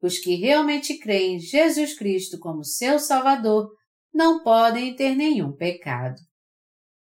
[0.00, 3.68] os que realmente creem em Jesus Cristo como seu Salvador,
[4.14, 6.20] não podem ter nenhum pecado.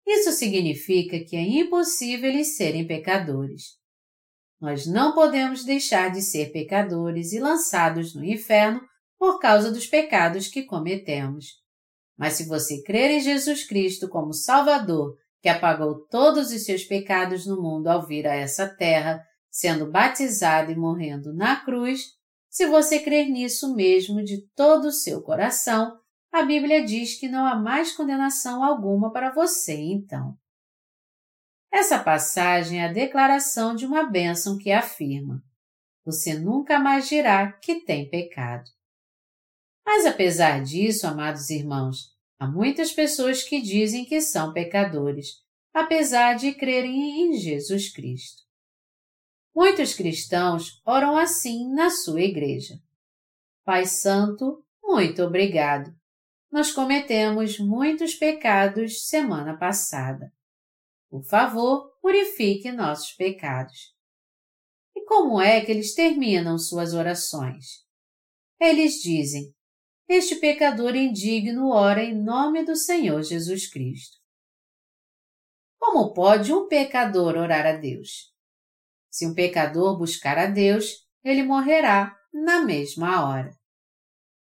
[0.05, 3.82] Isso significa que é impossível eles serem pecadores.
[4.59, 8.81] Nós não podemos deixar de ser pecadores e lançados no inferno
[9.19, 11.61] por causa dos pecados que cometemos.
[12.17, 17.45] Mas se você crer em Jesus Cristo como Salvador, que apagou todos os seus pecados
[17.45, 22.01] no mundo ao vir a essa terra, sendo batizado e morrendo na cruz,
[22.49, 25.97] se você crer nisso mesmo de todo o seu coração,
[26.31, 30.35] a Bíblia diz que não há mais condenação alguma para você então.
[31.73, 35.43] Essa passagem é a declaração de uma bênção que afirma:
[36.05, 38.69] Você nunca mais dirá que tem pecado.
[39.83, 45.41] Mas apesar disso, amados irmãos, há muitas pessoas que dizem que são pecadores,
[45.73, 48.43] apesar de crerem em Jesus Cristo.
[49.55, 52.75] Muitos cristãos oram assim na sua igreja.
[53.65, 55.91] Pai Santo, muito obrigado.
[56.51, 60.31] Nós cometemos muitos pecados semana passada.
[61.13, 63.93] Por favor, purifique nossos pecados.
[64.95, 67.85] E como é que eles terminam suas orações?
[68.59, 69.53] Eles dizem:
[70.09, 74.17] Este pecador indigno ora em nome do Senhor Jesus Cristo.
[75.77, 78.33] Como pode um pecador orar a Deus?
[79.11, 83.55] Se um pecador buscar a Deus, ele morrerá na mesma hora.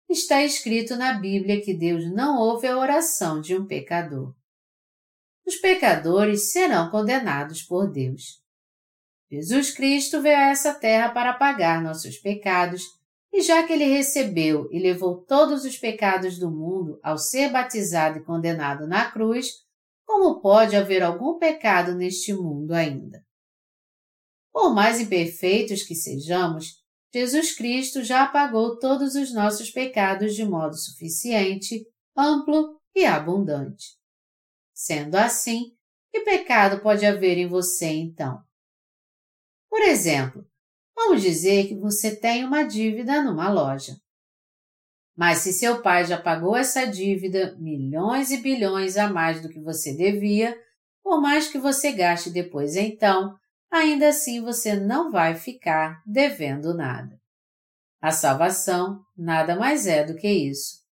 [0.09, 4.35] Está escrito na Bíblia que Deus não ouve a oração de um pecador
[5.47, 8.43] os pecadores serão condenados por Deus.
[9.31, 12.83] Jesus Cristo veio a essa terra para pagar nossos pecados,
[13.31, 18.19] e já que ele recebeu e levou todos os pecados do mundo ao ser batizado
[18.19, 19.47] e condenado na cruz,
[20.05, 23.23] como pode haver algum pecado neste mundo ainda?
[24.51, 26.83] Por mais imperfeitos que sejamos,
[27.13, 31.85] Jesus Cristo já apagou todos os nossos pecados de modo suficiente,
[32.17, 33.96] amplo e abundante.
[34.79, 35.75] Sendo assim,
[36.11, 38.39] que pecado pode haver em você então?
[39.67, 40.47] Por exemplo,
[40.95, 43.99] vamos dizer que você tem uma dívida numa loja.
[45.17, 49.59] Mas se seu pai já pagou essa dívida milhões e bilhões a mais do que
[49.59, 50.55] você devia,
[51.01, 53.35] por mais que você gaste depois então,
[53.71, 57.19] ainda assim você não vai ficar devendo nada.
[57.99, 60.86] A salvação nada mais é do que isso.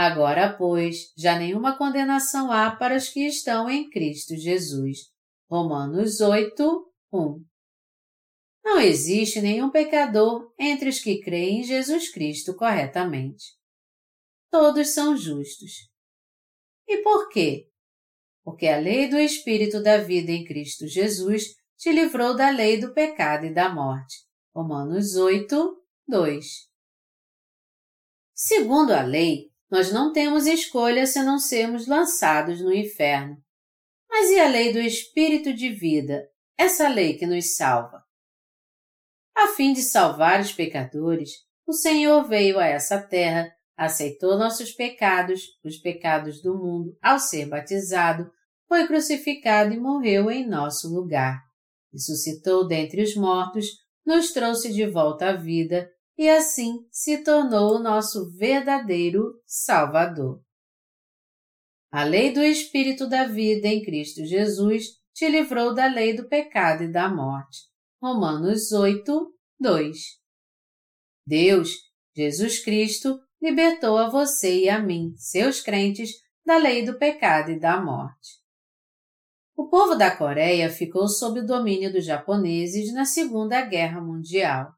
[0.00, 5.10] Agora, pois, já nenhuma condenação há para os que estão em Cristo Jesus.
[5.50, 7.44] Romanos 8, 1.
[8.62, 13.46] Não existe nenhum pecador entre os que creem em Jesus Cristo corretamente.
[14.52, 15.90] Todos são justos.
[16.86, 17.68] E por quê?
[18.44, 22.94] Porque a lei do Espírito da vida em Cristo Jesus te livrou da lei do
[22.94, 24.18] pecado e da morte.
[24.54, 26.68] Romanos 8, 2.
[28.32, 33.36] Segundo a lei, nós não temos escolha se não sermos lançados no inferno.
[34.08, 38.02] Mas e a lei do Espírito de vida, essa lei que nos salva?
[39.36, 41.30] A fim de salvar os pecadores,
[41.66, 47.46] o Senhor veio a essa terra, aceitou nossos pecados, os pecados do mundo, ao ser
[47.46, 48.30] batizado,
[48.66, 51.48] foi crucificado e morreu em nosso lugar
[51.92, 53.66] ressuscitou dentre os mortos,
[54.04, 60.42] nos trouxe de volta à vida e assim se tornou o nosso verdadeiro Salvador.
[61.92, 66.82] A lei do Espírito da vida em Cristo Jesus te livrou da lei do pecado
[66.82, 67.60] e da morte.
[68.02, 69.98] Romanos 8, 2.
[71.24, 71.70] Deus,
[72.14, 76.10] Jesus Cristo, libertou a você e a mim, seus crentes,
[76.44, 78.38] da lei do pecado e da morte.
[79.56, 84.77] O povo da Coreia ficou sob o domínio dos japoneses na Segunda Guerra Mundial.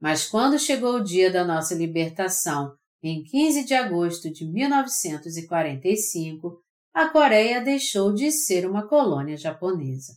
[0.00, 6.62] Mas quando chegou o dia da nossa libertação, em 15 de agosto de 1945,
[6.92, 10.14] a Coreia deixou de ser uma colônia japonesa.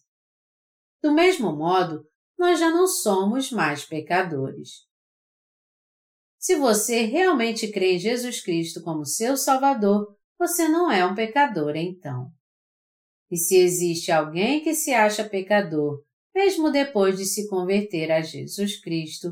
[1.01, 2.03] Do mesmo modo,
[2.37, 4.87] nós já não somos mais pecadores.
[6.39, 11.75] Se você realmente crê em Jesus Cristo como seu Salvador, você não é um pecador
[11.75, 12.29] então.
[13.31, 16.03] E se existe alguém que se acha pecador,
[16.35, 19.31] mesmo depois de se converter a Jesus Cristo,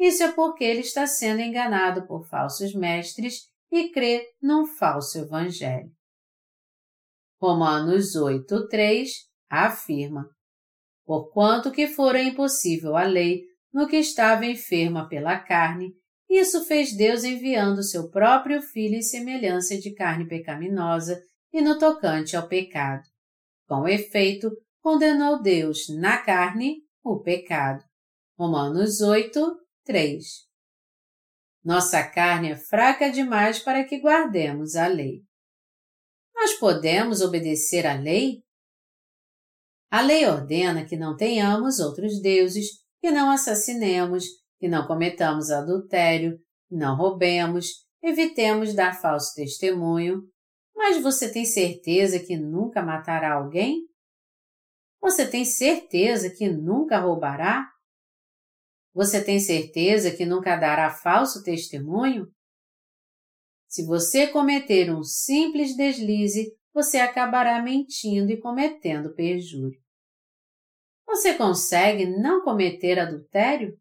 [0.00, 5.92] isso é porque ele está sendo enganado por falsos mestres e crê num falso evangelho.
[7.38, 9.10] Romanos 8:3
[9.48, 10.26] afirma:
[11.04, 15.92] Porquanto que fora impossível a lei no que estava enferma pela carne,
[16.28, 21.20] isso fez Deus enviando seu próprio filho em semelhança de carne pecaminosa
[21.52, 23.02] e no tocante ao pecado.
[23.66, 24.50] Com efeito,
[24.80, 27.84] condenou Deus na carne o pecado.
[28.38, 29.60] Romanos 8,
[29.90, 30.24] 3.
[31.64, 35.24] Nossa carne é fraca demais para que guardemos a lei.
[36.32, 38.44] Nós podemos obedecer à lei?
[39.90, 42.66] A lei ordena que não tenhamos outros deuses,
[43.00, 44.26] que não assassinemos,
[44.60, 46.38] que não cometamos adultério,
[46.68, 47.66] que não roubemos,
[48.00, 50.22] evitemos dar falso testemunho,
[50.72, 53.88] mas você tem certeza que nunca matará alguém?
[55.00, 57.68] Você tem certeza que nunca roubará?
[58.92, 62.26] Você tem certeza que nunca dará falso testemunho?
[63.68, 69.80] Se você cometer um simples deslize, você acabará mentindo e cometendo perjúrio.
[71.06, 73.76] Você consegue não cometer adultério?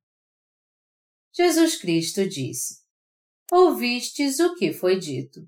[1.34, 2.84] Jesus Cristo disse:
[3.52, 5.42] Ouvistes o que foi dito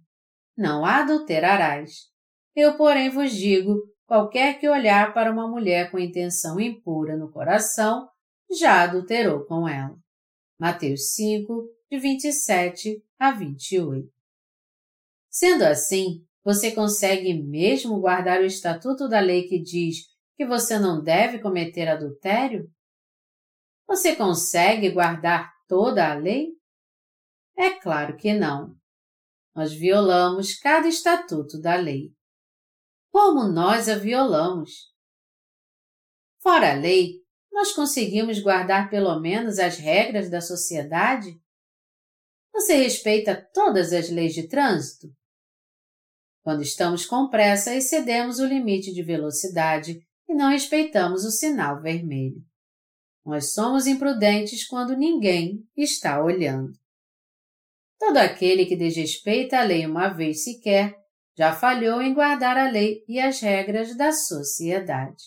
[0.62, 2.10] não adulterarás.
[2.56, 3.76] Eu, porém, vos digo:
[4.06, 8.08] qualquer que olhar para uma mulher com intenção impura no coração,
[8.58, 9.98] já adulterou com ela.
[10.60, 14.08] Mateus 5, de 27 a 28.
[15.30, 21.02] Sendo assim, você consegue mesmo guardar o estatuto da lei que diz que você não
[21.02, 22.70] deve cometer adultério?
[23.88, 26.50] Você consegue guardar toda a lei?
[27.58, 28.80] É claro que não
[29.54, 32.14] nós violamos cada estatuto da lei.
[33.12, 34.92] Como nós a violamos?
[36.42, 37.21] Fora a lei,
[37.52, 41.40] nós conseguimos guardar pelo menos as regras da sociedade?
[42.54, 45.14] Você respeita todas as leis de trânsito?
[46.44, 52.44] Quando estamos com pressa, excedemos o limite de velocidade e não respeitamos o sinal vermelho.
[53.24, 56.74] Nós somos imprudentes quando ninguém está olhando.
[58.00, 60.98] Todo aquele que desrespeita a lei uma vez sequer
[61.38, 65.24] já falhou em guardar a lei e as regras da sociedade.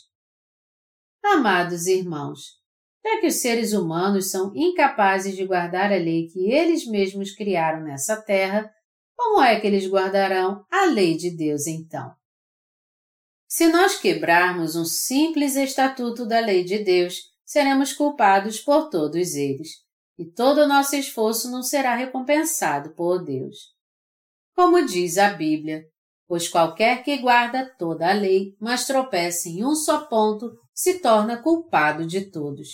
[1.24, 2.62] Amados irmãos,
[3.02, 7.82] Já que os seres humanos são incapazes de guardar a lei que eles mesmos criaram
[7.82, 8.70] nessa terra,
[9.16, 12.14] como é que eles guardarão a lei de Deus então?
[13.48, 19.68] Se nós quebrarmos um simples estatuto da lei de Deus, seremos culpados por todos eles,
[20.18, 23.74] e todo o nosso esforço não será recompensado por Deus.
[24.54, 25.84] Como diz a Bíblia,
[26.26, 31.40] pois qualquer que guarda toda a lei, mas tropeça em um só ponto, se torna
[31.40, 32.68] culpado de todos.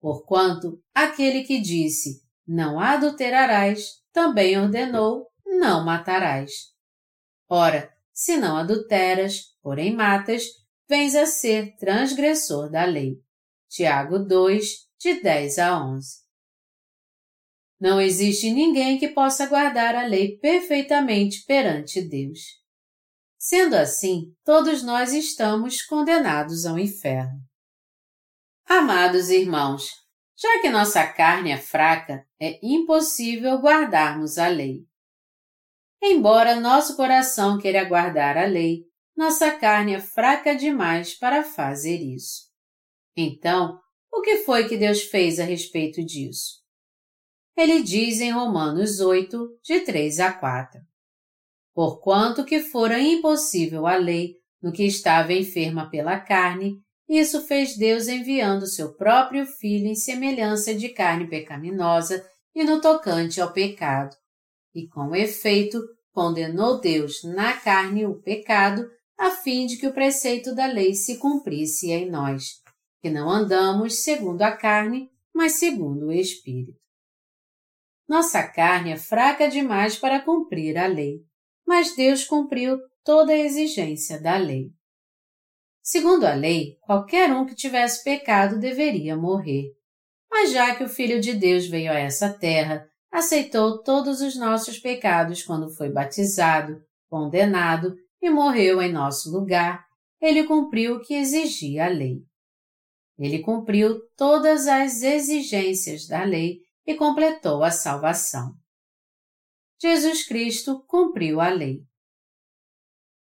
[0.00, 6.50] Porquanto aquele que disse, não adulterarás, também ordenou, não matarás.
[7.48, 10.42] Ora, se não adulteras, porém matas,
[10.88, 13.22] vens a ser transgressor da lei.
[13.68, 16.20] Tiago 2, de 10 a 11.
[17.80, 22.59] Não existe ninguém que possa guardar a lei perfeitamente perante Deus.
[23.42, 27.40] Sendo assim, todos nós estamos condenados ao inferno.
[28.66, 29.88] Amados irmãos,
[30.38, 34.84] já que nossa carne é fraca, é impossível guardarmos a lei.
[36.02, 38.82] Embora nosso coração queira guardar a lei,
[39.16, 42.50] nossa carne é fraca demais para fazer isso.
[43.16, 43.80] Então,
[44.12, 46.60] o que foi que Deus fez a respeito disso?
[47.56, 50.89] Ele diz em Romanos 8, de 3 a 4.
[51.80, 56.76] Porquanto que fora impossível a lei no que estava enferma pela carne,
[57.08, 62.22] isso fez Deus enviando seu próprio Filho em semelhança de carne pecaminosa
[62.54, 64.14] e no tocante ao pecado.
[64.74, 65.80] E com efeito,
[66.12, 68.86] condenou Deus na carne o pecado,
[69.18, 72.56] a fim de que o preceito da lei se cumprisse em nós,
[73.00, 76.78] que não andamos segundo a carne, mas segundo o Espírito.
[78.06, 81.24] Nossa carne é fraca demais para cumprir a lei,
[81.66, 84.70] mas Deus cumpriu toda a exigência da lei.
[85.82, 89.72] Segundo a lei, qualquer um que tivesse pecado deveria morrer.
[90.30, 94.78] Mas já que o Filho de Deus veio a essa terra, aceitou todos os nossos
[94.78, 99.84] pecados quando foi batizado, condenado e morreu em nosso lugar,
[100.20, 102.22] ele cumpriu o que exigia a lei.
[103.18, 108.52] Ele cumpriu todas as exigências da lei e completou a salvação.
[109.82, 111.82] Jesus Cristo cumpriu a lei.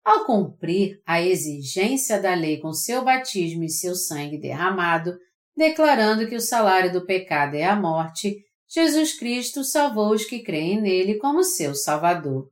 [0.03, 5.19] Ao cumprir a exigência da lei com seu batismo e seu sangue derramado,
[5.55, 10.81] declarando que o salário do pecado é a morte, Jesus Cristo salvou os que creem
[10.81, 12.51] nele como seu Salvador.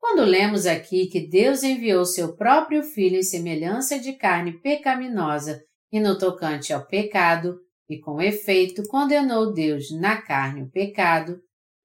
[0.00, 5.62] Quando lemos aqui que Deus enviou seu próprio Filho em semelhança de carne pecaminosa
[5.92, 11.38] e no tocante ao pecado, e com efeito condenou Deus na carne o pecado,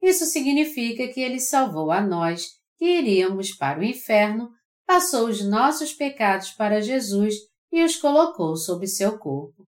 [0.07, 4.49] isso significa que ele salvou a nós, que iríamos para o inferno,
[4.85, 7.35] passou os nossos pecados para Jesus
[7.71, 9.67] e os colocou sobre seu corpo.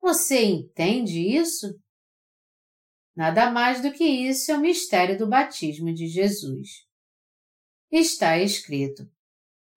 [0.00, 1.74] Você entende isso?
[3.14, 6.68] Nada mais do que isso é o mistério do batismo de Jesus
[7.98, 9.06] está escrito,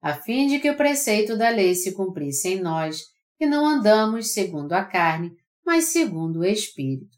[0.01, 3.01] a fim de que o preceito da lei se cumprisse em nós,
[3.37, 5.31] que não andamos segundo a carne,
[5.65, 7.17] mas segundo o Espírito.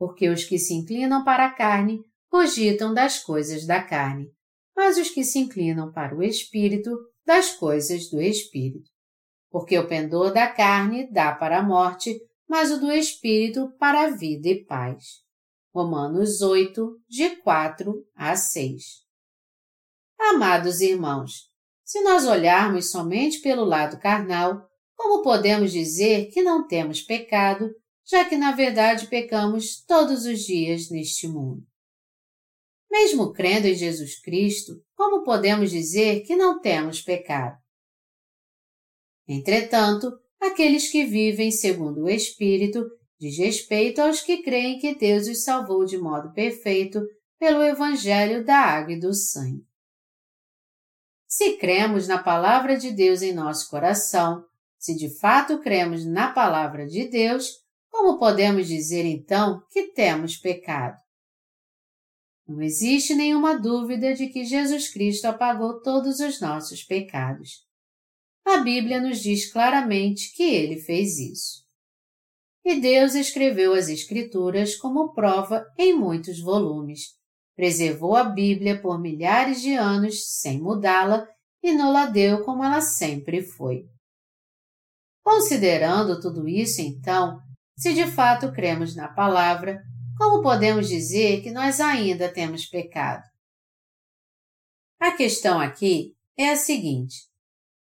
[0.00, 2.00] Porque os que se inclinam para a carne
[2.30, 4.32] cogitam das coisas da carne,
[4.74, 6.90] mas os que se inclinam para o Espírito,
[7.26, 8.88] das coisas do Espírito.
[9.50, 12.18] Porque o pendor da carne dá para a morte,
[12.48, 15.04] mas o do Espírito para a vida e paz.
[15.74, 18.82] Romanos 8, de 4 a 6.
[20.18, 21.50] Amados irmãos,
[21.84, 24.66] se nós olharmos somente pelo lado carnal,
[24.96, 27.70] como podemos dizer que não temos pecado,
[28.10, 31.64] já que na verdade pecamos todos os dias neste mundo?
[32.90, 37.56] Mesmo crendo em Jesus Cristo, como podemos dizer que não temos pecado?
[39.28, 40.10] Entretanto,
[40.40, 42.84] aqueles que vivem segundo o Espírito
[43.16, 47.00] diz respeito aos que creem que Deus os salvou de modo perfeito
[47.38, 49.64] pelo Evangelho da Água e do Sangue.
[51.28, 54.44] Se cremos na palavra de Deus em nosso coração,
[54.76, 57.59] se de fato cremos na palavra de Deus,
[57.90, 60.96] como podemos dizer então que temos pecado?
[62.46, 67.64] Não existe nenhuma dúvida de que Jesus Cristo apagou todos os nossos pecados.
[68.44, 71.64] A Bíblia nos diz claramente que ele fez isso.
[72.64, 77.14] E Deus escreveu as Escrituras como prova em muitos volumes,
[77.54, 81.26] preservou a Bíblia por milhares de anos sem mudá-la
[81.62, 83.84] e não-la deu como ela sempre foi.
[85.22, 87.38] Considerando tudo isso, então,
[87.80, 89.82] se de fato cremos na palavra,
[90.18, 93.24] como podemos dizer que nós ainda temos pecado?
[95.00, 97.16] A questão aqui é a seguinte: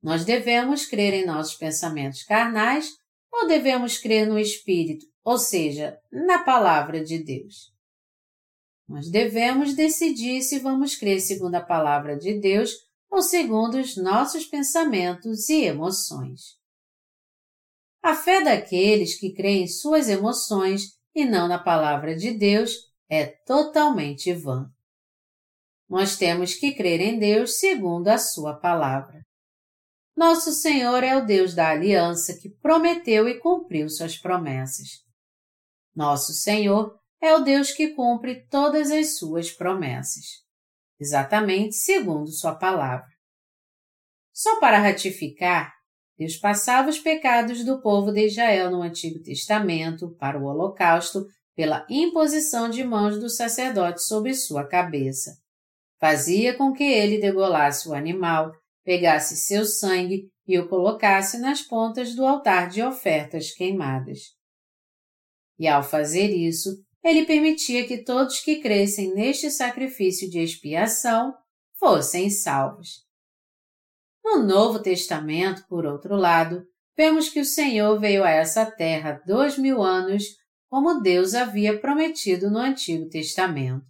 [0.03, 2.91] nós devemos crer em nossos pensamentos carnais
[3.33, 7.73] ou devemos crer no Espírito, ou seja, na Palavra de Deus?
[8.89, 12.73] Nós devemos decidir se vamos crer segundo a Palavra de Deus
[13.09, 16.64] ou segundo os nossos pensamentos e emoções.
[18.05, 22.71] A fé daqueles que creem em suas emoções e não na Palavra de Deus
[23.09, 24.71] é totalmente vã.
[25.89, 29.25] Nós temos que crer em Deus segundo a Sua palavra.
[30.15, 35.03] Nosso Senhor é o Deus da aliança que prometeu e cumpriu suas promessas.
[35.97, 40.27] Nosso Senhor é o Deus que cumpre todas as suas promessas,
[41.01, 43.09] exatamente segundo Sua palavra.
[44.31, 45.73] Só para ratificar,
[46.17, 51.27] Deus passava os pecados do povo de Israel no Antigo Testamento para o Holocausto
[51.57, 55.37] pela imposição de mãos do sacerdote sobre sua cabeça.
[56.01, 58.53] Fazia com que ele degolasse o animal,
[58.85, 64.19] pegasse seu sangue e o colocasse nas pontas do altar de ofertas queimadas.
[65.59, 66.71] E ao fazer isso,
[67.03, 71.33] ele permitia que todos que crescem neste sacrifício de expiação
[71.79, 73.05] fossem salvos.
[74.25, 79.59] No Novo Testamento, por outro lado, vemos que o Senhor veio a essa terra dois
[79.59, 80.25] mil anos
[80.71, 83.85] como Deus havia prometido no Antigo Testamento.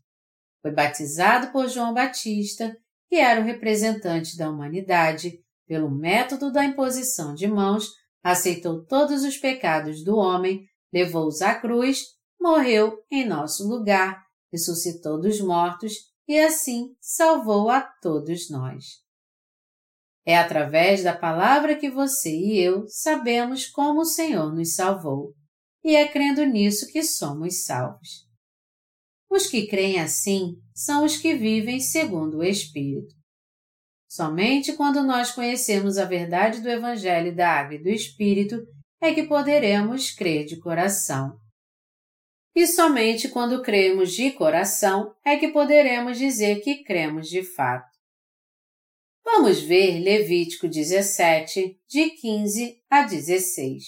[0.61, 2.77] Foi batizado por João Batista,
[3.09, 7.90] que era o representante da humanidade, pelo método da imposição de mãos,
[8.23, 12.02] aceitou todos os pecados do homem, levou-os à cruz,
[12.40, 15.94] morreu em nosso lugar, ressuscitou dos mortos
[16.27, 19.03] e assim salvou a todos nós.
[20.26, 25.34] É através da palavra que você e eu sabemos como o Senhor nos salvou
[25.84, 28.24] e é crendo nisso que somos salvos.
[29.30, 33.14] Os que creem assim são os que vivem segundo o Espírito.
[34.09, 38.64] Somente quando nós conhecemos a verdade do Evangelho da Água e do Espírito
[39.02, 41.36] é que poderemos crer de coração.
[42.55, 47.94] E somente quando cremos de coração é que poderemos dizer que cremos de fato.
[49.24, 53.84] Vamos ver Levítico 17, de 15 a 16.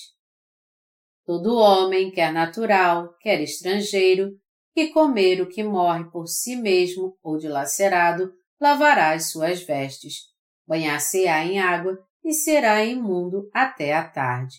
[1.26, 4.30] Todo homem, quer natural, quer estrangeiro,
[4.74, 10.22] que comer o que morre por si mesmo ou dilacerado, lavará as suas vestes,
[10.66, 14.56] banhar-se-á em água e será imundo até a tarde.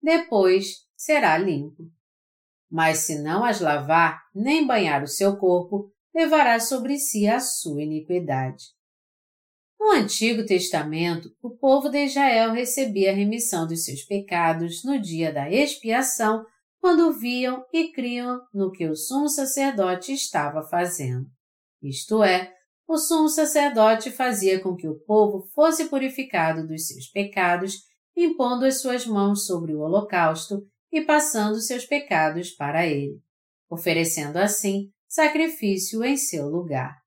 [0.00, 1.90] Depois será limpo.
[2.70, 7.82] Mas se não as lavar, nem banhar o seu corpo, levará sobre si a sua
[7.82, 8.79] iniquidade.
[9.80, 15.32] No Antigo Testamento, o povo de Israel recebia a remissão dos seus pecados no dia
[15.32, 16.44] da expiação,
[16.78, 21.26] quando viam e criam no que o sumo sacerdote estava fazendo.
[21.82, 22.52] Isto é,
[22.86, 27.78] o sumo sacerdote fazia com que o povo fosse purificado dos seus pecados,
[28.14, 30.62] impondo as suas mãos sobre o holocausto
[30.92, 33.18] e passando seus pecados para ele,
[33.70, 37.00] oferecendo assim sacrifício em seu lugar.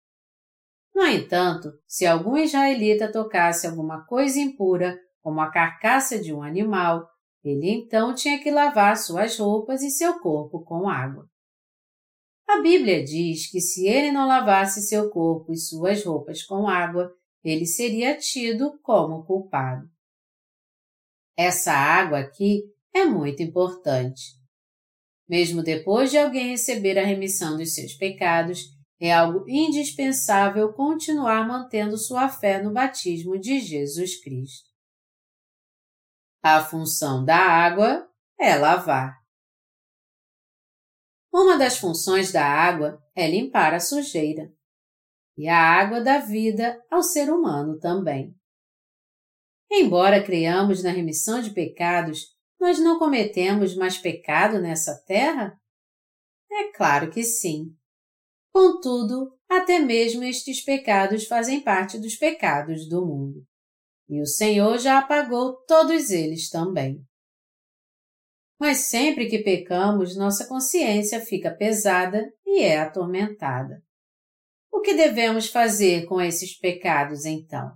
[0.94, 7.10] No entanto, se algum israelita tocasse alguma coisa impura, como a carcaça de um animal,
[7.44, 11.28] ele então tinha que lavar suas roupas e seu corpo com água.
[12.48, 17.12] A Bíblia diz que se ele não lavasse seu corpo e suas roupas com água,
[17.44, 19.90] ele seria tido como culpado.
[21.36, 22.64] Essa água aqui
[22.94, 24.22] é muito importante.
[25.28, 28.66] Mesmo depois de alguém receber a remissão dos seus pecados,
[29.00, 34.70] é algo indispensável continuar mantendo sua fé no batismo de Jesus Cristo.
[36.42, 38.10] A função da água
[38.40, 39.18] é lavar.
[41.32, 44.54] Uma das funções da água é limpar a sujeira.
[45.36, 48.36] E a água dá vida ao ser humano também.
[49.72, 52.28] Embora creiamos na remissão de pecados,
[52.60, 55.60] nós não cometemos mais pecado nessa terra?
[56.52, 57.76] É claro que sim.
[58.54, 63.44] Contudo, até mesmo estes pecados fazem parte dos pecados do mundo.
[64.08, 67.04] E o Senhor já apagou todos eles também.
[68.60, 73.82] Mas sempre que pecamos, nossa consciência fica pesada e é atormentada.
[74.72, 77.76] O que devemos fazer com esses pecados então?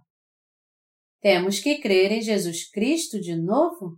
[1.19, 3.97] Temos que crer em Jesus Cristo de novo?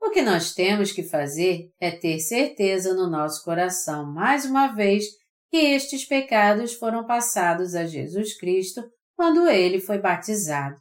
[0.00, 5.04] O que nós temos que fazer é ter certeza no nosso coração, mais uma vez,
[5.52, 8.82] que estes pecados foram passados a Jesus Cristo
[9.14, 10.80] quando ele foi batizado,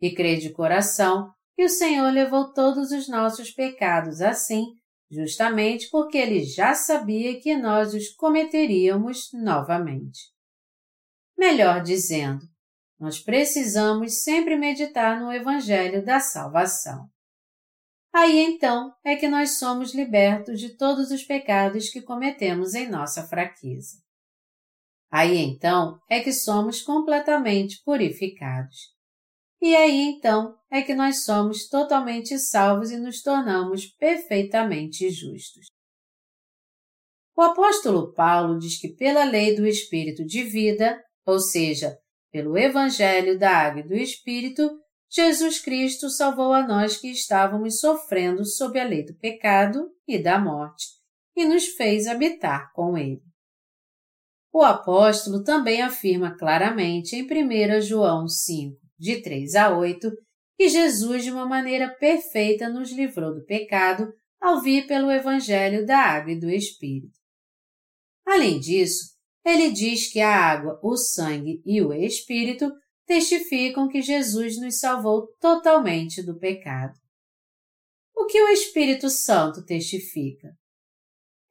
[0.00, 4.64] e crer de coração que o Senhor levou todos os nossos pecados assim,
[5.10, 10.32] justamente porque ele já sabia que nós os cometeríamos novamente.
[11.36, 12.40] Melhor dizendo,
[12.98, 17.06] nós precisamos sempre meditar no Evangelho da Salvação.
[18.14, 23.22] aí então é que nós somos libertos de todos os pecados que cometemos em nossa
[23.22, 24.05] fraqueza.
[25.16, 28.94] Aí então é que somos completamente purificados.
[29.62, 35.68] E aí então é que nós somos totalmente salvos e nos tornamos perfeitamente justos.
[37.34, 41.96] O apóstolo Paulo diz que pela lei do Espírito de vida, ou seja,
[42.30, 44.68] pelo Evangelho da Água e do Espírito,
[45.08, 50.38] Jesus Cristo salvou a nós que estávamos sofrendo sob a lei do pecado e da
[50.38, 50.84] morte,
[51.34, 53.25] e nos fez habitar com Ele.
[54.58, 60.10] O apóstolo também afirma claramente em 1 João 5, de 3 a 8,
[60.56, 64.10] que Jesus de uma maneira perfeita nos livrou do pecado
[64.40, 67.18] ao vir pelo Evangelho da Água e do Espírito.
[68.24, 69.14] Além disso,
[69.44, 72.72] ele diz que a água, o sangue e o Espírito
[73.04, 76.94] testificam que Jesus nos salvou totalmente do pecado.
[78.16, 80.48] O que o Espírito Santo testifica?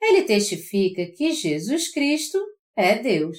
[0.02, 3.38] Ele testifica que Jesus Cristo é Deus.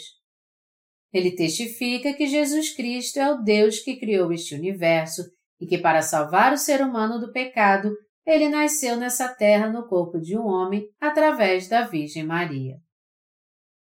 [1.12, 5.22] Ele testifica que Jesus Cristo é o Deus que criou este universo
[5.60, 7.90] e que, para salvar o ser humano do pecado,
[8.26, 12.76] ele nasceu nessa terra no corpo de um homem através da Virgem Maria.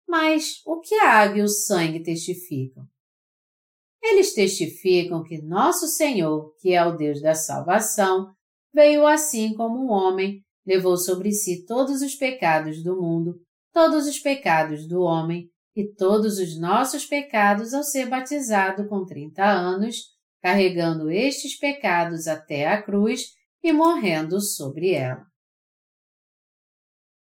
[0.08, 2.86] Mas o que a água e o sangue testificam?
[4.02, 8.34] Eles testificam que nosso Senhor, que é o Deus da salvação,
[8.74, 13.36] veio assim como um homem, levou sobre si todos os pecados do mundo,
[13.74, 19.44] todos os pecados do homem e todos os nossos pecados ao ser batizado com 30
[19.44, 19.98] anos,
[20.42, 23.34] carregando estes pecados até a cruz
[23.64, 25.26] e morrendo sobre ela.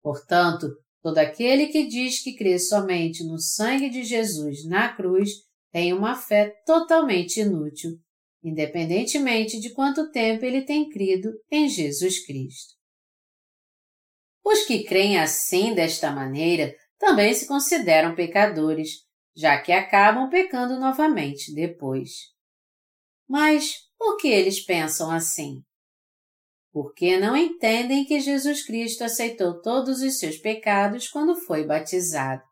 [0.02, 0.68] Portanto,
[1.02, 5.30] todo aquele que diz que crê somente no sangue de Jesus na cruz
[5.72, 7.92] tem uma fé totalmente inútil,
[8.44, 12.73] independentemente de quanto tempo ele tem crido em Jesus Cristo.
[14.44, 19.04] Os que creem assim desta maneira também se consideram pecadores,
[19.36, 22.12] já que acabam pecando novamente depois.
[23.28, 25.62] Mas por que eles pensam assim?
[26.72, 32.44] Porque não entendem que Jesus Cristo aceitou todos os seus pecados quando foi batizado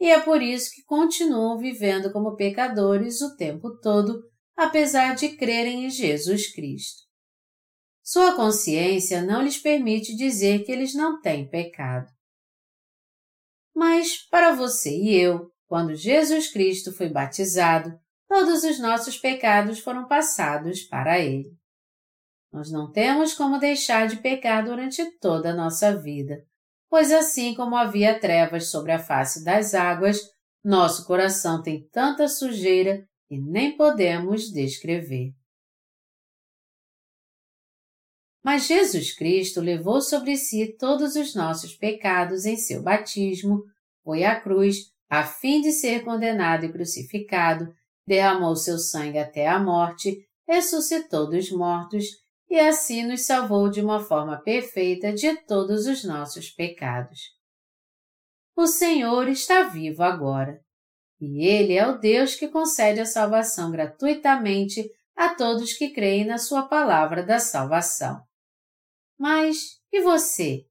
[0.00, 4.22] e é por isso que continuam vivendo como pecadores o tempo todo,
[4.56, 7.02] apesar de crerem em Jesus Cristo.
[8.10, 12.10] Sua consciência não lhes permite dizer que eles não têm pecado.
[13.74, 20.08] Mas, para você e eu, quando Jesus Cristo foi batizado, todos os nossos pecados foram
[20.08, 21.50] passados para Ele.
[22.52, 26.44] Nós não temos como deixar de pecar durante toda a nossa vida
[26.90, 30.18] pois assim como havia trevas sobre a face das águas,
[30.62, 35.32] nosso coração tem tanta sujeira que nem podemos descrever.
[38.42, 43.64] Mas Jesus Cristo levou sobre si todos os nossos pecados em seu batismo,
[44.02, 47.72] foi à cruz, a fim de ser condenado e crucificado,
[48.06, 52.06] derramou seu sangue até a morte, ressuscitou dos mortos
[52.48, 57.20] e assim nos salvou de uma forma perfeita de todos os nossos pecados.
[58.56, 60.60] O Senhor está vivo agora,
[61.20, 66.38] e Ele é o Deus que concede a salvação gratuitamente a todos que creem na
[66.38, 68.29] Sua palavra da salvação.
[69.20, 70.66] Mas e você?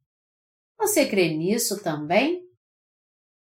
[0.79, 2.43] Você crê nisso também?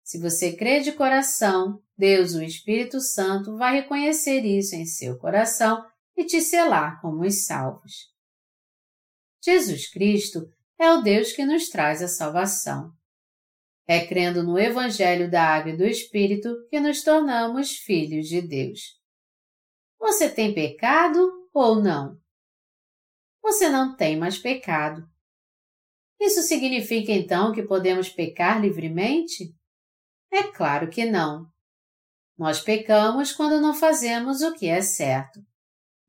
[0.03, 5.83] Se você crê de coração, Deus, o Espírito Santo, vai reconhecer isso em seu coração
[6.15, 8.13] e te selar como os salvos.
[9.43, 10.47] Jesus Cristo
[10.77, 12.93] é o Deus que nos traz a salvação.
[13.87, 19.01] É crendo no Evangelho da Água e do Espírito que nos tornamos filhos de Deus.
[19.99, 22.20] Você tem pecado ou não?
[23.41, 25.07] Você não tem mais pecado.
[26.19, 29.55] Isso significa então que podemos pecar livremente?
[30.31, 31.47] É claro que não.
[32.37, 35.43] Nós pecamos quando não fazemos o que é certo.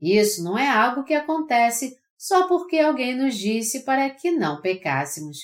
[0.00, 5.38] Isso não é algo que acontece só porque alguém nos disse para que não pecássemos,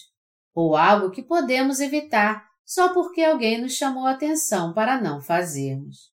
[0.55, 6.12] ou algo que podemos evitar só porque alguém nos chamou a atenção para não fazermos.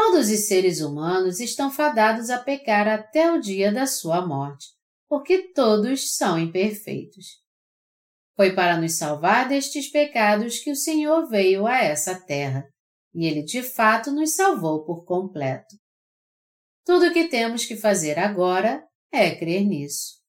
[0.00, 4.68] Todos os seres humanos estão fadados a pecar até o dia da sua morte,
[5.08, 7.42] porque todos são imperfeitos.
[8.36, 12.64] Foi para nos salvar destes pecados que o Senhor veio a essa terra,
[13.12, 15.74] e Ele de fato nos salvou por completo.
[16.84, 20.22] Tudo o que temos que fazer agora é crer nisso.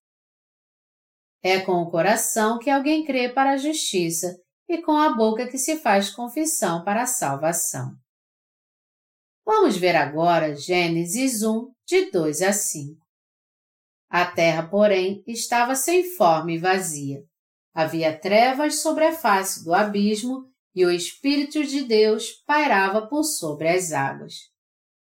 [1.43, 4.35] É com o coração que alguém crê para a justiça
[4.67, 7.95] e com a boca que se faz confissão para a salvação.
[9.51, 13.03] Vamos ver agora Gênesis 1, de 2 a 5.
[14.07, 17.23] A terra, porém, estava sem forma e vazia.
[17.73, 20.45] Havia trevas sobre a face do abismo
[20.75, 24.35] e o Espírito de Deus pairava por sobre as águas.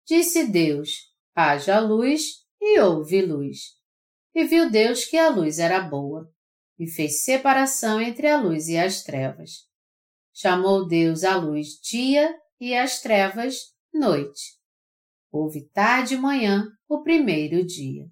[0.03, 3.59] Disse Deus: haja luz, e houve luz.
[4.33, 6.27] E viu Deus que a luz era boa,
[6.79, 9.67] e fez separação entre a luz e as trevas.
[10.33, 14.57] Chamou Deus a luz dia e as trevas noite.
[15.31, 18.05] Houve tarde e manhã o primeiro dia.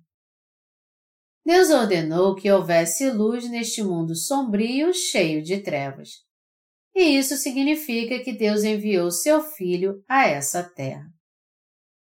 [1.45, 6.09] Deus ordenou que houvesse luz neste mundo sombrio cheio de trevas.
[6.93, 11.07] E isso significa que Deus enviou seu Filho a essa terra.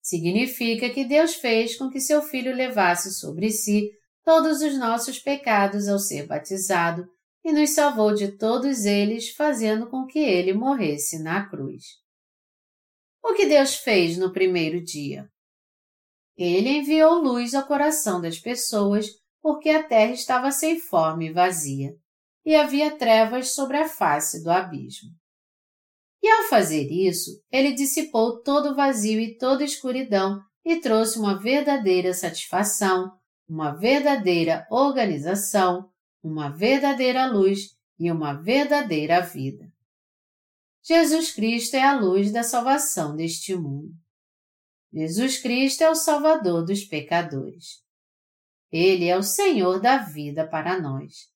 [0.02, 3.92] Significa que Deus fez com que seu Filho levasse sobre si
[4.24, 7.08] todos os nossos pecados ao ser batizado
[7.44, 11.84] e nos salvou de todos eles, fazendo com que ele morresse na cruz.
[13.24, 15.30] O que Deus fez no primeiro dia?
[16.38, 19.08] Ele enviou luz ao coração das pessoas
[19.42, 21.96] porque a terra estava sem forma e vazia,
[22.46, 25.10] e havia trevas sobre a face do abismo.
[26.22, 31.18] E ao fazer isso, ele dissipou todo o vazio e toda a escuridão e trouxe
[31.18, 33.12] uma verdadeira satisfação,
[33.48, 35.90] uma verdadeira organização,
[36.22, 39.72] uma verdadeira luz e uma verdadeira vida.
[40.84, 43.94] Jesus Cristo é a luz da salvação deste mundo.
[44.92, 47.84] Jesus Cristo é o Salvador dos pecadores.
[48.72, 51.28] Ele é o Senhor da vida para nós.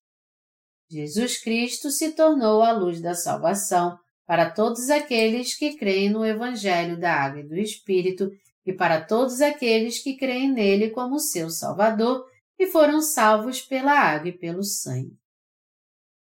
[0.89, 6.99] Jesus Cristo se tornou a luz da salvação para todos aqueles que creem no Evangelho
[6.99, 8.31] da Água e do Espírito
[8.65, 12.25] e para todos aqueles que creem nele como seu Salvador
[12.57, 15.17] e foram salvos pela água e pelo sangue.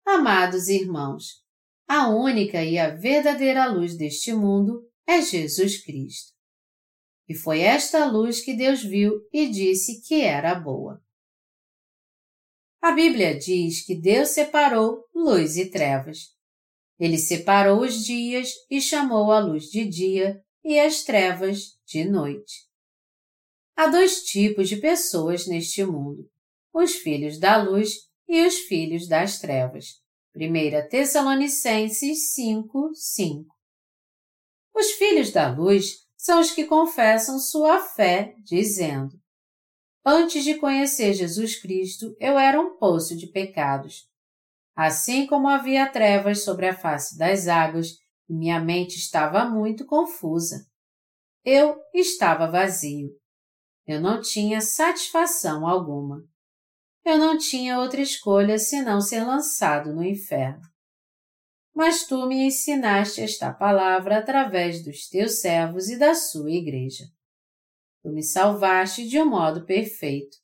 [0.05, 1.42] Amados irmãos,
[1.87, 6.33] a única e a verdadeira luz deste mundo é Jesus Cristo.
[7.27, 11.01] E foi esta luz que Deus viu e disse que era boa.
[12.81, 16.33] A Bíblia diz que Deus separou luz e trevas.
[16.99, 22.67] Ele separou os dias e chamou a luz de dia e as trevas de noite.
[23.75, 26.29] Há dois tipos de pessoas neste mundo:
[26.73, 30.02] os filhos da luz e os filhos das trevas.
[30.35, 33.55] 1 Tessalonicenses 5, 5.
[34.73, 39.13] Os filhos da luz são os que confessam sua fé, dizendo:
[40.03, 44.09] Antes de conhecer Jesus Cristo, eu era um poço de pecados.
[44.75, 47.89] Assim como havia trevas sobre a face das águas,
[48.27, 50.65] minha mente estava muito confusa.
[51.45, 53.11] Eu estava vazio.
[53.85, 56.23] Eu não tinha satisfação alguma.
[57.05, 60.73] Eu não tinha outra escolha senão ser lançado no inferno
[61.73, 67.05] mas tu me ensinaste esta palavra através dos teus servos e da sua igreja.
[68.03, 70.37] Tu me salvaste de um modo perfeito.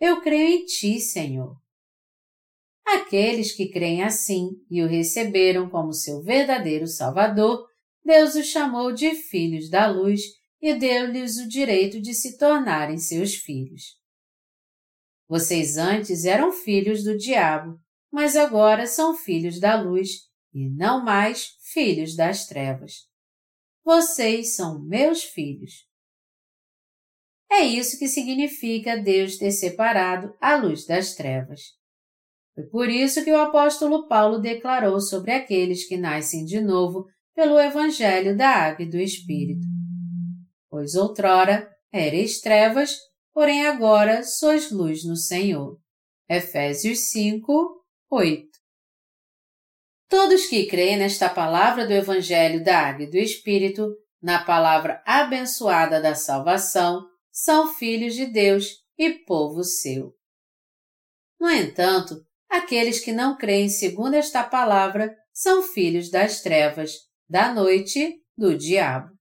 [0.00, 1.56] Eu creio em ti, Senhor.
[2.84, 7.66] Aqueles que creem assim e o receberam como seu verdadeiro Salvador,
[8.04, 10.22] Deus os chamou de filhos da luz
[10.60, 14.00] e deu-lhes o direito de se tornarem seus filhos.
[15.32, 17.80] Vocês antes eram filhos do diabo,
[18.12, 23.08] mas agora são filhos da luz e não mais filhos das trevas.
[23.82, 25.88] Vocês são meus filhos.
[27.50, 31.62] É isso que significa Deus ter separado a luz das trevas.
[32.54, 37.58] Foi por isso que o apóstolo Paulo declarou sobre aqueles que nascem de novo pelo
[37.58, 39.66] Evangelho da Água e do Espírito.
[40.68, 42.98] Pois outrora ereis trevas,
[43.32, 45.78] porém agora sois luz no Senhor.
[46.28, 48.52] Efésios 5, 8
[50.08, 56.00] Todos que creem nesta palavra do Evangelho da Água e do Espírito, na palavra abençoada
[56.00, 60.14] da salvação, são filhos de Deus e povo seu.
[61.40, 66.92] No entanto, aqueles que não creem segundo esta palavra são filhos das trevas,
[67.26, 69.11] da noite, do diabo.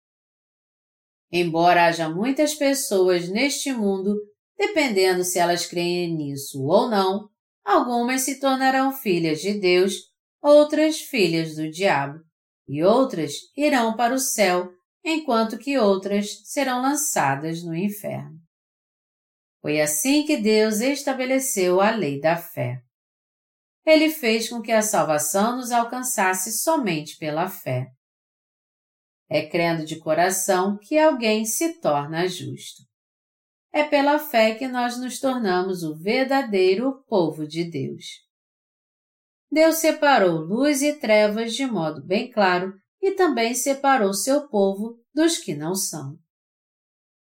[1.31, 4.15] Embora haja muitas pessoas neste mundo,
[4.57, 7.29] dependendo se elas creem nisso ou não,
[7.63, 12.19] algumas se tornarão filhas de Deus outras filhas do diabo,
[12.67, 14.71] e outras irão para o céu,
[15.03, 18.39] enquanto que outras serão lançadas no inferno.
[19.61, 22.81] Foi assim que Deus estabeleceu a lei da fé.
[23.85, 27.87] Ele fez com que a salvação nos alcançasse somente pela fé.
[29.33, 32.83] É crendo de coração que alguém se torna justo.
[33.71, 38.05] É pela fé que nós nos tornamos o verdadeiro povo de Deus.
[39.49, 45.37] Deus separou luz e trevas de modo bem claro e também separou seu povo dos
[45.37, 46.19] que não são.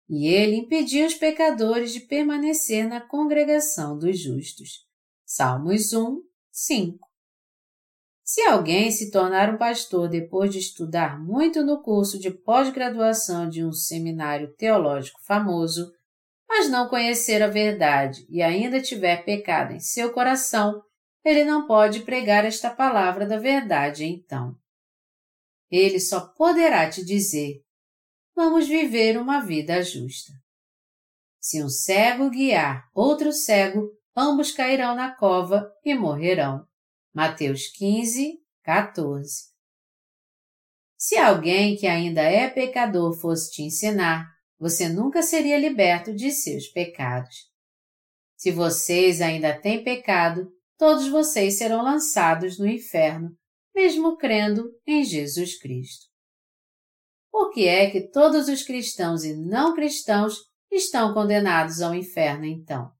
[0.08, 4.84] e ele impediu os pecadores de permanecer na congregação dos justos.
[5.24, 6.20] Salmos 1,
[6.50, 7.09] 5.
[8.32, 13.64] Se alguém se tornar um pastor depois de estudar muito no curso de pós-graduação de
[13.64, 15.92] um seminário teológico famoso,
[16.48, 20.80] mas não conhecer a verdade e ainda tiver pecado em seu coração,
[21.24, 24.54] ele não pode pregar esta palavra da verdade então.
[25.68, 27.60] Ele só poderá te dizer:
[28.32, 30.32] vamos viver uma vida justa.
[31.40, 36.69] Se um cego guiar outro cego, ambos cairão na cova e morrerão.
[37.12, 39.50] Mateus 15, 14.
[40.96, 46.68] Se alguém que ainda é pecador fosse te ensinar, você nunca seria liberto de seus
[46.68, 47.50] pecados.
[48.36, 53.36] Se vocês ainda têm pecado, todos vocês serão lançados no inferno,
[53.74, 56.06] mesmo crendo em Jesus Cristo.
[57.28, 60.36] Por que é que todos os cristãos e não cristãos
[60.70, 62.92] estão condenados ao inferno então?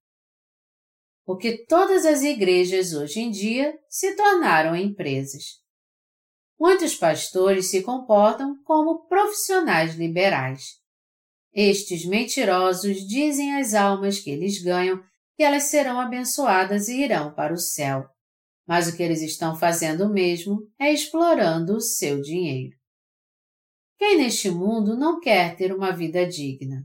[1.30, 5.60] Porque todas as igrejas hoje em dia se tornaram empresas.
[6.58, 10.80] Muitos pastores se comportam como profissionais liberais.
[11.54, 15.00] Estes mentirosos dizem às almas que eles ganham
[15.36, 18.08] que elas serão abençoadas e irão para o céu.
[18.66, 22.76] Mas o que eles estão fazendo mesmo é explorando o seu dinheiro.
[23.96, 26.84] Quem neste mundo não quer ter uma vida digna?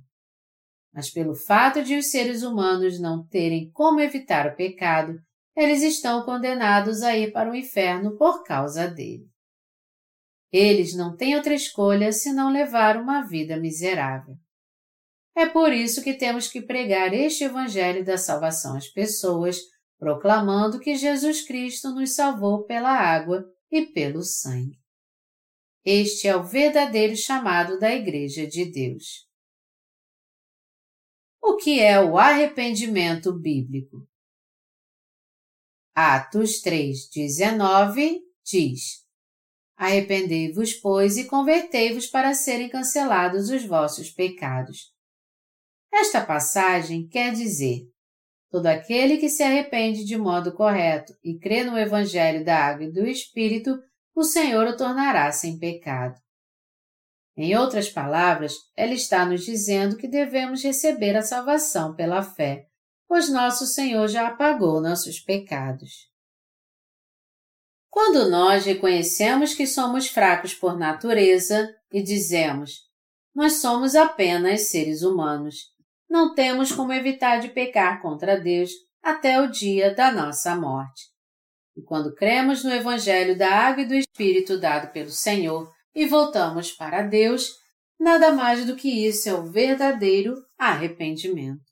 [0.96, 5.20] Mas pelo fato de os seres humanos não terem como evitar o pecado,
[5.54, 9.28] eles estão condenados a ir para o inferno por causa dele.
[10.54, 14.36] Eles não têm outra escolha senão levar uma vida miserável.
[15.36, 19.60] É por isso que temos que pregar este Evangelho da salvação às pessoas,
[20.00, 24.80] proclamando que Jesus Cristo nos salvou pela água e pelo sangue.
[25.84, 29.25] Este é o verdadeiro chamado da Igreja de Deus.
[31.48, 34.08] O que é o arrependimento bíblico?
[35.94, 39.06] Atos 3,19 diz:
[39.78, 44.96] Arrependei-vos, pois, e convertei-vos para serem cancelados os vossos pecados
[45.96, 47.84] esta passagem quer dizer:
[48.52, 52.92] todo aquele que se arrepende de modo correto e crê no Evangelho da Água e
[52.92, 53.82] do Espírito,
[54.14, 56.16] o Senhor o tornará sem pecado.
[57.38, 62.68] Em outras palavras, ela está nos dizendo que devemos receber a salvação pela fé,
[63.08, 66.10] pois nosso Senhor já apagou nossos pecados.
[67.90, 72.86] Quando nós reconhecemos que somos fracos por natureza e dizemos,
[73.34, 75.74] nós somos apenas seres humanos,
[76.10, 78.72] não temos como evitar de pecar contra Deus
[79.04, 81.04] até o dia da nossa morte.
[81.76, 86.72] E quando cremos no Evangelho da Água e do Espírito dado pelo Senhor e voltamos
[86.72, 87.54] para Deus,
[87.98, 91.64] nada mais do que isso é o verdadeiro arrependimento.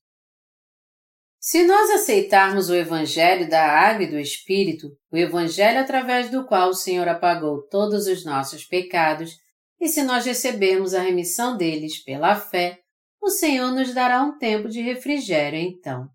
[1.39, 6.69] Se nós aceitarmos o Evangelho da Água e do Espírito, o Evangelho através do qual
[6.69, 9.37] o Senhor apagou todos os nossos pecados,
[9.77, 12.79] e se nós recebermos a remissão deles pela fé,
[13.21, 16.07] o Senhor nos dará um tempo de refrigério então.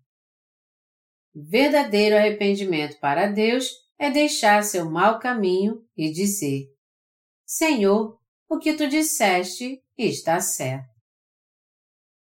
[1.35, 3.69] Verdadeiro arrependimento para Deus
[3.99, 6.65] é deixar seu mau caminho e dizer:
[7.51, 10.87] Senhor, o que tu disseste está certo.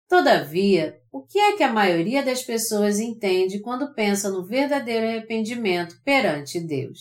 [0.08, 5.94] Todavia, o que é que a maioria das pessoas entende quando pensa no verdadeiro arrependimento
[6.02, 6.98] perante Deus?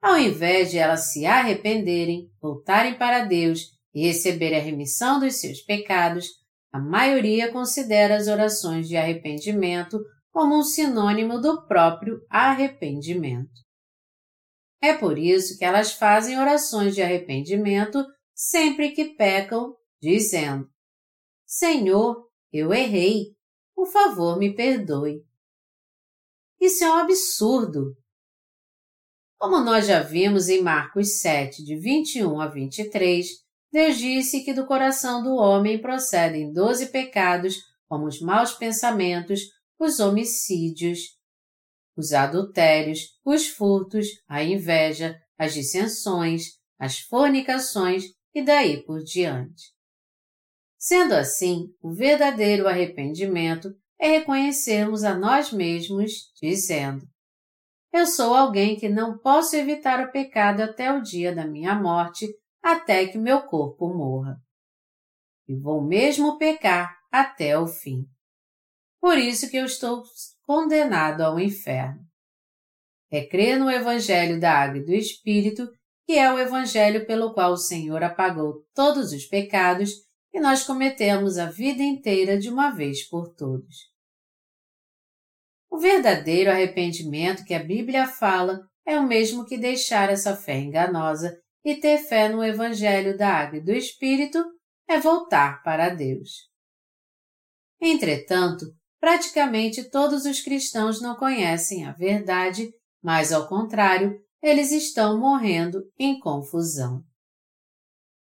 [0.00, 5.60] Ao invés de elas se arrependerem, voltarem para Deus e receber a remissão dos seus
[5.60, 6.26] pecados,
[6.72, 10.00] a maioria considera as orações de arrependimento
[10.30, 13.60] como um sinônimo do próprio arrependimento.
[14.82, 18.04] É por isso que elas fazem orações de arrependimento
[18.34, 20.68] sempre que pecam, dizendo:
[21.46, 23.36] Senhor, eu errei,
[23.74, 25.24] por favor me perdoe.
[26.60, 27.96] Isso é um absurdo.
[29.38, 33.26] Como nós já vimos em Marcos 7, de 21 a 23,
[33.72, 37.56] Deus disse que do coração do homem procedem doze pecados,
[37.88, 39.40] como os maus pensamentos,
[39.78, 41.00] os homicídios,
[41.96, 48.04] os adultérios, os furtos, a inveja, as dissensões, as fornicações
[48.34, 49.72] e daí por diante.
[50.78, 57.06] Sendo assim, o verdadeiro arrependimento é reconhecermos a nós mesmos, dizendo:
[57.92, 62.26] Eu sou alguém que não posso evitar o pecado até o dia da minha morte
[62.62, 64.40] até que meu corpo morra.
[65.46, 68.04] E vou mesmo pecar até o fim.
[69.00, 70.02] Por isso que eu estou
[70.46, 72.00] condenado ao inferno.
[73.10, 75.68] É crer no Evangelho da Água e do Espírito,
[76.06, 79.90] que é o Evangelho pelo qual o Senhor apagou todos os pecados
[80.30, 83.92] que nós cometemos a vida inteira de uma vez por todos.
[85.70, 91.38] O verdadeiro arrependimento que a Bíblia fala é o mesmo que deixar essa fé enganosa
[91.64, 94.42] e ter fé no Evangelho da Água e do Espírito
[94.88, 96.50] é voltar para Deus.
[97.80, 98.66] Entretanto,
[99.02, 102.72] praticamente todos os cristãos não conhecem a verdade,
[103.02, 107.04] mas ao contrário, eles estão morrendo em confusão.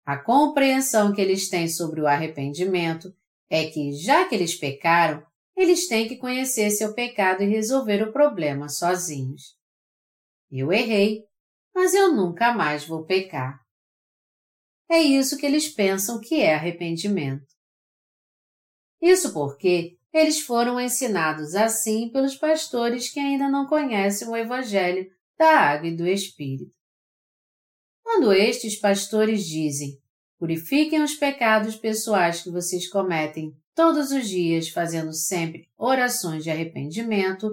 [0.04, 3.10] A compreensão que eles têm sobre o arrependimento
[3.48, 5.24] é que, já que eles pecaram,
[5.56, 9.56] eles têm que conhecer seu pecado e resolver o problema sozinhos.
[10.50, 11.24] Eu errei,
[11.74, 13.58] mas eu nunca mais vou pecar.
[14.90, 17.46] É isso que eles pensam que é arrependimento.
[19.00, 25.58] Isso porque eles foram ensinados assim pelos pastores que ainda não conhecem o Evangelho da
[25.58, 26.74] Água e do Espírito.
[28.02, 29.98] Quando estes pastores dizem:
[30.38, 37.50] Purifiquem os pecados pessoais que vocês cometem todos os dias, fazendo sempre orações de arrependimento,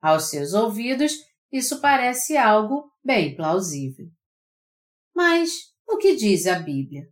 [0.00, 1.12] aos seus ouvidos,
[1.50, 4.06] isso parece algo bem plausível.
[5.14, 7.08] Mas o que diz a Bíblia?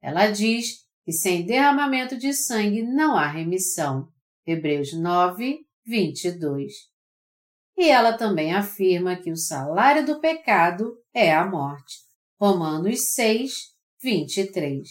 [0.00, 4.08] Ela diz que sem derramamento de sangue não há remissão.
[4.46, 6.70] Hebreus 9, 22.
[7.78, 11.94] E ela também afirma que o salário do pecado é a morte.
[12.38, 13.54] Romanos 6,
[14.02, 14.86] 23.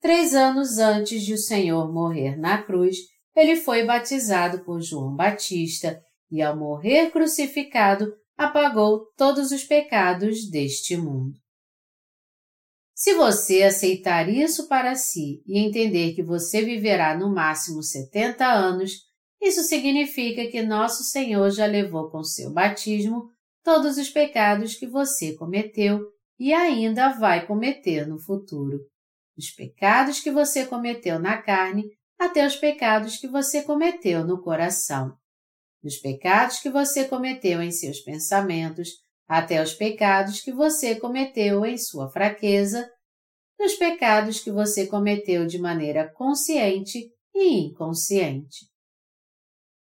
[0.00, 2.96] Três anos antes de o Senhor morrer na cruz,
[3.36, 10.96] ele foi batizado por João Batista e, ao morrer crucificado, apagou todos os pecados deste
[10.96, 11.38] mundo.
[13.00, 18.92] Se você aceitar isso para si e entender que você viverá no máximo 70 anos,
[19.40, 23.30] isso significa que nosso Senhor já levou com seu batismo
[23.64, 25.98] todos os pecados que você cometeu
[26.38, 28.78] e ainda vai cometer no futuro.
[29.34, 31.84] Os pecados que você cometeu na carne
[32.18, 35.16] até os pecados que você cometeu no coração
[35.82, 38.90] dos pecados que você cometeu em seus pensamentos,
[39.30, 42.90] até os pecados que você cometeu em sua fraqueza,
[43.56, 48.68] dos pecados que você cometeu de maneira consciente e inconsciente.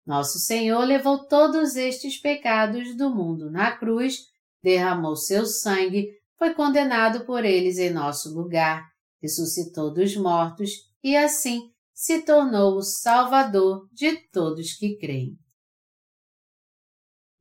[0.06, 4.20] Nosso Senhor levou todos estes pecados do mundo na cruz,
[4.64, 6.08] derramou seu sangue,
[6.40, 8.88] foi condenado por eles em nosso lugar,
[9.22, 10.70] ressuscitou dos mortos
[11.04, 11.60] e assim
[11.94, 15.38] se tornou o Salvador de todos que creem.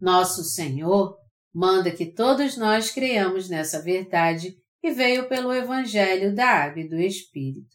[0.01, 1.23] Nosso Senhor
[1.55, 7.01] manda que todos nós creiamos nessa verdade que veio pelo Evangelho da Água e do
[7.01, 7.75] Espírito.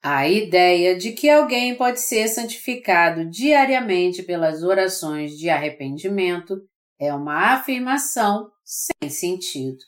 [0.00, 6.56] A ideia de que alguém pode ser santificado diariamente pelas orações de arrependimento
[6.98, 9.78] é uma afirmação sem sentido.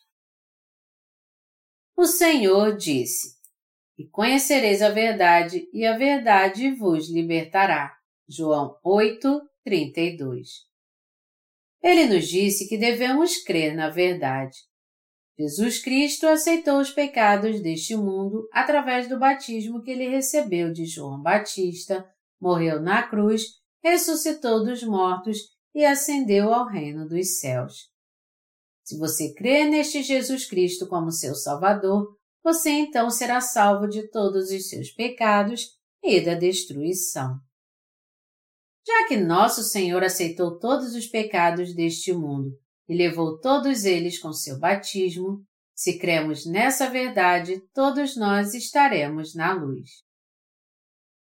[1.96, 3.36] O Senhor disse:
[3.96, 7.96] E conhecereis a verdade, e a verdade vos libertará.
[8.28, 10.73] João 8, 32.
[11.84, 14.56] Ele nos disse que devemos crer na verdade.
[15.38, 21.20] Jesus Cristo aceitou os pecados deste mundo através do batismo que ele recebeu de João
[21.20, 22.08] Batista,
[22.40, 23.42] morreu na cruz,
[23.82, 25.36] ressuscitou dos mortos
[25.74, 27.90] e ascendeu ao reino dos céus.
[28.82, 34.50] Se você crê neste Jesus Cristo como seu Salvador, você então será salvo de todos
[34.50, 35.68] os seus pecados
[36.02, 37.38] e da destruição.
[38.86, 42.50] Já que nosso Senhor aceitou todos os pecados deste mundo
[42.88, 45.42] e levou todos eles com seu batismo,
[45.74, 49.90] se cremos nessa verdade, todos nós estaremos na luz.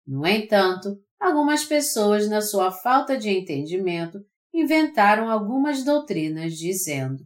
[0.07, 4.20] No entanto, algumas pessoas, na sua falta de entendimento,
[4.55, 7.24] inventaram algumas doutrinas dizendo: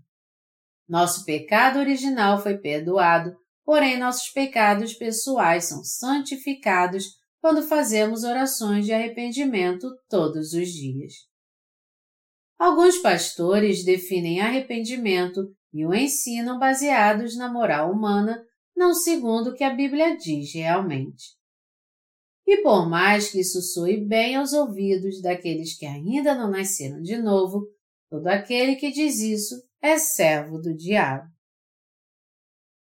[0.89, 8.93] Nosso pecado original foi perdoado, porém nossos pecados pessoais são santificados quando fazemos orações de
[8.93, 11.15] arrependimento todos os dias.
[12.59, 15.41] Alguns pastores definem arrependimento
[15.73, 18.45] e o ensinam baseados na moral humana,
[18.77, 21.39] não segundo o que a Bíblia diz realmente.
[22.47, 27.17] E por mais que isso soe bem aos ouvidos daqueles que ainda não nasceram de
[27.17, 27.67] novo,
[28.11, 31.31] todo aquele que diz isso é servo do diabo.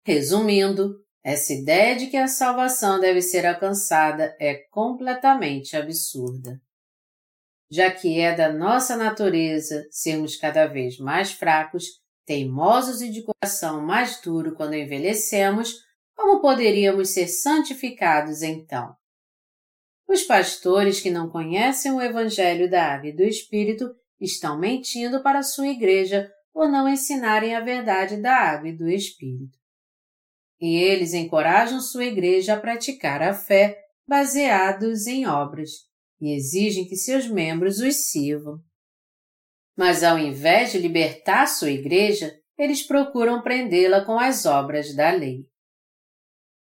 [0.06, 6.60] Resumindo, essa ideia de que a salvação deve ser alcançada é completamente absurda.
[7.70, 11.84] Já que é da nossa natureza sermos cada vez mais fracos,
[12.24, 15.74] teimosos e de coração mais duro quando envelhecemos,
[16.14, 18.94] como poderíamos ser santificados então?
[20.08, 25.42] Os pastores que não conhecem o Evangelho da Água e do Espírito estão mentindo para
[25.42, 29.57] sua igreja por não ensinarem a verdade da água e do Espírito.
[30.60, 35.70] E eles encorajam sua igreja a praticar a fé baseados em obras
[36.20, 38.58] e exigem que seus membros os sirvam.
[39.76, 45.46] Mas ao invés de libertar sua igreja, eles procuram prendê-la com as obras da lei.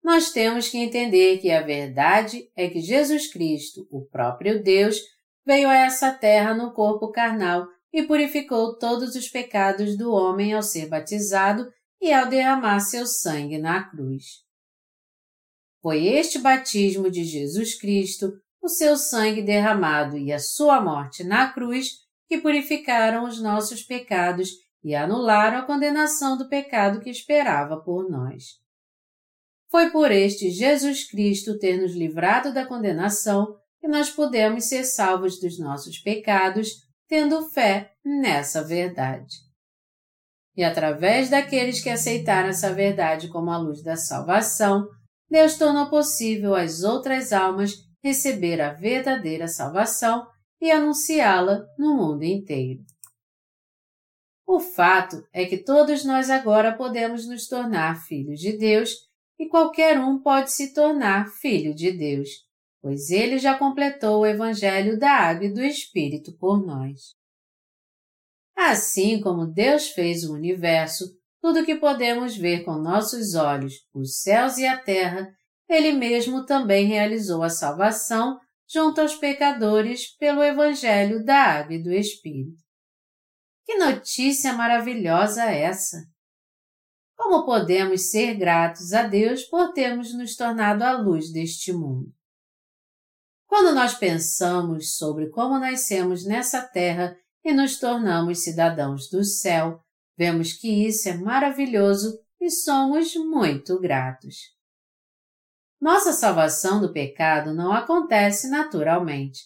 [0.02, 5.00] Nós temos que entender que a verdade é que Jesus Cristo, o próprio Deus,
[5.44, 10.62] veio a essa terra no corpo carnal e purificou todos os pecados do homem ao
[10.62, 11.68] ser batizado
[12.00, 14.44] e ao derramar seu sangue na cruz.
[15.82, 18.32] Foi este batismo de Jesus Cristo,
[18.62, 24.50] o seu sangue derramado e a sua morte na cruz que purificaram os nossos pecados
[24.84, 28.60] e anularam a condenação do pecado que esperava por nós.
[29.70, 35.40] Foi por este Jesus Cristo ter nos livrado da condenação que nós podemos ser salvos
[35.40, 39.49] dos nossos pecados, tendo fé nessa verdade.
[40.56, 44.86] E através daqueles que aceitaram essa verdade como a luz da salvação,
[45.30, 47.72] Deus tornou possível às outras almas
[48.02, 50.26] receber a verdadeira salvação
[50.60, 52.82] e anunciá-la no mundo inteiro.
[54.46, 58.90] O fato é que todos nós agora podemos nos tornar filhos de Deus
[59.38, 62.28] e qualquer um pode se tornar filho de Deus,
[62.82, 67.14] pois ele já completou o Evangelho da Água e do Espírito por nós.
[68.62, 71.06] Assim como Deus fez o universo,
[71.40, 75.32] tudo que podemos ver com nossos olhos, os céus e a terra,
[75.66, 78.38] Ele mesmo também realizou a salvação
[78.68, 82.58] junto aos pecadores pelo Evangelho da Água e do Espírito.
[83.64, 85.96] Que notícia maravilhosa essa!
[87.16, 92.12] Como podemos ser gratos a Deus por termos nos tornado a luz deste mundo?
[93.46, 99.82] Quando nós pensamos sobre como nascemos nessa terra e nos tornamos cidadãos do céu,
[100.16, 104.36] vemos que isso é maravilhoso e somos muito gratos.
[105.80, 109.40] Nossa salvação do pecado não acontece naturalmente,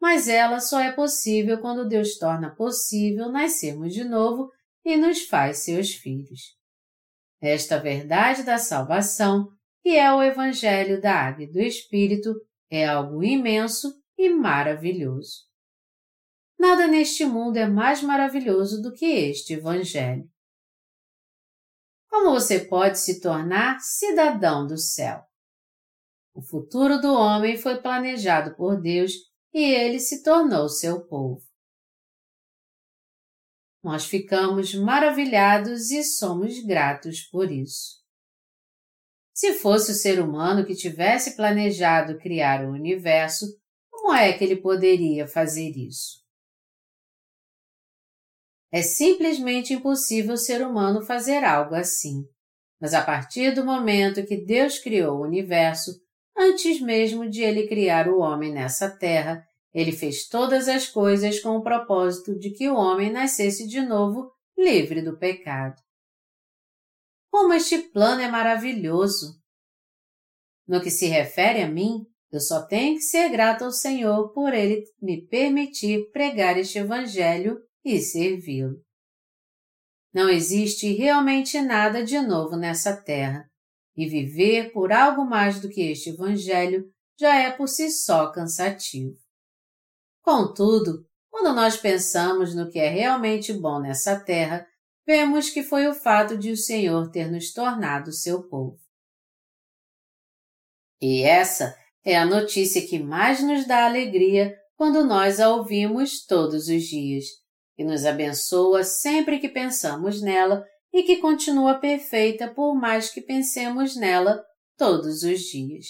[0.00, 4.50] mas ela só é possível quando Deus torna possível nascermos de novo
[4.84, 6.56] e nos faz seus filhos.
[7.40, 9.48] Esta verdade da salvação,
[9.82, 12.34] que é o Evangelho da Água e do Espírito,
[12.70, 15.47] é algo imenso e maravilhoso.
[16.58, 20.28] Nada neste mundo é mais maravilhoso do que este Evangelho.
[22.08, 25.22] Como você pode se tornar cidadão do céu?
[26.34, 29.12] O futuro do homem foi planejado por Deus
[29.52, 31.46] e ele se tornou seu povo.
[33.82, 37.98] Nós ficamos maravilhados e somos gratos por isso.
[39.32, 43.46] Se fosse o ser humano que tivesse planejado criar o universo,
[43.88, 46.17] como é que ele poderia fazer isso?
[48.70, 52.24] É simplesmente impossível o ser humano fazer algo assim.
[52.80, 55.90] Mas a partir do momento que Deus criou o universo,
[56.36, 59.42] antes mesmo de ele criar o homem nessa terra,
[59.72, 64.30] ele fez todas as coisas com o propósito de que o homem nascesse de novo
[64.56, 65.80] livre do pecado.
[67.30, 69.40] Como este plano é maravilhoso!
[70.66, 74.52] No que se refere a mim, eu só tenho que ser grato ao Senhor por
[74.52, 77.58] ele me permitir pregar este Evangelho
[77.90, 78.82] e servi-lo.
[80.12, 83.48] Não existe realmente nada de novo nessa terra,
[83.96, 89.16] e viver por algo mais do que este Evangelho já é por si só cansativo.
[90.22, 94.66] Contudo, quando nós pensamos no que é realmente bom nessa terra,
[95.06, 98.78] vemos que foi o fato de o Senhor ter nos tornado seu povo.
[101.00, 106.68] E essa é a notícia que mais nos dá alegria quando nós a ouvimos todos
[106.68, 107.24] os dias,
[107.78, 113.94] que nos abençoa sempre que pensamos nela e que continua perfeita por mais que pensemos
[113.94, 114.44] nela
[114.76, 115.86] todos os dias.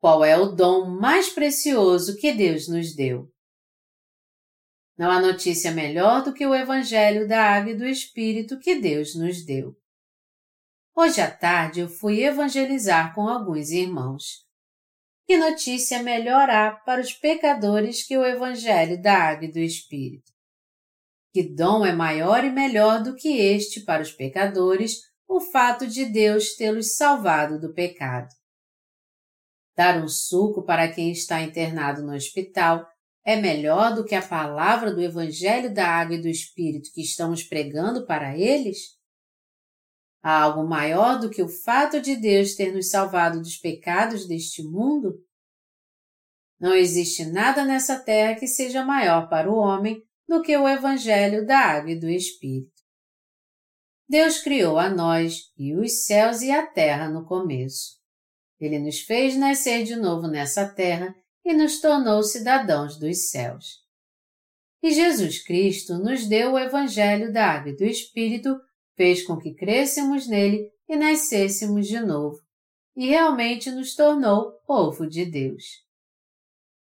[0.00, 3.32] Qual é o dom mais precioso que Deus nos deu?
[4.98, 9.14] Não há notícia melhor do que o Evangelho da Água e do Espírito que Deus
[9.14, 9.72] nos deu.
[10.96, 14.43] Hoje à tarde eu fui evangelizar com alguns irmãos.
[15.26, 20.30] Que notícia melhor há para os pecadores que o Evangelho da Água e do Espírito?
[21.32, 26.04] Que dom é maior e melhor do que este para os pecadores, o fato de
[26.04, 28.28] Deus tê-los salvado do pecado?
[29.74, 32.86] Dar um suco para quem está internado no hospital
[33.24, 37.42] é melhor do que a palavra do Evangelho da Água e do Espírito que estamos
[37.42, 38.94] pregando para eles?
[40.24, 44.62] Há algo maior do que o fato de Deus ter nos salvado dos pecados deste
[44.62, 45.22] mundo?
[46.58, 51.46] Não existe nada nessa terra que seja maior para o homem do que o Evangelho
[51.46, 52.72] da Água e do Espírito.
[54.08, 57.98] Deus criou a nós e os céus e a terra no começo.
[58.58, 61.14] Ele nos fez nascer de novo nessa terra
[61.44, 63.84] e nos tornou cidadãos dos céus.
[64.82, 68.58] E Jesus Cristo nos deu o Evangelho da Água e do Espírito,
[68.96, 72.38] fez com que crescêssemos nele e nascêssemos de novo,
[72.96, 75.64] e realmente nos tornou povo de Deus.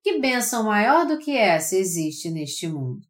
[0.03, 3.05] Que bênção maior do que essa existe neste mundo?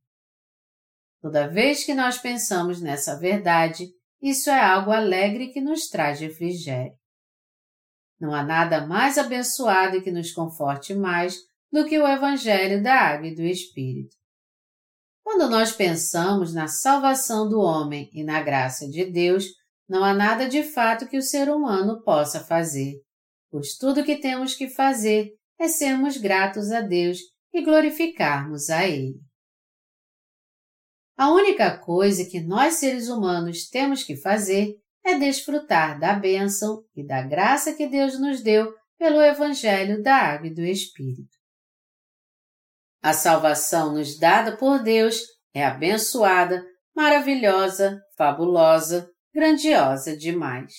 [1.21, 3.87] Toda vez que nós pensamos nessa verdade,
[4.21, 6.97] isso é algo alegre que nos traz refrigério.
[8.19, 11.37] Não há nada mais abençoado e que nos conforte mais
[11.71, 14.15] do que o Evangelho da Água e do Espírito.
[15.29, 19.43] Quando nós pensamos na salvação do homem e na graça de Deus,
[19.85, 22.93] não há nada de fato que o ser humano possa fazer,
[23.51, 27.19] pois tudo que temos que fazer é sermos gratos a Deus
[27.53, 29.19] e glorificarmos a Ele.
[31.17, 37.05] A única coisa que nós seres humanos temos que fazer é desfrutar da bênção e
[37.05, 41.36] da graça que Deus nos deu pelo Evangelho da Água e do Espírito.
[43.07, 45.21] A salvação nos dada por Deus
[45.53, 46.61] é abençoada,
[46.93, 50.73] maravilhosa, fabulosa, grandiosa demais.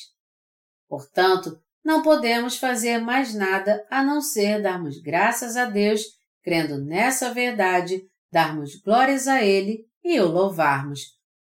[0.87, 6.03] Portanto, não podemos fazer mais nada a não ser darmos graças a Deus,
[6.43, 11.01] crendo nessa verdade, darmos glórias a Ele e o louvarmos,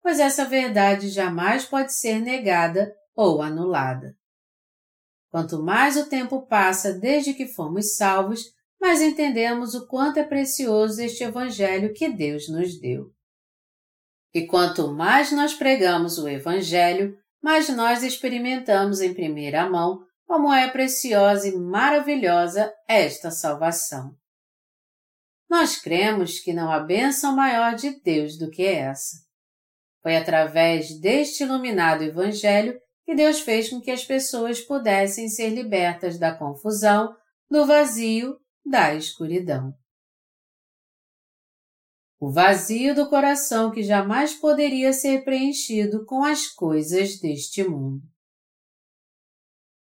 [0.03, 4.13] pois essa verdade jamais pode ser negada ou anulada.
[5.29, 11.01] Quanto mais o tempo passa desde que fomos salvos, mais entendemos o quanto é precioso
[11.01, 13.11] este Evangelho que Deus nos deu.
[14.33, 20.69] E quanto mais nós pregamos o Evangelho, mais nós experimentamos em primeira mão como é
[20.69, 24.15] preciosa e maravilhosa esta salvação.
[25.49, 29.17] Nós cremos que não há bênção maior de Deus do que essa.
[30.01, 36.17] Foi através deste iluminado Evangelho que Deus fez com que as pessoas pudessem ser libertas
[36.17, 37.15] da confusão,
[37.49, 38.35] do vazio,
[38.65, 39.77] da escuridão.
[42.19, 48.01] O vazio do coração que jamais poderia ser preenchido com as coisas deste mundo.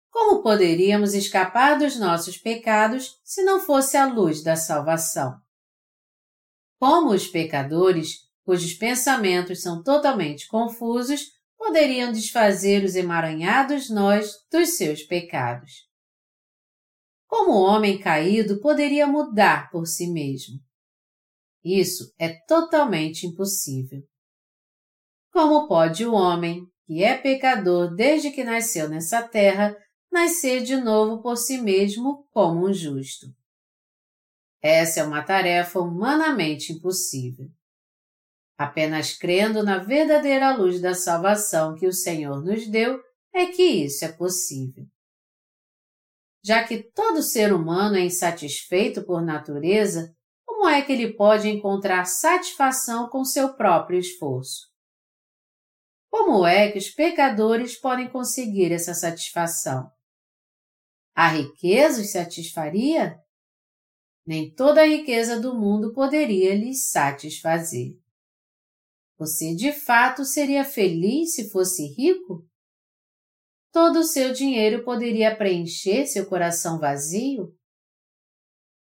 [0.10, 5.40] Como poderíamos escapar dos nossos pecados se não fosse a luz da salvação?
[6.80, 15.03] Como os pecadores, cujos pensamentos são totalmente confusos, poderiam desfazer os emaranhados nós dos seus
[15.03, 15.90] pecados.
[17.32, 20.60] Como o homem caído poderia mudar por si mesmo?
[21.64, 24.03] Isso é totalmente impossível.
[25.32, 29.74] Como pode o homem, que é pecador desde que nasceu nessa terra,
[30.12, 33.28] nascer de novo por si mesmo como um justo?
[34.62, 37.48] Essa é uma tarefa humanamente impossível.
[38.58, 43.02] Apenas crendo na verdadeira luz da salvação que o Senhor nos deu
[43.34, 44.86] é que isso é possível.
[46.43, 50.15] Já que todo ser humano é insatisfeito por natureza,
[50.45, 54.72] como é que ele pode encontrar satisfação com seu próprio esforço?
[56.09, 59.89] Como é que os pecadores podem conseguir essa satisfação?
[61.15, 63.19] A riqueza os satisfaria?
[64.26, 67.97] Nem toda a riqueza do mundo poderia lhes satisfazer.
[69.18, 72.47] Você de fato seria feliz se fosse rico?
[73.72, 77.57] Todo o seu dinheiro poderia preencher seu coração vazio?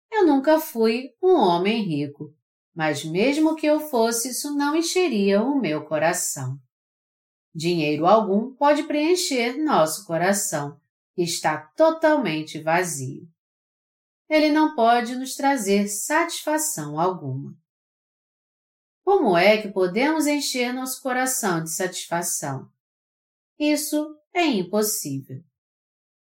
[0.09, 2.33] Eu nunca fui um homem rico,
[2.73, 6.57] mas mesmo que eu fosse, isso não encheria o meu coração.
[7.53, 10.79] Dinheiro algum pode preencher nosso coração,
[11.13, 13.27] que está totalmente vazio.
[14.29, 17.53] Ele não pode nos trazer satisfação alguma.
[19.03, 22.69] Como é que podemos encher nosso coração de satisfação?
[23.57, 25.43] Isso é impossível.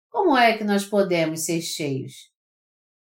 [0.09, 2.31] Como é que nós podemos ser cheios?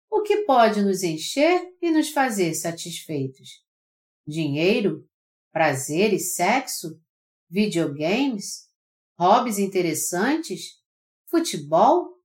[0.10, 3.64] O que pode nos encher e nos fazer satisfeitos?
[4.26, 5.08] Dinheiro?
[5.52, 6.99] Prazer e sexo?
[7.49, 8.68] Videogames?
[9.20, 10.82] Hobbies interessantes?
[11.30, 12.18] Futebol?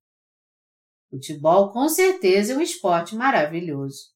[1.10, 4.12] Futebol com certeza é um esporte maravilhoso.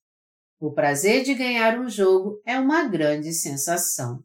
[0.58, 4.24] O prazer de ganhar um jogo é uma grande sensação.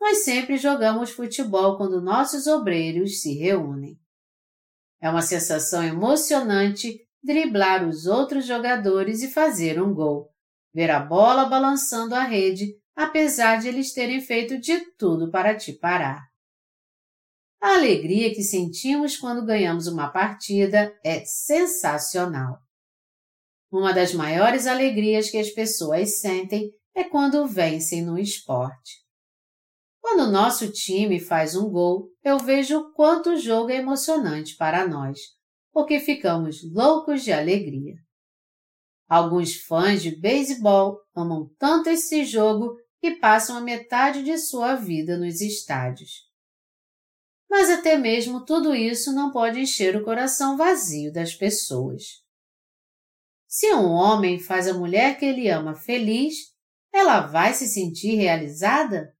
[0.00, 3.98] Nós sempre jogamos futebol quando nossos obreiros se reúnem.
[5.00, 10.30] É uma sensação emocionante driblar os outros jogadores e fazer um gol,
[10.74, 15.72] ver a bola balançando a rede, apesar de eles terem feito de tudo para te
[15.72, 16.22] parar.
[17.60, 22.58] A alegria que sentimos quando ganhamos uma partida é sensacional.
[23.70, 28.99] Uma das maiores alegrias que as pessoas sentem é quando vencem no esporte.
[30.00, 34.88] Quando nosso time faz um gol, eu vejo o quanto o jogo é emocionante para
[34.88, 35.18] nós,
[35.72, 37.94] porque ficamos loucos de alegria.
[39.08, 45.18] Alguns fãs de beisebol amam tanto esse jogo que passam a metade de sua vida
[45.18, 46.28] nos estádios.
[47.48, 52.02] Mas até mesmo tudo isso não pode encher o coração vazio das pessoas.
[53.48, 56.34] Se um homem faz a mulher que ele ama feliz,
[56.92, 59.12] ela vai se sentir realizada?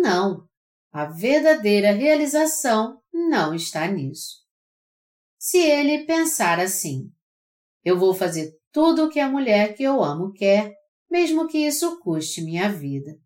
[0.00, 0.46] Não,
[0.92, 4.44] a verdadeira realização não está nisso.
[5.38, 7.10] Se ele pensar assim,
[7.84, 10.74] eu vou fazer tudo o que a mulher que eu amo quer,
[11.10, 13.16] mesmo que isso custe minha vida.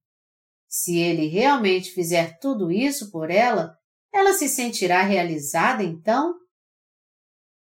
[0.68, 3.76] Se ele realmente fizer tudo isso por ela,
[4.12, 6.34] ela se sentirá realizada então?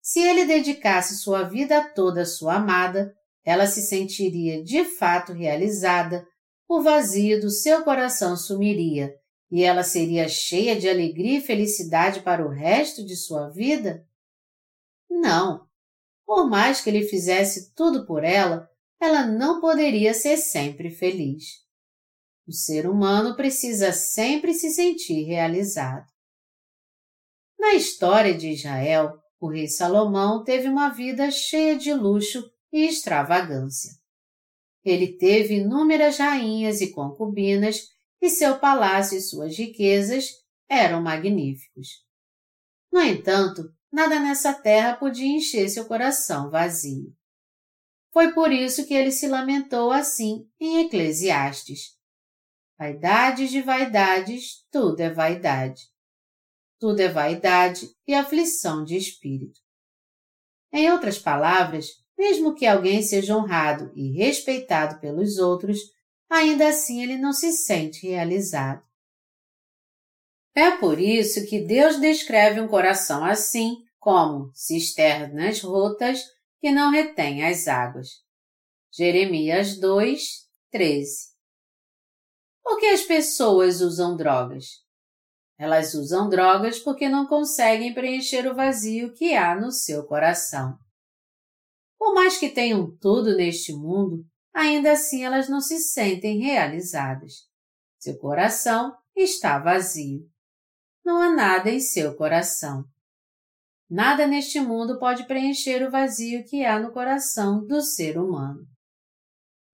[0.02, 3.14] Se ele dedicasse sua vida toda à sua amada,
[3.44, 6.26] ela se sentiria de fato realizada,
[6.68, 9.14] o vazio do seu coração sumiria
[9.52, 14.06] e ela seria cheia de alegria e felicidade para o resto de sua vida?
[15.10, 15.68] Não.
[16.26, 18.68] Por mais que ele fizesse tudo por ela,
[19.00, 21.64] ela não poderia ser sempre feliz.
[22.48, 26.06] O ser humano precisa sempre se sentir realizado.
[27.58, 33.92] Na história de Israel, o rei Salomão teve uma vida cheia de luxo e extravagância.
[34.86, 37.90] Ele teve inúmeras rainhas e concubinas
[38.22, 40.30] e seu palácio e suas riquezas
[40.70, 42.06] eram magníficos.
[42.92, 47.12] No entanto, nada nessa terra podia encher seu coração vazio.
[48.14, 51.98] Foi por isso que ele se lamentou assim em Eclesiastes.
[52.78, 55.90] Vaidades de vaidades, tudo é vaidade.
[56.80, 59.60] Tudo é vaidade e aflição de espírito.
[60.72, 65.80] Em outras palavras, mesmo que alguém seja honrado e respeitado pelos outros,
[66.30, 68.84] ainda assim ele não se sente realizado.
[70.56, 76.24] É por isso que Deus descreve um coração assim como cisternas rotas
[76.62, 78.24] que não retêm as águas.
[78.92, 81.34] Jeremias 2, 13
[82.64, 84.86] Por que as pessoas usam drogas?
[85.58, 90.78] Elas usam drogas porque não conseguem preencher o vazio que há no seu coração.
[91.98, 97.48] Por mais que tenham tudo neste mundo, ainda assim elas não se sentem realizadas.
[98.00, 100.30] Seu coração está vazio.
[101.04, 102.86] Não há nada em seu coração.
[103.90, 108.66] Nada neste mundo pode preencher o vazio que há no coração do ser humano.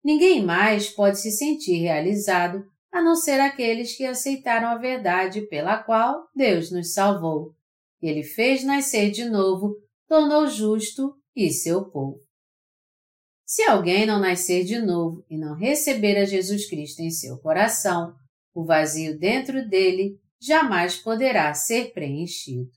[0.04, 5.82] Ninguém mais pode se sentir realizado a não ser aqueles que aceitaram a verdade pela
[5.82, 7.56] qual Deus nos salvou.
[8.02, 9.76] Ele fez nascer de novo,
[10.08, 12.20] tornou justo e seu povo.
[13.46, 18.16] Se alguém não nascer de novo e não receber a Jesus Cristo em seu coração,
[18.54, 22.72] o vazio dentro dele jamais poderá ser preenchido.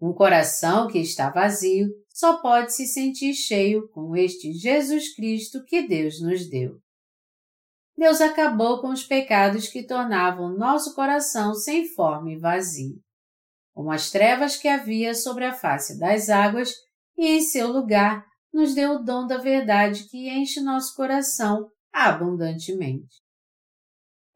[0.00, 5.86] Um coração que está vazio só pode se sentir cheio com este Jesus Cristo que
[5.86, 6.80] Deus nos deu.
[7.96, 13.00] Deus acabou com os pecados que tornavam nosso coração sem forma e vazio,
[13.74, 16.74] como as trevas que havia sobre a face das águas,
[17.16, 23.22] e em seu lugar nos deu o dom da verdade que enche nosso coração abundantemente.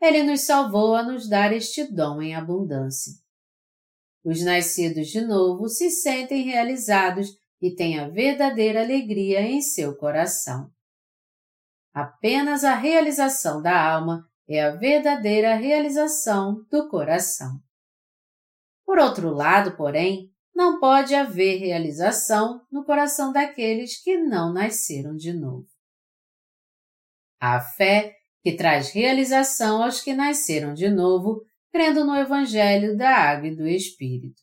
[0.01, 3.13] Ele nos salvou a nos dar este dom em abundância.
[4.25, 7.29] Os nascidos de novo se sentem realizados
[7.61, 10.71] e têm a verdadeira alegria em seu coração.
[11.93, 17.61] Apenas a realização da alma é a verdadeira realização do coração.
[18.85, 25.33] Por outro lado, porém, não pode haver realização no coração daqueles que não nasceram de
[25.33, 25.67] novo.
[27.41, 33.49] A fé que traz realização aos que nasceram de novo, crendo no Evangelho da Água
[33.49, 34.41] e do Espírito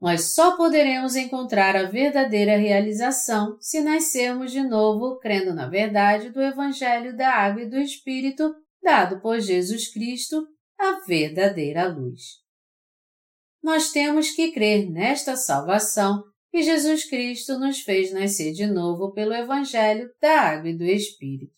[0.00, 6.40] nós só poderemos encontrar a verdadeira realização se nascermos de novo crendo na verdade do
[6.40, 10.46] Evangelho da Água e do Espírito dado por Jesus Cristo,
[10.78, 12.22] a verdadeira luz.
[13.62, 19.34] Nós temos que crer nesta salvação que Jesus Cristo nos fez nascer de novo pelo
[19.34, 21.54] Evangelho da Água e do Espírito.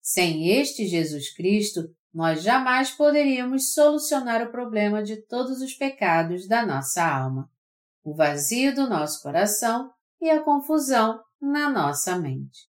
[0.00, 6.66] Sem este Jesus Cristo, nós jamais poderíamos solucionar o problema de todos os pecados da
[6.66, 7.50] nossa alma,
[8.04, 12.68] o vazio do nosso coração e a confusão na nossa mente.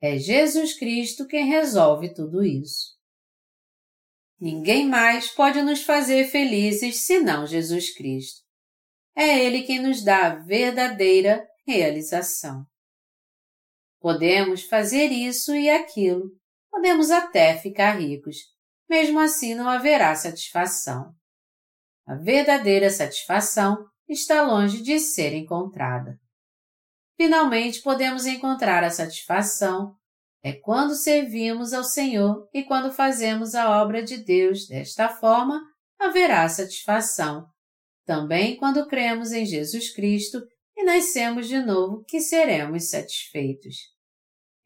[0.00, 2.93] É Jesus Cristo quem resolve tudo isso.
[4.40, 8.42] Ninguém mais pode nos fazer felizes senão Jesus Cristo.
[9.16, 12.66] É Ele quem nos dá a verdadeira realização.
[14.00, 16.30] Podemos fazer isso e aquilo,
[16.70, 18.36] podemos até ficar ricos,
[18.88, 21.14] mesmo assim não haverá satisfação.
[22.06, 26.18] A verdadeira satisfação está longe de ser encontrada.
[27.16, 29.96] Finalmente podemos encontrar a satisfação
[30.44, 35.58] é quando servimos ao Senhor e quando fazemos a obra de Deus desta forma,
[35.98, 37.46] haverá satisfação.
[38.04, 40.46] Também quando cremos em Jesus Cristo
[40.76, 43.74] e nascemos de novo que seremos satisfeitos.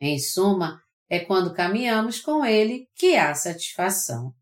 [0.01, 4.35] Em suma, é quando caminhamos com Ele que há satisfação.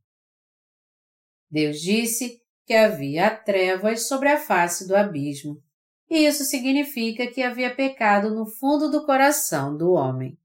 [1.50, 5.62] Deus disse que havia trevas sobre a face do abismo,
[6.08, 10.36] e isso significa que havia pecado no fundo do coração do homem.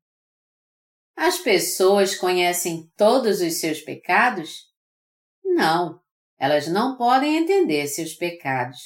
[1.24, 4.64] As pessoas conhecem todos os seus pecados?
[5.46, 6.02] Não,
[6.40, 8.80] elas não podem entender seus pecados.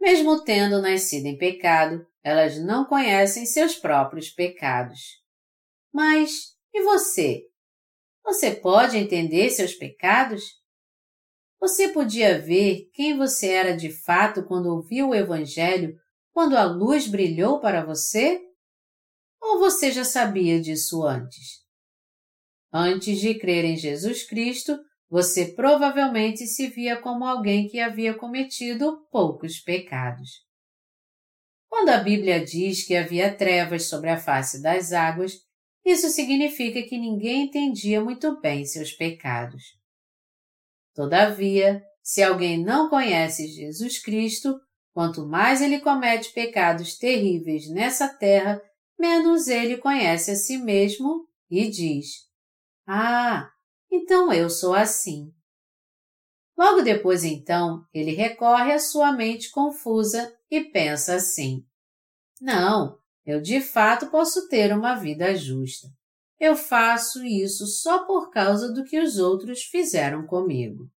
[0.00, 5.00] Mesmo tendo nascido em pecado, elas não conhecem seus próprios pecados.
[5.92, 7.42] Mas e você?
[8.24, 10.44] Você pode entender seus pecados?
[11.58, 15.98] Você podia ver quem você era de fato quando ouviu o Evangelho,
[16.32, 18.40] quando a luz brilhou para você?
[19.44, 21.62] Ou você já sabia disso antes?
[22.72, 29.06] Antes de crer em Jesus Cristo, você provavelmente se via como alguém que havia cometido
[29.12, 30.30] poucos pecados.
[31.68, 35.34] Quando a Bíblia diz que havia trevas sobre a face das águas,
[35.84, 39.62] isso significa que ninguém entendia muito bem seus pecados.
[40.94, 44.58] Todavia, se alguém não conhece Jesus Cristo,
[44.94, 48.58] quanto mais ele comete pecados terríveis nessa terra,
[48.98, 52.28] menos ele conhece a si mesmo e diz:
[52.86, 53.50] Ah,
[53.90, 55.32] então eu sou assim.
[56.56, 61.64] Logo depois, então, ele recorre à sua mente confusa e pensa assim:
[62.40, 65.88] Não, eu de fato posso ter uma vida justa.
[66.38, 70.90] Eu faço isso só por causa do que os outros fizeram comigo.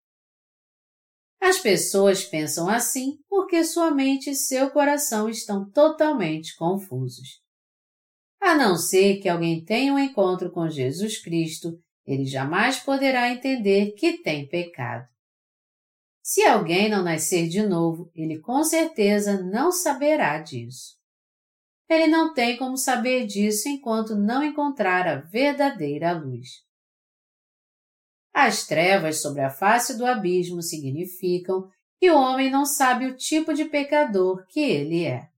[1.40, 7.42] As pessoas pensam assim porque sua mente e seu coração estão totalmente confusos.
[8.42, 13.92] A não ser que alguém tenha um encontro com Jesus Cristo, ele jamais poderá entender
[13.92, 15.08] que tem pecado.
[16.22, 20.98] Se alguém não nascer de novo, ele com certeza não saberá disso.
[21.90, 26.66] Ele não tem como saber disso enquanto não encontrar a verdadeira luz.
[28.34, 31.70] As trevas sobre a face do abismo significam
[32.00, 35.30] que o homem não sabe o tipo de pecador que ele é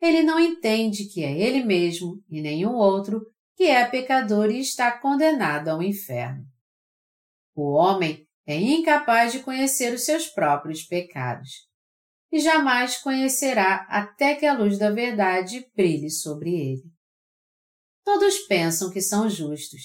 [0.00, 4.90] ele não entende que é ele mesmo e nenhum outro que é pecador e está
[4.98, 6.44] condenado ao inferno.
[7.54, 11.68] O homem é incapaz de conhecer os seus próprios pecados
[12.32, 16.82] e jamais conhecerá até que a luz da verdade brilhe sobre ele.
[18.04, 19.82] Todos pensam que são justos.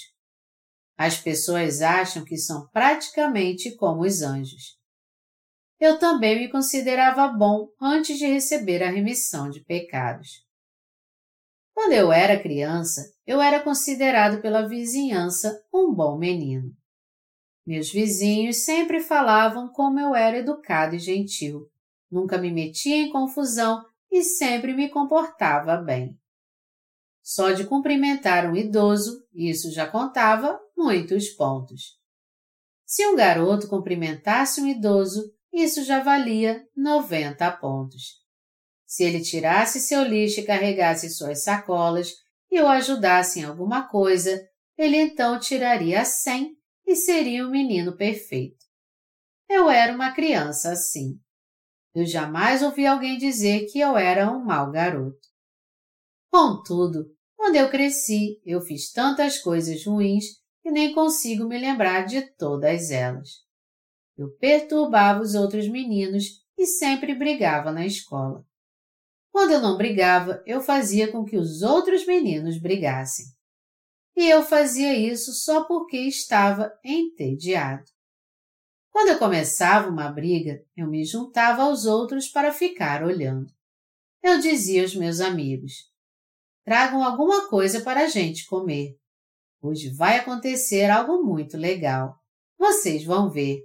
[0.97, 4.79] As pessoas acham que são praticamente como os anjos
[5.85, 10.45] eu também me considerava bom antes de receber a remissão de pecados.
[11.73, 16.71] Quando eu era criança, eu era considerado pela vizinhança um bom menino.
[17.65, 21.69] Meus vizinhos sempre falavam como eu era educado e gentil,
[22.09, 26.17] nunca me metia em confusão e sempre me comportava bem.
[27.21, 31.99] Só de cumprimentar um idoso, isso já contava muitos pontos.
[32.85, 35.33] Se um garoto cumprimentasse um idoso,
[35.63, 38.25] isso já valia 90 pontos.
[38.85, 42.11] Se ele tirasse seu lixo e carregasse suas sacolas
[42.51, 44.45] e o ajudasse em alguma coisa,
[44.77, 46.51] ele então tiraria 100
[46.85, 48.63] e seria um menino perfeito.
[49.49, 51.19] Eu era uma criança assim.
[51.93, 55.17] Eu jamais ouvi alguém dizer que eu era um mau garoto.
[56.29, 57.05] Contudo,
[57.37, 60.25] quando eu cresci, eu fiz tantas coisas ruins
[60.61, 63.44] que nem consigo me lembrar de todas elas.
[64.17, 68.45] Eu perturbava os outros meninos e sempre brigava na escola.
[69.31, 73.25] Quando eu não brigava, eu fazia com que os outros meninos brigassem.
[74.15, 77.83] E eu fazia isso só porque estava entediado.
[78.89, 83.51] Quando eu começava uma briga, eu me juntava aos outros para ficar olhando.
[84.23, 85.91] Eu dizia aos meus amigos:
[86.63, 88.97] tragam alguma coisa para a gente comer.
[89.61, 92.17] Hoje vai acontecer algo muito legal.
[92.57, 93.61] Vocês vão ver.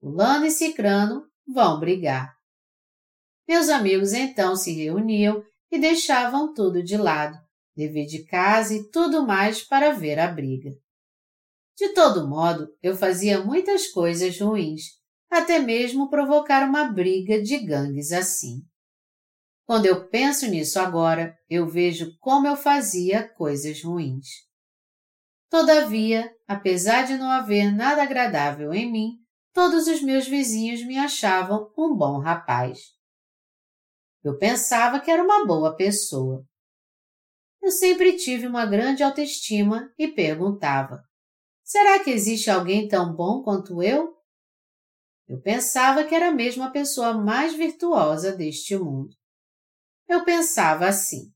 [0.00, 2.32] Fulano e Cicrano vão brigar.
[3.48, 7.36] Meus amigos então se reuniam e deixavam tudo de lado,
[7.74, 10.70] dever de casa e tudo mais para ver a briga.
[11.76, 14.82] De todo modo, eu fazia muitas coisas ruins,
[15.30, 18.62] até mesmo provocar uma briga de gangues assim.
[19.64, 24.26] Quando eu penso nisso agora, eu vejo como eu fazia coisas ruins.
[25.50, 29.10] Todavia, apesar de não haver nada agradável em mim,
[29.58, 32.92] todos os meus vizinhos me achavam um bom rapaz.
[34.22, 36.46] Eu pensava que era uma boa pessoa.
[37.60, 41.02] Eu sempre tive uma grande autoestima e perguntava:
[41.64, 44.16] será que existe alguém tão bom quanto eu?
[45.26, 49.16] Eu pensava que era mesmo a pessoa mais virtuosa deste mundo.
[50.06, 51.32] Eu pensava assim: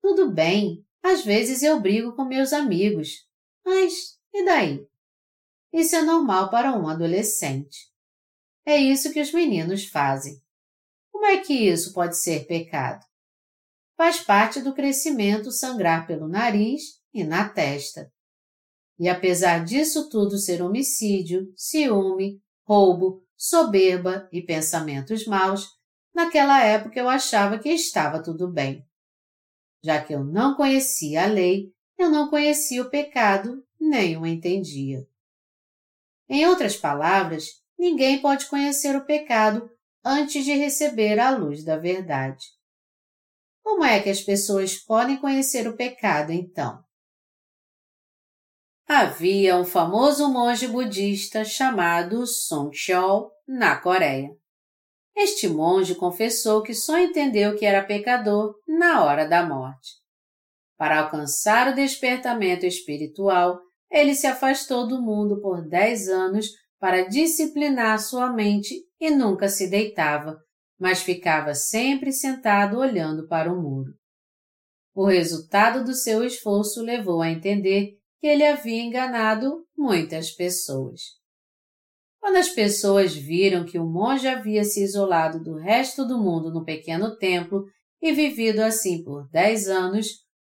[0.00, 3.26] tudo bem, às vezes eu brigo com meus amigos,
[3.64, 4.91] mas e daí?
[5.72, 7.90] Isso é normal para um adolescente.
[8.66, 10.40] É isso que os meninos fazem.
[11.10, 13.04] Como é que isso pode ser pecado?
[13.96, 18.12] Faz parte do crescimento sangrar pelo nariz e na testa.
[18.98, 25.68] E apesar disso tudo ser homicídio, ciúme, roubo, soberba e pensamentos maus,
[26.14, 28.86] naquela época eu achava que estava tudo bem.
[29.82, 35.06] Já que eu não conhecia a lei, eu não conhecia o pecado, nem o entendia.
[36.28, 39.70] Em outras palavras, ninguém pode conhecer o pecado
[40.04, 42.44] antes de receber a luz da verdade.
[43.62, 46.82] Como é que as pessoas podem conhecer o pecado, então?
[48.88, 54.30] Havia um famoso monge budista chamado Song Chol na Coreia.
[55.14, 59.92] Este monge confessou que só entendeu que era pecador na hora da morte.
[60.76, 63.60] Para alcançar o despertamento espiritual,
[63.92, 66.48] ele se afastou do mundo por dez anos
[66.80, 70.38] para disciplinar sua mente e nunca se deitava,
[70.80, 73.92] mas ficava sempre sentado olhando para o muro.
[74.94, 81.00] O resultado do seu esforço levou a entender que ele havia enganado muitas pessoas.
[82.18, 86.64] Quando as pessoas viram que o monge havia se isolado do resto do mundo no
[86.64, 87.64] pequeno templo
[88.00, 90.06] e vivido assim por dez anos,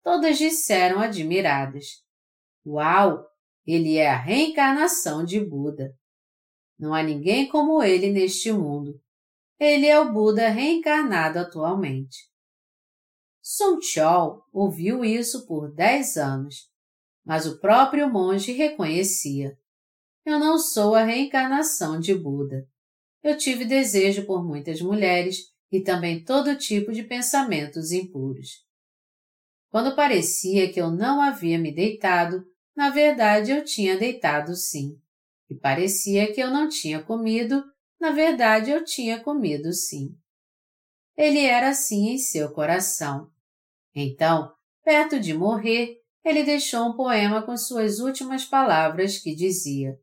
[0.02, 2.03] todas disseram admiradas:
[2.66, 3.26] Uau!
[3.66, 5.94] Ele é a reencarnação de Buda.
[6.78, 9.00] Não há ninguém como ele neste mundo.
[9.58, 12.18] Ele é o Buda reencarnado atualmente.
[13.42, 16.70] Song Chol ouviu isso por dez anos,
[17.24, 19.56] mas o próprio monge reconhecia.
[20.24, 22.66] Eu não sou a reencarnação de Buda.
[23.22, 25.38] Eu tive desejo por muitas mulheres
[25.70, 28.64] e também todo tipo de pensamentos impuros.
[29.70, 32.44] Quando parecia que eu não havia me deitado,
[32.76, 34.98] na verdade eu tinha deitado sim.
[35.48, 37.64] E parecia que eu não tinha comido,
[38.00, 40.16] na verdade eu tinha comido sim.
[41.16, 43.30] Ele era assim em seu coração.
[43.94, 44.52] Então,
[44.82, 49.98] perto de morrer, ele deixou um poema com suas últimas palavras que dizia: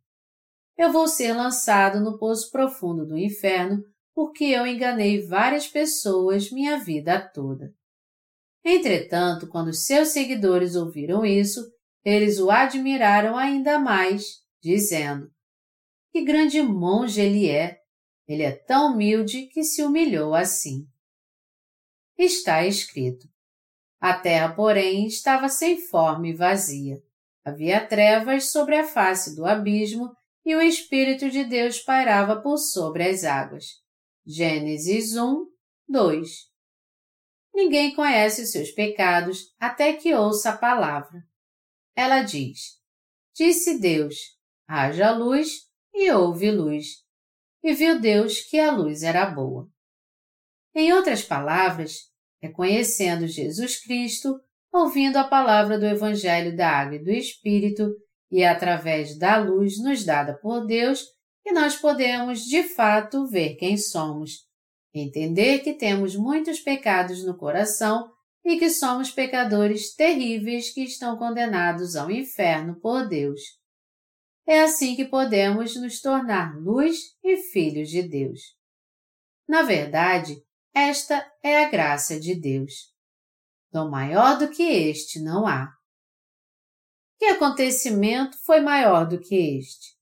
[0.81, 3.83] eu vou ser lançado no poço profundo do inferno
[4.15, 7.71] porque eu enganei várias pessoas minha vida toda.
[8.65, 11.61] Entretanto, quando seus seguidores ouviram isso,
[12.03, 15.31] eles o admiraram ainda mais, dizendo:
[16.11, 17.79] Que grande monge ele é!
[18.27, 20.87] Ele é tão humilde que se humilhou assim.
[22.17, 23.27] Está escrito:
[23.99, 27.01] A terra, porém, estava sem forma e vazia.
[27.43, 30.11] Havia trevas sobre a face do abismo
[30.45, 33.65] e o Espírito de Deus pairava por sobre as águas.
[34.25, 35.45] Gênesis 1,
[35.89, 36.29] 2
[37.53, 41.30] Ninguém conhece os seus pecados até que ouça a palavra.
[41.95, 42.79] Ela diz:
[43.35, 44.15] Disse Deus:
[44.67, 47.03] haja luz, e houve luz.
[47.63, 49.69] E viu Deus que a luz era boa.
[50.73, 52.09] Em outras palavras,
[52.41, 54.39] reconhecendo Jesus Cristo,
[54.71, 57.93] ouvindo a palavra do Evangelho da Água e do Espírito
[58.31, 61.05] e é através da luz nos dada por Deus
[61.43, 64.47] que nós podemos de fato ver quem somos,
[64.93, 68.09] entender que temos muitos pecados no coração
[68.43, 73.41] e que somos pecadores terríveis que estão condenados ao inferno por Deus.
[74.47, 78.39] É assim que podemos nos tornar luz e filhos de Deus.
[79.47, 80.43] Na verdade,
[80.73, 82.91] esta é a graça de Deus.
[83.71, 85.71] Dom maior do que este não há.
[87.17, 89.95] Que acontecimento foi maior do que este?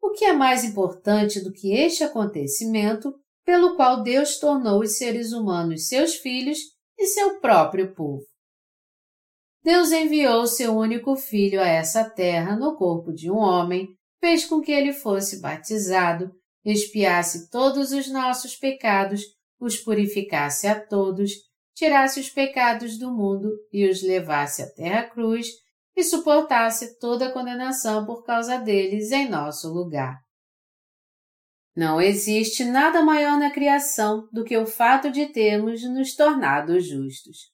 [0.00, 3.12] O que é mais importante do que este acontecimento
[3.44, 6.58] pelo qual Deus tornou os seres humanos seus filhos
[6.98, 8.24] e seu próprio povo?
[9.62, 13.88] Deus enviou seu único filho a essa terra no corpo de um homem,
[14.20, 16.30] fez com que ele fosse batizado,
[16.64, 19.22] expiasse todos os nossos pecados,
[19.58, 21.32] os purificasse a todos,
[21.74, 25.48] tirasse os pecados do mundo e os levasse à terra cruz
[25.96, 30.25] e suportasse toda a condenação por causa deles em nosso lugar.
[31.76, 37.52] Não existe nada maior na criação do que o fato de termos nos tornado justos.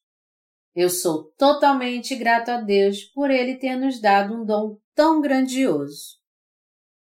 [0.72, 6.21] Eu sou totalmente grato a Deus por Ele ter nos dado um dom tão grandioso.